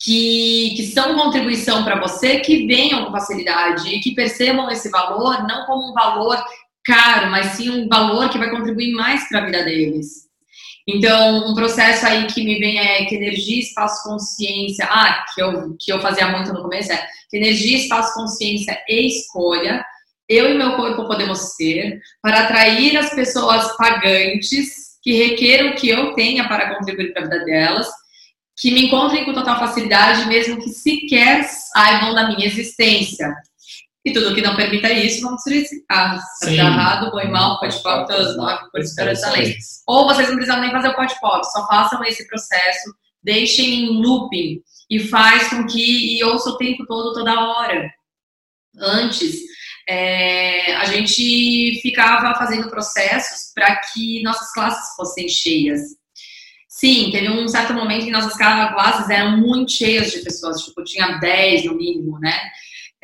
que, 0.00 0.74
que 0.76 0.86
são 0.88 1.16
contribuição 1.16 1.82
para 1.82 1.98
você, 1.98 2.40
que 2.40 2.66
venham 2.66 3.06
com 3.06 3.12
facilidade 3.12 3.88
e 3.88 4.00
que 4.00 4.14
percebam 4.14 4.70
esse 4.70 4.90
valor 4.90 5.46
não 5.48 5.64
como 5.64 5.90
um 5.90 5.94
valor 5.94 6.36
caro, 6.84 7.30
mas 7.30 7.52
sim 7.52 7.70
um 7.70 7.88
valor 7.88 8.28
que 8.28 8.38
vai 8.38 8.50
contribuir 8.50 8.92
mais 8.92 9.26
para 9.28 9.40
a 9.40 9.46
vida 9.46 9.64
deles. 9.64 10.23
Então, 10.86 11.50
um 11.50 11.54
processo 11.54 12.06
aí 12.06 12.26
que 12.26 12.44
me 12.44 12.58
vem 12.58 12.78
é 12.78 13.06
que 13.06 13.14
energia, 13.14 13.60
espaço, 13.60 14.08
consciência. 14.08 14.86
Ah, 14.90 15.24
que 15.34 15.42
eu, 15.42 15.76
que 15.80 15.92
eu 15.92 16.00
fazia 16.00 16.28
muito 16.28 16.52
no 16.52 16.62
começo 16.62 16.92
é 16.92 17.06
que 17.30 17.38
energia, 17.38 17.78
espaço, 17.78 18.14
consciência 18.14 18.78
e 18.88 19.06
escolha. 19.06 19.84
Eu 20.28 20.50
e 20.50 20.58
meu 20.58 20.76
corpo 20.76 21.06
podemos 21.06 21.54
ser 21.54 22.00
para 22.22 22.40
atrair 22.40 22.96
as 22.96 23.10
pessoas 23.10 23.76
pagantes 23.76 24.98
que 25.02 25.12
requeram 25.12 25.74
que 25.74 25.88
eu 25.88 26.14
tenha 26.14 26.46
para 26.48 26.74
contribuir 26.74 27.12
para 27.12 27.22
a 27.22 27.24
vida 27.28 27.44
delas 27.44 27.88
que 28.56 28.70
me 28.70 28.86
encontrem 28.86 29.24
com 29.24 29.34
total 29.34 29.58
facilidade, 29.58 30.26
mesmo 30.26 30.62
que 30.62 30.70
sequer 30.70 31.44
saibam 31.44 32.14
da 32.14 32.28
minha 32.28 32.46
existência. 32.46 33.34
E 34.04 34.12
tudo 34.12 34.34
que 34.34 34.42
não 34.42 34.54
permita 34.54 34.92
isso, 34.92 35.22
vamos 35.22 35.42
solicitar. 35.42 36.18
Está 36.42 36.52
errado, 36.52 37.10
bom 37.10 37.20
e 37.20 37.28
mal, 37.28 37.58
pode 37.58 37.82
pop, 37.82 38.06
todas 38.06 38.36
nove, 38.36 38.70
por 38.70 38.80
esperança 38.80 39.28
além. 39.28 39.56
Ou 39.86 40.04
vocês 40.06 40.28
não 40.28 40.36
precisam 40.36 40.60
nem 40.60 40.70
fazer 40.70 40.88
o 40.88 40.94
pode 40.94 41.18
pop, 41.20 41.42
só 41.50 41.66
façam 41.66 42.04
esse 42.04 42.26
processo, 42.28 42.94
deixem 43.22 43.84
em 43.84 44.02
looping 44.02 44.60
e 44.90 45.00
faz 45.00 45.48
com 45.48 45.66
que, 45.66 46.18
e 46.18 46.22
ouça 46.22 46.50
o 46.50 46.58
tempo 46.58 46.84
todo, 46.86 47.14
toda 47.14 47.40
hora. 47.40 47.90
Antes, 48.78 49.36
é, 49.88 50.74
a 50.76 50.84
gente 50.84 51.80
ficava 51.80 52.34
fazendo 52.38 52.68
processos 52.68 53.52
para 53.54 53.76
que 53.76 54.22
nossas 54.22 54.52
classes 54.52 54.94
fossem 54.96 55.28
cheias. 55.28 55.80
Sim, 56.68 57.10
teve 57.10 57.30
um 57.30 57.46
certo 57.48 57.72
momento 57.72 58.04
que 58.04 58.10
nossas 58.10 58.34
classes 58.36 59.08
eram 59.08 59.38
muito 59.38 59.72
cheias 59.72 60.10
de 60.10 60.20
pessoas, 60.20 60.60
tipo, 60.60 60.82
tinha 60.82 61.18
10 61.18 61.66
no 61.66 61.76
mínimo, 61.76 62.18
né? 62.18 62.36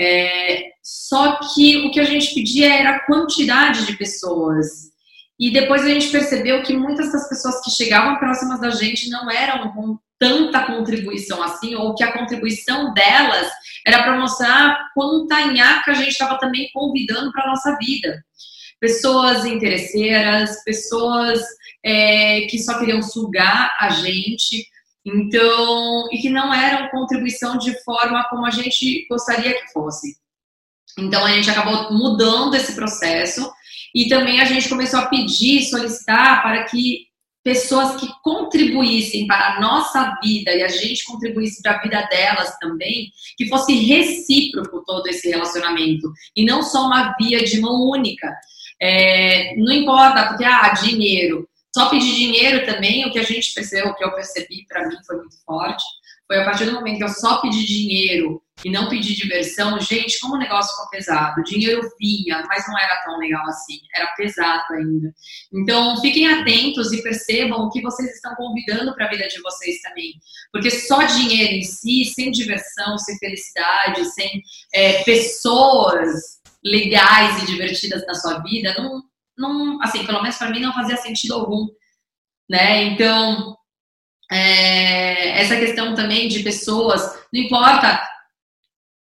É, 0.00 0.70
só 0.82 1.38
que 1.54 1.84
o 1.84 1.90
que 1.90 2.00
a 2.00 2.04
gente 2.04 2.32
pedia 2.32 2.74
era 2.74 2.96
a 2.96 3.00
quantidade 3.00 3.84
de 3.84 3.98
pessoas. 3.98 4.90
E 5.38 5.52
depois 5.52 5.82
a 5.82 5.88
gente 5.88 6.08
percebeu 6.08 6.62
que 6.62 6.74
muitas 6.74 7.12
das 7.12 7.28
pessoas 7.28 7.62
que 7.62 7.70
chegavam 7.70 8.16
próximas 8.16 8.60
da 8.60 8.70
gente 8.70 9.10
não 9.10 9.30
eram 9.30 9.72
com 9.72 9.98
tanta 10.18 10.64
contribuição 10.64 11.42
assim, 11.42 11.74
ou 11.74 11.94
que 11.94 12.02
a 12.02 12.12
contribuição 12.12 12.94
delas 12.94 13.50
era 13.86 14.02
para 14.02 14.18
mostrar 14.18 14.90
quanta 14.94 15.46
nhaca 15.46 15.90
a 15.90 15.94
gente 15.94 16.12
estava 16.12 16.38
também 16.38 16.70
convidando 16.72 17.30
para 17.32 17.44
a 17.44 17.48
nossa 17.48 17.76
vida. 17.76 18.22
Pessoas 18.78 19.44
interesseiras, 19.44 20.62
pessoas 20.64 21.42
é, 21.84 22.42
que 22.42 22.58
só 22.58 22.78
queriam 22.78 23.02
sugar 23.02 23.76
a 23.78 23.90
gente, 23.90 24.66
então, 25.04 26.08
e 26.12 26.18
que 26.18 26.28
não 26.28 26.52
eram 26.52 26.90
contribuição 26.90 27.56
de 27.56 27.72
forma 27.82 28.24
como 28.28 28.46
a 28.46 28.50
gente 28.50 29.06
gostaria 29.08 29.54
que 29.54 29.72
fosse. 29.72 30.16
Então, 30.98 31.24
a 31.24 31.32
gente 31.32 31.50
acabou 31.50 31.92
mudando 31.92 32.54
esse 32.54 32.74
processo 32.74 33.50
e 33.94 34.08
também 34.08 34.40
a 34.40 34.44
gente 34.44 34.68
começou 34.68 35.00
a 35.00 35.06
pedir, 35.06 35.62
solicitar 35.64 36.42
para 36.42 36.64
que 36.64 37.10
pessoas 37.42 37.98
que 37.98 38.06
contribuíssem 38.22 39.26
para 39.26 39.54
a 39.54 39.60
nossa 39.60 40.18
vida 40.22 40.52
e 40.52 40.62
a 40.62 40.68
gente 40.68 41.04
contribuísse 41.04 41.62
para 41.62 41.76
a 41.76 41.82
vida 41.82 42.02
delas 42.10 42.56
também, 42.58 43.10
que 43.36 43.48
fosse 43.48 43.74
recíproco 43.74 44.84
todo 44.84 45.06
esse 45.06 45.30
relacionamento 45.30 46.12
e 46.36 46.44
não 46.44 46.62
só 46.62 46.86
uma 46.86 47.14
via 47.18 47.42
de 47.42 47.58
mão 47.60 47.88
única. 47.88 48.30
É, 48.80 49.54
não 49.56 49.72
importa, 49.72 50.28
porque, 50.28 50.44
ah, 50.44 50.68
dinheiro. 50.70 51.48
Só 51.74 51.88
pedir 51.88 52.14
dinheiro 52.14 52.66
também, 52.66 53.06
o 53.06 53.12
que 53.12 53.18
a 53.18 53.24
gente 53.24 53.54
percebeu, 53.54 53.90
o 53.90 53.94
que 53.94 54.04
eu 54.04 54.12
percebi 54.12 54.66
para 54.68 54.88
mim 54.88 54.96
foi 55.06 55.16
muito 55.16 55.36
forte, 55.44 55.84
foi 56.26 56.38
a 56.38 56.44
partir 56.44 56.64
do 56.64 56.72
momento 56.72 56.98
que 56.98 57.04
eu 57.04 57.08
só 57.08 57.40
pedi 57.40 57.66
dinheiro 57.66 58.40
e 58.64 58.70
não 58.70 58.88
pedi 58.88 59.14
diversão, 59.14 59.80
gente, 59.80 60.20
como 60.20 60.34
o 60.34 60.38
negócio 60.38 60.70
ficou 60.72 60.90
pesado. 60.90 61.40
O 61.40 61.44
dinheiro 61.44 61.80
vinha, 61.98 62.44
mas 62.46 62.68
não 62.68 62.78
era 62.78 63.02
tão 63.02 63.18
legal 63.18 63.44
assim, 63.46 63.80
era 63.94 64.06
pesado 64.16 64.74
ainda. 64.74 65.12
Então, 65.52 66.00
fiquem 66.00 66.28
atentos 66.28 66.92
e 66.92 67.02
percebam 67.02 67.60
o 67.60 67.70
que 67.70 67.80
vocês 67.80 68.14
estão 68.14 68.34
convidando 68.36 68.94
para 68.94 69.06
a 69.06 69.08
vida 69.08 69.26
de 69.26 69.40
vocês 69.40 69.80
também. 69.80 70.12
Porque 70.52 70.70
só 70.70 71.02
dinheiro 71.02 71.54
em 71.54 71.62
si, 71.62 72.04
sem 72.04 72.30
diversão, 72.30 72.96
sem 72.98 73.18
felicidade, 73.18 74.04
sem 74.12 74.42
é, 74.72 75.02
pessoas 75.02 76.38
legais 76.62 77.42
e 77.42 77.46
divertidas 77.46 78.06
na 78.06 78.14
sua 78.14 78.38
vida, 78.40 78.74
não, 78.78 79.02
não, 79.36 79.82
assim, 79.82 80.04
pelo 80.04 80.22
menos 80.22 80.36
para 80.36 80.50
mim 80.50 80.60
não 80.60 80.72
fazia 80.72 80.96
sentido 80.96 81.34
algum, 81.34 81.66
né? 82.48 82.84
Então, 82.84 83.56
é, 84.30 85.40
essa 85.40 85.56
questão 85.56 85.94
também 85.94 86.28
de 86.28 86.42
pessoas, 86.42 87.02
não 87.32 87.40
importa. 87.40 88.00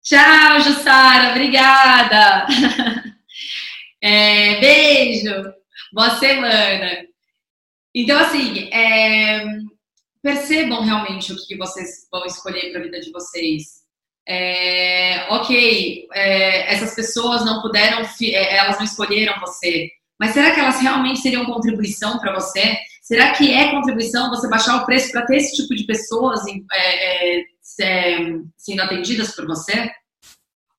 Tchau, 0.04 0.60
Jussara, 0.62 1.32
obrigada. 1.32 2.48
É, 4.00 4.60
beijo, 4.60 5.34
boa 5.92 6.20
semana. 6.20 7.04
Então, 7.94 8.20
assim, 8.20 8.70
é, 8.72 9.44
percebam 10.22 10.84
realmente 10.84 11.34
o 11.34 11.36
que 11.48 11.58
vocês 11.58 12.08
vão 12.12 12.26
escolher 12.26 12.72
para 12.72 12.82
a 12.82 12.84
vida 12.84 13.00
de 13.00 13.12
vocês. 13.12 13.78
É, 14.28 15.26
ok, 15.30 16.08
é, 16.14 16.74
essas 16.74 16.94
pessoas 16.94 17.44
não 17.46 17.62
puderam, 17.62 18.02
é, 18.22 18.58
elas 18.58 18.78
não 18.78 18.86
escolheram 18.86 19.40
você. 19.40 19.90
Mas 20.20 20.32
será 20.32 20.52
que 20.52 20.60
elas 20.60 20.80
realmente 20.80 21.20
seriam 21.20 21.46
contribuição 21.46 22.20
para 22.20 22.34
você? 22.34 22.78
Será 23.02 23.32
que 23.34 23.54
é 23.54 23.72
contribuição 23.72 24.30
você 24.30 24.50
baixar 24.50 24.78
o 24.78 24.86
preço 24.86 25.12
para 25.12 25.26
ter 25.26 25.38
esse 25.38 25.56
tipo 25.56 25.76
de 25.76 25.86
pessoas 25.86 26.42
é, 26.74 27.36
é, 27.36 27.44
é, 27.82 28.18
sendo 28.58 28.82
atendidas 28.82 29.36
por 29.36 29.46
você? 29.46 29.90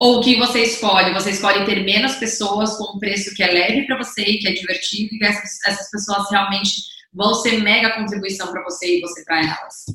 Ou 0.00 0.18
o 0.18 0.20
que 0.22 0.36
você 0.36 0.62
escolhe? 0.62 1.14
Você 1.14 1.30
escolhe 1.30 1.64
ter 1.64 1.84
menos 1.84 2.16
pessoas 2.16 2.76
com 2.76 2.96
um 2.96 2.98
preço 2.98 3.34
que 3.34 3.42
é 3.42 3.50
leve 3.50 3.86
para 3.86 3.98
você 3.98 4.22
e 4.22 4.38
que 4.38 4.48
é 4.48 4.52
divertido 4.52 5.14
e 5.14 5.18
que 5.18 5.24
essas, 5.24 5.58
essas 5.66 5.90
pessoas 5.90 6.30
realmente 6.30 6.82
vão 7.12 7.34
ser 7.34 7.62
mega 7.62 7.96
contribuição 7.96 8.52
para 8.52 8.62
você 8.62 8.98
e 8.98 9.00
você 9.00 9.24
para 9.24 9.40
elas 9.40 9.86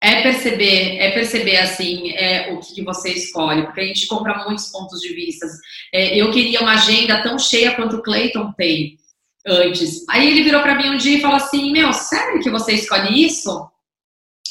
é 0.00 0.22
perceber, 0.22 0.98
é 0.98 1.10
perceber 1.10 1.56
assim 1.56 2.12
é, 2.12 2.52
o 2.52 2.60
que 2.60 2.82
você 2.82 3.12
escolhe, 3.12 3.62
porque 3.64 3.80
a 3.80 3.84
gente 3.84 4.06
compra 4.06 4.44
muitos 4.44 4.66
pontos 4.70 5.00
de 5.00 5.14
vista. 5.14 5.46
É, 5.92 6.16
eu 6.16 6.30
queria 6.30 6.60
uma 6.60 6.74
agenda 6.74 7.22
tão 7.22 7.38
cheia 7.38 7.74
quanto 7.74 7.96
o 7.96 8.02
Clayton 8.02 8.52
tem. 8.52 8.98
antes. 9.46 10.04
Aí 10.08 10.28
ele 10.28 10.42
virou 10.42 10.60
para 10.60 10.74
mim 10.74 10.90
um 10.90 10.96
dia 10.96 11.18
e 11.18 11.20
falou 11.20 11.36
assim: 11.36 11.72
Meu, 11.72 11.92
sério 11.92 12.42
que 12.42 12.50
você 12.50 12.74
escolhe 12.74 13.24
isso? 13.24 13.50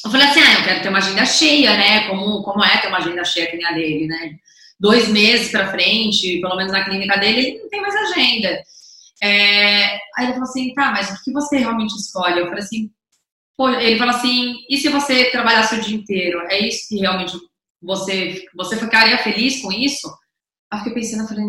Eu 0.03 0.11
falei 0.11 0.27
assim: 0.27 0.39
Ah, 0.39 0.53
eu 0.59 0.63
quero 0.63 0.81
ter 0.81 0.89
uma 0.89 0.97
agenda 0.99 1.25
cheia, 1.25 1.77
né? 1.77 2.07
Como, 2.07 2.43
como 2.43 2.63
é 2.63 2.77
ter 2.77 2.87
uma 2.87 2.97
agenda 2.97 3.23
cheia 3.23 3.47
que 3.47 3.57
nem 3.57 3.65
a 3.65 3.71
dele, 3.73 4.07
né? 4.07 4.35
Dois 4.79 5.07
meses 5.09 5.51
para 5.51 5.71
frente, 5.71 6.39
pelo 6.41 6.55
menos 6.55 6.71
na 6.71 6.83
clínica 6.83 7.17
dele, 7.17 7.39
ele 7.39 7.59
não 7.59 7.69
tem 7.69 7.81
mais 7.81 7.95
agenda. 7.95 8.63
É... 9.21 9.95
Aí 10.17 10.25
ele 10.25 10.33
falou 10.33 10.49
assim: 10.49 10.73
Tá, 10.73 10.91
mas 10.91 11.09
o 11.11 11.23
que 11.23 11.31
você 11.31 11.57
realmente 11.57 11.95
escolhe? 11.95 12.39
Eu 12.39 12.47
falei 12.47 12.63
assim: 12.63 12.89
ele 13.59 13.97
falou 13.97 14.13
assim: 14.13 14.55
E 14.69 14.77
se 14.77 14.89
você 14.89 15.31
trabalhasse 15.31 15.75
o 15.75 15.81
dia 15.81 15.95
inteiro? 15.95 16.39
É 16.49 16.59
isso 16.59 16.87
que 16.89 16.99
realmente 16.99 17.37
você, 17.81 18.45
você 18.55 18.77
ficaria 18.77 19.17
feliz 19.19 19.61
com 19.61 19.71
isso? 19.71 20.07
Aí 20.71 20.79
eu 20.79 20.83
fiquei 20.83 21.01
pensando, 21.01 21.23
eu 21.23 21.27
falei: 21.27 21.45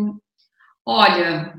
Olha, 0.85 1.53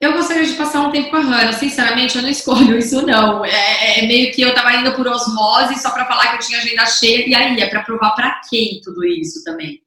eu 0.00 0.14
gostaria 0.14 0.46
de 0.46 0.54
passar 0.54 0.80
um 0.80 0.90
tempo 0.90 1.10
com 1.10 1.16
a 1.16 1.20
Hannah. 1.20 1.52
Sinceramente, 1.52 2.16
eu 2.16 2.22
não 2.22 2.30
escolho 2.30 2.78
isso, 2.78 3.04
não. 3.04 3.44
É, 3.44 4.00
é 4.00 4.06
meio 4.06 4.32
que 4.32 4.40
eu 4.40 4.54
tava 4.54 4.74
indo 4.76 4.94
por 4.94 5.06
osmose 5.06 5.78
só 5.78 5.90
para 5.90 6.06
falar 6.06 6.28
que 6.28 6.36
eu 6.36 6.46
tinha 6.46 6.58
agenda 6.58 6.86
cheia. 6.86 7.28
E 7.28 7.34
aí, 7.34 7.60
é 7.60 7.68
para 7.68 7.82
provar 7.82 8.12
para 8.12 8.40
quem 8.48 8.80
tudo 8.82 9.04
isso 9.04 9.44
também? 9.44 9.82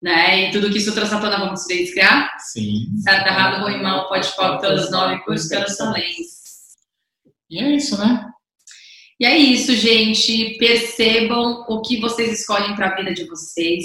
Né? 0.00 0.48
E 0.48 0.50
tudo 0.52 0.70
que 0.70 0.78
isso 0.78 0.94
trouxe 0.94 1.14
à 1.14 1.20
tona, 1.20 1.40
vamos 1.40 1.64
criar? 1.64 2.38
Sim. 2.38 2.86
Certo, 3.02 3.26
errado, 3.26 3.60
bom 3.60 3.68
e 3.68 3.82
mal, 3.82 4.08
pode 4.08 4.34
pop, 4.36 4.62
todos 4.62 4.84
os 4.84 4.90
nove 4.92 5.18
cursos, 5.24 5.48
são 5.76 5.92
lens. 5.92 6.38
E 7.50 7.58
é 7.58 7.72
isso, 7.72 7.98
né? 7.98 8.30
E 9.20 9.24
é 9.24 9.36
isso, 9.36 9.74
gente. 9.74 10.56
Percebam 10.58 11.64
o 11.68 11.80
que 11.82 12.00
vocês 12.00 12.40
escolhem 12.40 12.74
para 12.74 12.88
a 12.88 12.94
vida 12.94 13.12
de 13.12 13.24
vocês 13.26 13.84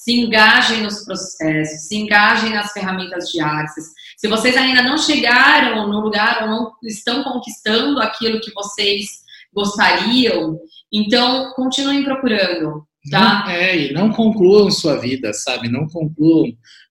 se 0.00 0.12
engajem 0.12 0.82
nos 0.82 1.04
processos, 1.04 1.86
se 1.86 1.94
engajem 1.94 2.54
nas 2.54 2.72
ferramentas 2.72 3.28
de 3.28 3.38
Access. 3.38 3.90
Se 4.16 4.28
vocês 4.28 4.56
ainda 4.56 4.82
não 4.82 4.96
chegaram 4.96 5.86
no 5.88 6.00
lugar 6.00 6.42
ou 6.42 6.48
não 6.48 6.72
estão 6.84 7.22
conquistando 7.22 8.00
aquilo 8.00 8.40
que 8.40 8.50
vocês 8.54 9.20
gostariam, 9.52 10.58
então 10.90 11.52
continuem 11.52 12.02
procurando, 12.02 12.82
tá? 13.10 13.44
Não, 13.44 13.50
é, 13.50 13.76
e 13.76 13.92
não 13.92 14.10
concluam 14.10 14.70
sua 14.70 14.98
vida, 14.98 15.34
sabe? 15.34 15.68
Não 15.68 15.86
concluam 15.86 16.46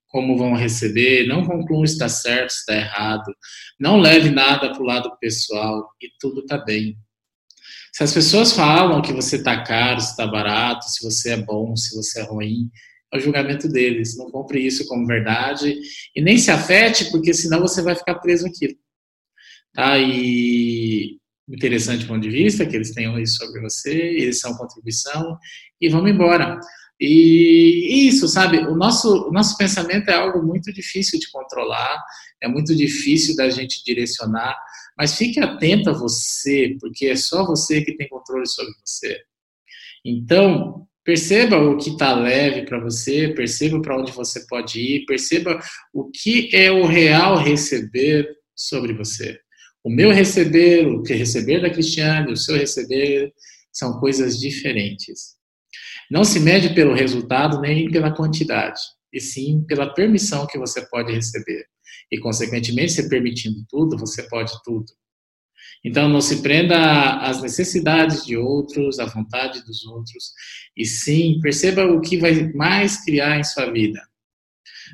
como 0.07 0.37
vão 0.37 0.53
receber, 0.53 1.27
não 1.27 1.43
concluam 1.43 1.87
se 1.87 1.93
está 1.93 2.09
certo, 2.09 2.51
se 2.51 2.59
está 2.59 2.75
errado. 2.75 3.33
Não 3.79 3.99
leve 3.99 4.29
nada 4.29 4.71
para 4.71 4.81
o 4.83 4.85
lado 4.85 5.11
pessoal 5.19 5.89
e 5.99 6.11
tudo 6.19 6.41
está 6.41 6.59
bem. 6.59 6.95
Se 7.93 8.03
as 8.03 8.13
pessoas 8.13 8.51
falam 8.51 9.01
que 9.01 9.13
você 9.13 9.37
está 9.37 9.63
caro, 9.63 9.99
se 9.99 10.11
está 10.11 10.27
barato, 10.27 10.85
se 10.85 11.03
você 11.03 11.31
é 11.31 11.37
bom, 11.37 11.75
se 11.75 11.95
você 11.95 12.21
é 12.21 12.23
ruim, 12.23 12.69
ao 13.11 13.19
julgamento 13.19 13.67
deles. 13.67 14.17
Não 14.17 14.29
compre 14.31 14.59
isso 14.59 14.85
como 14.87 15.05
verdade 15.05 15.75
e 16.15 16.21
nem 16.21 16.37
se 16.37 16.51
afete, 16.51 17.09
porque 17.11 17.33
senão 17.33 17.59
você 17.59 17.81
vai 17.81 17.95
ficar 17.95 18.15
preso 18.15 18.47
aquilo. 18.47 18.75
Tá? 19.73 19.97
E 19.97 21.17
interessante 21.47 22.05
ponto 22.05 22.21
de 22.21 22.29
vista 22.29 22.65
que 22.65 22.75
eles 22.75 22.91
tenham 22.93 23.19
isso 23.19 23.37
sobre 23.37 23.59
você, 23.61 23.91
eles 23.91 24.39
são 24.39 24.55
contribuição 24.55 25.37
e 25.81 25.89
vamos 25.89 26.11
embora. 26.11 26.59
E 26.99 28.07
isso, 28.07 28.27
sabe, 28.27 28.57
o 28.59 28.75
nosso, 28.75 29.29
o 29.29 29.31
nosso 29.31 29.57
pensamento 29.57 30.09
é 30.09 30.15
algo 30.15 30.45
muito 30.45 30.73
difícil 30.73 31.19
de 31.19 31.31
controlar, 31.31 32.03
é 32.41 32.47
muito 32.47 32.75
difícil 32.75 33.35
da 33.35 33.49
gente 33.49 33.83
direcionar, 33.85 34.57
mas 34.97 35.15
fique 35.15 35.39
atento 35.39 35.89
a 35.89 35.93
você, 35.93 36.75
porque 36.79 37.05
é 37.05 37.15
só 37.15 37.45
você 37.45 37.81
que 37.81 37.95
tem 37.95 38.09
controle 38.09 38.45
sobre 38.47 38.73
você. 38.85 39.17
Então, 40.03 40.87
Perceba 41.09 41.57
o 41.57 41.75
que 41.75 41.89
está 41.89 42.13
leve 42.13 42.65
para 42.67 42.79
você, 42.79 43.29
perceba 43.29 43.81
para 43.81 43.99
onde 43.99 44.11
você 44.11 44.45
pode 44.45 44.79
ir, 44.79 45.05
perceba 45.07 45.59
o 45.91 46.11
que 46.11 46.49
é 46.53 46.71
o 46.71 46.85
real 46.85 47.35
receber 47.35 48.29
sobre 48.55 48.93
você. 48.93 49.39
O 49.83 49.89
meu 49.89 50.11
receber, 50.11 50.85
o 50.85 51.01
que 51.01 51.15
receber 51.15 51.61
da 51.61 51.69
Cristiane, 51.71 52.31
o 52.31 52.37
seu 52.37 52.55
receber, 52.55 53.33
são 53.73 53.99
coisas 53.99 54.37
diferentes. 54.37 55.38
Não 56.09 56.23
se 56.23 56.39
mede 56.39 56.73
pelo 56.73 56.93
resultado 56.93 57.61
nem 57.61 57.89
pela 57.91 58.11
quantidade, 58.11 58.79
e 59.13 59.19
sim 59.19 59.63
pela 59.67 59.93
permissão 59.93 60.47
que 60.47 60.57
você 60.57 60.81
pode 60.89 61.13
receber. 61.13 61.65
E, 62.11 62.19
consequentemente, 62.19 62.93
se 62.93 63.09
permitindo 63.09 63.63
tudo, 63.69 63.97
você 63.97 64.23
pode 64.23 64.51
tudo. 64.63 64.85
Então, 65.83 66.09
não 66.09 66.19
se 66.19 66.41
prenda 66.41 67.19
às 67.19 67.41
necessidades 67.41 68.25
de 68.25 68.35
outros, 68.35 68.99
à 68.99 69.05
vontade 69.05 69.63
dos 69.63 69.85
outros, 69.85 70.33
e 70.75 70.85
sim, 70.85 71.39
perceba 71.41 71.85
o 71.85 72.01
que 72.01 72.17
vai 72.17 72.51
mais 72.53 73.03
criar 73.03 73.39
em 73.39 73.43
sua 73.43 73.71
vida. 73.71 74.01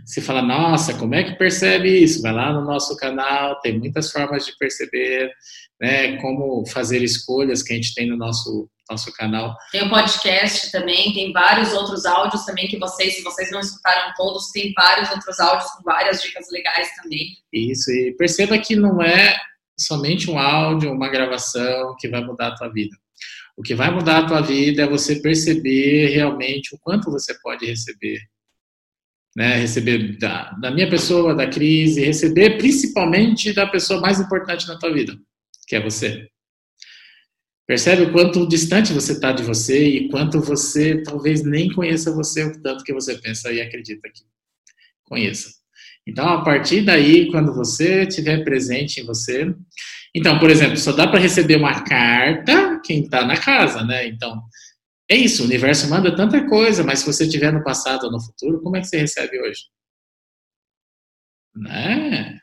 Você 0.03 0.21
fala, 0.21 0.41
nossa, 0.41 0.93
como 0.95 1.15
é 1.15 1.23
que 1.23 1.37
percebe 1.37 2.03
isso? 2.03 2.21
Vai 2.21 2.33
lá 2.33 2.53
no 2.53 2.65
nosso 2.65 2.95
canal, 2.97 3.59
tem 3.61 3.79
muitas 3.79 4.11
formas 4.11 4.45
de 4.45 4.55
perceber, 4.57 5.31
né? 5.79 6.17
Como 6.17 6.65
fazer 6.67 7.01
escolhas 7.01 7.63
que 7.63 7.71
a 7.71 7.75
gente 7.75 7.93
tem 7.93 8.09
no 8.09 8.17
nosso 8.17 8.69
nosso 8.89 9.11
canal. 9.13 9.55
Tem 9.71 9.81
o 9.81 9.85
um 9.85 9.89
podcast 9.89 10.71
também, 10.71 11.13
tem 11.13 11.31
vários 11.31 11.73
outros 11.73 12.05
áudios 12.05 12.45
também 12.45 12.67
que 12.67 12.77
vocês, 12.77 13.15
se 13.15 13.23
vocês 13.23 13.51
não 13.51 13.59
escutaram 13.59 14.13
todos, 14.15 14.51
tem 14.51 14.73
vários 14.73 15.09
outros 15.09 15.39
áudios 15.39 15.71
com 15.71 15.83
várias 15.83 16.21
dicas 16.21 16.47
legais 16.51 16.89
também. 17.01 17.37
Isso, 17.51 17.91
e 17.91 18.15
perceba 18.17 18.57
que 18.57 18.75
não 18.75 19.01
é 19.01 19.35
somente 19.77 20.29
um 20.29 20.37
áudio, 20.37 20.91
uma 20.91 21.09
gravação 21.09 21.95
que 21.99 22.07
vai 22.07 22.23
mudar 22.23 22.49
a 22.49 22.55
tua 22.55 22.69
vida. 22.69 22.95
O 23.57 23.61
que 23.61 23.73
vai 23.73 23.89
mudar 23.89 24.19
a 24.19 24.27
tua 24.27 24.41
vida 24.41 24.83
é 24.83 24.87
você 24.87 25.15
perceber 25.15 26.07
realmente 26.09 26.75
o 26.75 26.79
quanto 26.79 27.09
você 27.09 27.33
pode 27.41 27.65
receber. 27.65 28.19
Né? 29.35 29.55
Receber 29.55 30.17
da, 30.17 30.51
da 30.51 30.71
minha 30.71 30.89
pessoa, 30.89 31.33
da 31.33 31.47
crise, 31.47 32.03
receber 32.03 32.57
principalmente 32.57 33.53
da 33.53 33.65
pessoa 33.65 33.99
mais 33.99 34.19
importante 34.19 34.67
na 34.67 34.77
tua 34.77 34.93
vida, 34.93 35.17
que 35.67 35.75
é 35.75 35.81
você. 35.81 36.29
Percebe 37.67 38.03
o 38.03 38.11
quanto 38.11 38.47
distante 38.47 38.93
você 38.93 39.13
está 39.13 39.31
de 39.31 39.41
você 39.41 39.87
e 39.87 40.09
quanto 40.09 40.39
você 40.39 41.01
talvez 41.01 41.43
nem 41.43 41.73
conheça 41.73 42.13
você 42.13 42.43
o 42.43 42.61
tanto 42.61 42.83
que 42.83 42.93
você 42.93 43.15
pensa 43.17 43.51
e 43.51 43.59
acredita 43.59 44.07
que 44.09 44.23
conheça. 45.03 45.49
Então, 46.07 46.27
a 46.29 46.43
partir 46.43 46.81
daí, 46.81 47.31
quando 47.31 47.55
você 47.55 48.03
estiver 48.03 48.43
presente 48.43 49.01
em 49.01 49.05
você. 49.05 49.51
Então, 50.15 50.37
por 50.37 50.51
exemplo, 50.51 50.77
só 50.77 50.91
dá 50.91 51.07
para 51.07 51.19
receber 51.19 51.55
uma 51.55 51.83
carta 51.83 52.79
quem 52.83 53.03
está 53.03 53.25
na 53.25 53.35
casa, 53.35 53.83
né? 53.83 54.07
Então, 54.07 54.39
é 55.09 55.15
isso, 55.15 55.41
o 55.41 55.45
universo 55.45 55.89
manda 55.89 56.15
tanta 56.15 56.47
coisa, 56.47 56.83
mas 56.83 56.99
se 56.99 57.05
você 57.05 57.25
estiver 57.25 57.51
no 57.51 57.63
passado 57.63 58.05
ou 58.05 58.11
no 58.11 58.21
futuro, 58.21 58.61
como 58.61 58.77
é 58.77 58.81
que 58.81 58.87
você 58.87 58.97
recebe 58.97 59.39
hoje? 59.41 59.61
Né? 61.55 62.39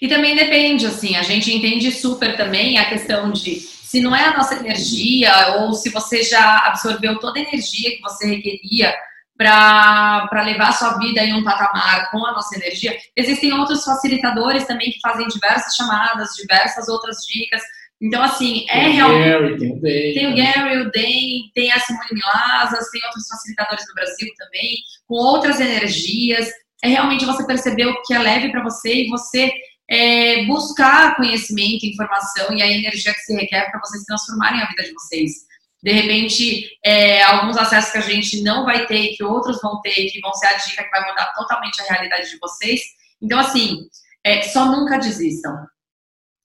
E 0.00 0.06
também 0.06 0.36
depende, 0.36 0.86
assim, 0.86 1.16
a 1.16 1.22
gente 1.22 1.52
entende 1.52 1.90
super 1.90 2.36
também 2.36 2.78
a 2.78 2.88
questão 2.88 3.32
de 3.32 3.60
se 3.88 4.02
não 4.02 4.14
é 4.14 4.22
a 4.22 4.36
nossa 4.36 4.54
energia 4.54 5.32
ou 5.60 5.72
se 5.72 5.88
você 5.88 6.22
já 6.22 6.58
absorveu 6.66 7.18
toda 7.18 7.38
a 7.38 7.42
energia 7.42 7.96
que 7.96 8.02
você 8.02 8.26
requeria 8.26 8.94
para 9.34 10.42
levar 10.44 10.68
a 10.68 10.72
sua 10.72 10.98
vida 10.98 11.24
em 11.24 11.32
um 11.32 11.42
patamar 11.42 12.10
com 12.10 12.26
a 12.26 12.32
nossa 12.32 12.54
energia. 12.56 12.94
Existem 13.16 13.50
outros 13.54 13.82
facilitadores 13.84 14.66
também 14.66 14.90
que 14.90 15.00
fazem 15.00 15.26
diversas 15.28 15.74
chamadas, 15.74 16.34
diversas 16.36 16.86
outras 16.86 17.16
dicas. 17.26 17.62
Então, 17.98 18.22
assim, 18.22 18.66
é 18.68 18.84
tem 18.84 18.92
realmente. 18.92 19.24
Gary, 19.24 19.58
tem 19.58 19.72
o 19.72 19.80
Day. 19.80 20.14
Tem 20.14 20.26
o 20.26 20.36
Gary, 20.36 20.80
o 20.82 20.90
Day, 20.90 21.40
tem 21.54 21.72
a 21.72 21.80
Simone 21.80 22.08
Milazas, 22.12 22.90
tem 22.90 23.02
outros 23.06 23.26
facilitadores 23.26 23.88
no 23.88 23.94
Brasil 23.94 24.28
também, 24.36 24.76
com 25.06 25.14
outras 25.14 25.60
energias. 25.60 26.46
É 26.84 26.88
realmente 26.88 27.24
você 27.24 27.46
perceber 27.46 27.86
o 27.86 28.02
que 28.02 28.12
é 28.12 28.18
leve 28.18 28.50
para 28.50 28.62
você 28.62 29.04
e 29.04 29.08
você 29.08 29.50
é, 29.90 30.44
buscar 30.44 31.16
conhecimento, 31.16 31.86
informação 31.86 32.52
e 32.56 32.62
a 32.62 32.66
energia 32.66 33.14
que 33.14 33.20
se 33.20 33.34
requer 33.34 33.70
para 33.70 33.80
vocês 33.80 34.04
transformarem 34.04 34.60
a 34.60 34.66
vida 34.66 34.84
de 34.84 34.92
vocês 34.92 35.48
de 35.82 35.92
repente, 35.92 36.68
é, 36.84 37.22
alguns 37.22 37.56
acessos 37.56 37.92
que 37.92 37.98
a 37.98 38.02
gente 38.02 38.42
não 38.42 38.64
vai 38.64 38.86
ter, 38.86 39.14
que 39.16 39.22
outros 39.22 39.60
vão 39.62 39.80
ter, 39.80 40.10
que 40.10 40.20
vão 40.20 40.32
ser 40.34 40.46
a 40.46 40.54
dica 40.54 40.82
que 40.82 40.90
vai 40.90 41.08
mudar 41.08 41.32
totalmente 41.34 41.80
a 41.80 41.84
realidade 41.84 42.30
de 42.30 42.38
vocês. 42.38 42.80
Então, 43.22 43.38
assim, 43.38 43.86
é, 44.24 44.42
só 44.42 44.66
nunca 44.66 44.98
desistam. 44.98 45.54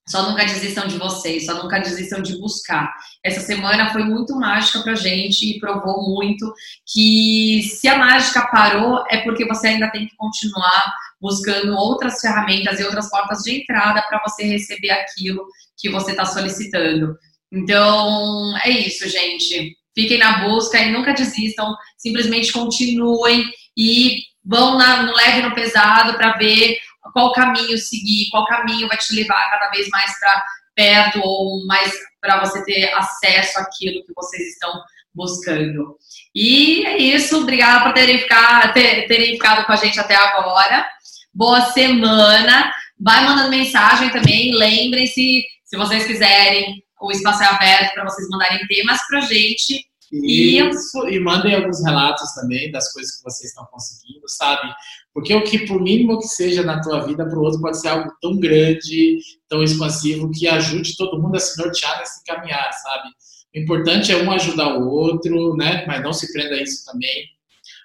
Só 0.07 0.29
nunca 0.29 0.43
desistam 0.43 0.85
de 0.85 0.97
vocês, 0.97 1.45
só 1.45 1.63
nunca 1.63 1.79
desistam 1.79 2.21
de 2.21 2.37
buscar. 2.37 2.93
Essa 3.23 3.39
semana 3.39 3.91
foi 3.93 4.03
muito 4.03 4.35
mágica 4.35 4.81
pra 4.81 4.95
gente 4.95 5.49
e 5.49 5.59
provou 5.59 6.03
muito 6.13 6.53
que 6.85 7.63
se 7.63 7.87
a 7.87 7.97
mágica 7.97 8.45
parou 8.47 9.03
é 9.09 9.19
porque 9.19 9.45
você 9.45 9.67
ainda 9.67 9.89
tem 9.91 10.05
que 10.05 10.15
continuar 10.17 10.93
buscando 11.21 11.73
outras 11.73 12.19
ferramentas 12.19 12.79
e 12.79 12.83
outras 12.83 13.09
portas 13.09 13.43
de 13.43 13.61
entrada 13.61 14.01
para 14.01 14.21
você 14.27 14.43
receber 14.43 14.91
aquilo 14.91 15.45
que 15.77 15.89
você 15.89 16.11
está 16.11 16.25
solicitando. 16.25 17.15
Então, 17.49 18.57
é 18.57 18.69
isso, 18.69 19.07
gente. 19.07 19.77
Fiquem 19.95 20.17
na 20.17 20.39
busca 20.39 20.79
e 20.79 20.91
nunca 20.91 21.13
desistam. 21.13 21.73
Simplesmente 21.97 22.51
continuem 22.51 23.45
e 23.77 24.23
vão 24.43 24.73
no 24.73 25.13
leve 25.13 25.39
e 25.39 25.43
no 25.43 25.55
pesado 25.55 26.15
para 26.15 26.37
ver 26.37 26.77
qual 27.11 27.31
caminho 27.33 27.77
seguir, 27.77 28.29
qual 28.31 28.45
caminho 28.45 28.87
vai 28.87 28.97
te 28.97 29.13
levar 29.15 29.49
cada 29.49 29.69
vez 29.71 29.87
mais 29.89 30.19
para 30.19 30.45
perto 30.75 31.19
ou 31.23 31.65
mais 31.65 31.91
para 32.21 32.39
você 32.39 32.63
ter 32.63 32.93
acesso 32.93 33.59
àquilo 33.59 34.05
que 34.05 34.13
vocês 34.15 34.53
estão 34.53 34.71
buscando. 35.13 35.97
E 36.33 36.85
é 36.85 36.97
isso. 36.97 37.41
Obrigada 37.41 37.83
por 37.83 37.93
terem 37.93 38.19
ficado, 38.19 38.73
ter, 38.73 39.07
terem 39.07 39.33
ficado 39.33 39.65
com 39.65 39.73
a 39.73 39.75
gente 39.75 39.99
até 39.99 40.15
agora. 40.15 40.87
Boa 41.33 41.61
semana. 41.71 42.71
vai 42.99 43.23
mandando 43.25 43.49
mensagem 43.49 44.09
também. 44.09 44.55
Lembrem-se, 44.55 45.43
se 45.63 45.77
vocês 45.77 46.05
quiserem, 46.05 46.83
o 47.01 47.11
espaço 47.11 47.43
é 47.43 47.47
aberto 47.47 47.93
para 47.93 48.05
vocês 48.05 48.27
mandarem 48.29 48.65
temas 48.67 48.99
para 49.07 49.21
gente. 49.21 49.85
Isso, 50.21 51.07
e... 51.07 51.15
e 51.15 51.19
mandem 51.19 51.55
alguns 51.55 51.83
relatos 51.83 52.33
também 52.33 52.71
das 52.71 52.91
coisas 52.93 53.17
que 53.17 53.23
vocês 53.23 53.49
estão 53.49 53.65
conseguindo, 53.65 54.27
sabe? 54.27 54.71
Porque 55.13 55.33
o 55.33 55.43
que, 55.43 55.65
por 55.65 55.81
mínimo 55.81 56.19
que 56.19 56.27
seja 56.27 56.63
na 56.63 56.81
tua 56.81 57.05
vida, 57.05 57.25
para 57.25 57.37
o 57.37 57.41
outro 57.41 57.59
pode 57.59 57.79
ser 57.79 57.87
algo 57.89 58.11
tão 58.21 58.37
grande, 58.39 59.17
tão 59.49 59.63
expansivo, 59.63 60.31
que 60.31 60.47
ajude 60.47 60.95
todo 60.97 61.21
mundo 61.21 61.35
a 61.35 61.39
se 61.39 61.57
nortear 61.61 61.99
nesse 61.99 62.23
caminhar, 62.23 62.71
sabe? 62.73 63.09
O 63.55 63.59
importante 63.59 64.11
é 64.11 64.17
um 64.17 64.31
ajudar 64.31 64.77
o 64.77 64.87
outro, 64.87 65.55
né? 65.55 65.85
Mas 65.87 66.03
não 66.03 66.13
se 66.13 66.31
prenda 66.31 66.55
a 66.55 66.61
isso 66.61 66.85
também. 66.85 67.25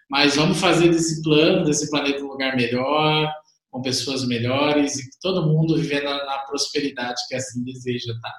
Mas 0.09 0.37
vamos 0.37 0.59
fazer 0.59 0.89
desse 0.89 1.23
plano, 1.23 1.65
desse 1.65 1.91
planeta 1.91 2.23
um 2.23 2.29
lugar 2.29 2.57
melhor, 2.57 3.31
com 3.71 3.83
pessoas 3.83 4.27
melhores 4.27 4.97
e 4.97 5.11
todo 5.21 5.47
mundo 5.47 5.77
vivendo 5.77 6.05
na 6.05 6.39
prosperidade 6.49 7.21
que 7.29 7.35
assim 7.35 7.63
deseja, 7.63 8.15
tá? 8.21 8.33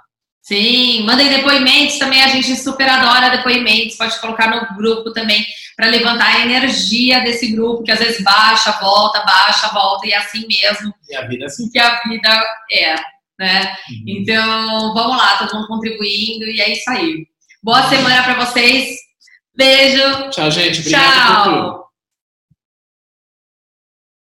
Sim, 0.50 1.04
mandem 1.04 1.30
depoimentos 1.30 2.00
também, 2.00 2.24
a 2.24 2.28
gente 2.28 2.56
super 2.56 2.89
adora 2.89 3.30
depoimentos, 3.30 3.95
pode 3.95 4.20
colocar 4.20 4.50
no 4.50 4.76
grupo 4.76 5.14
também 5.14 5.45
para 5.78 5.91
levantar 5.91 6.26
a 6.26 6.41
energia 6.41 7.20
desse 7.20 7.52
grupo, 7.52 7.84
que 7.84 7.91
às 7.91 8.00
vezes 8.00 8.24
baixa, 8.24 8.72
volta, 8.82 9.24
baixa, 9.24 9.68
volta, 9.68 10.08
e 10.08 10.12
é 10.12 10.18
assim 10.18 10.47
mesmo. 10.47 10.91
E 11.08 11.16
a 11.16 11.28
vida 11.28 11.43
é 11.43 11.45
assim. 11.45 11.70
Que 11.70 11.78
a 11.78 12.00
vida 12.00 12.43
é, 12.72 12.95
né? 13.38 13.76
Uhum. 13.91 14.04
Então, 14.08 14.91
vamos 14.95 15.18
lá, 15.18 15.38
todo 15.38 15.54
mundo 15.54 15.68
contribuindo, 15.68 16.45
e 16.45 16.60
é 16.60 16.74
isso 16.74 16.89
aí. 16.89 17.28
Boa 17.62 17.88
semana 17.88 18.24
para 18.24 18.43
vocês. 18.43 18.89
Beijo. 19.56 20.32
Tchau, 20.32 20.50
gente. 20.50 20.80
Obrigado 20.80 21.43
Tchau. 21.43 21.89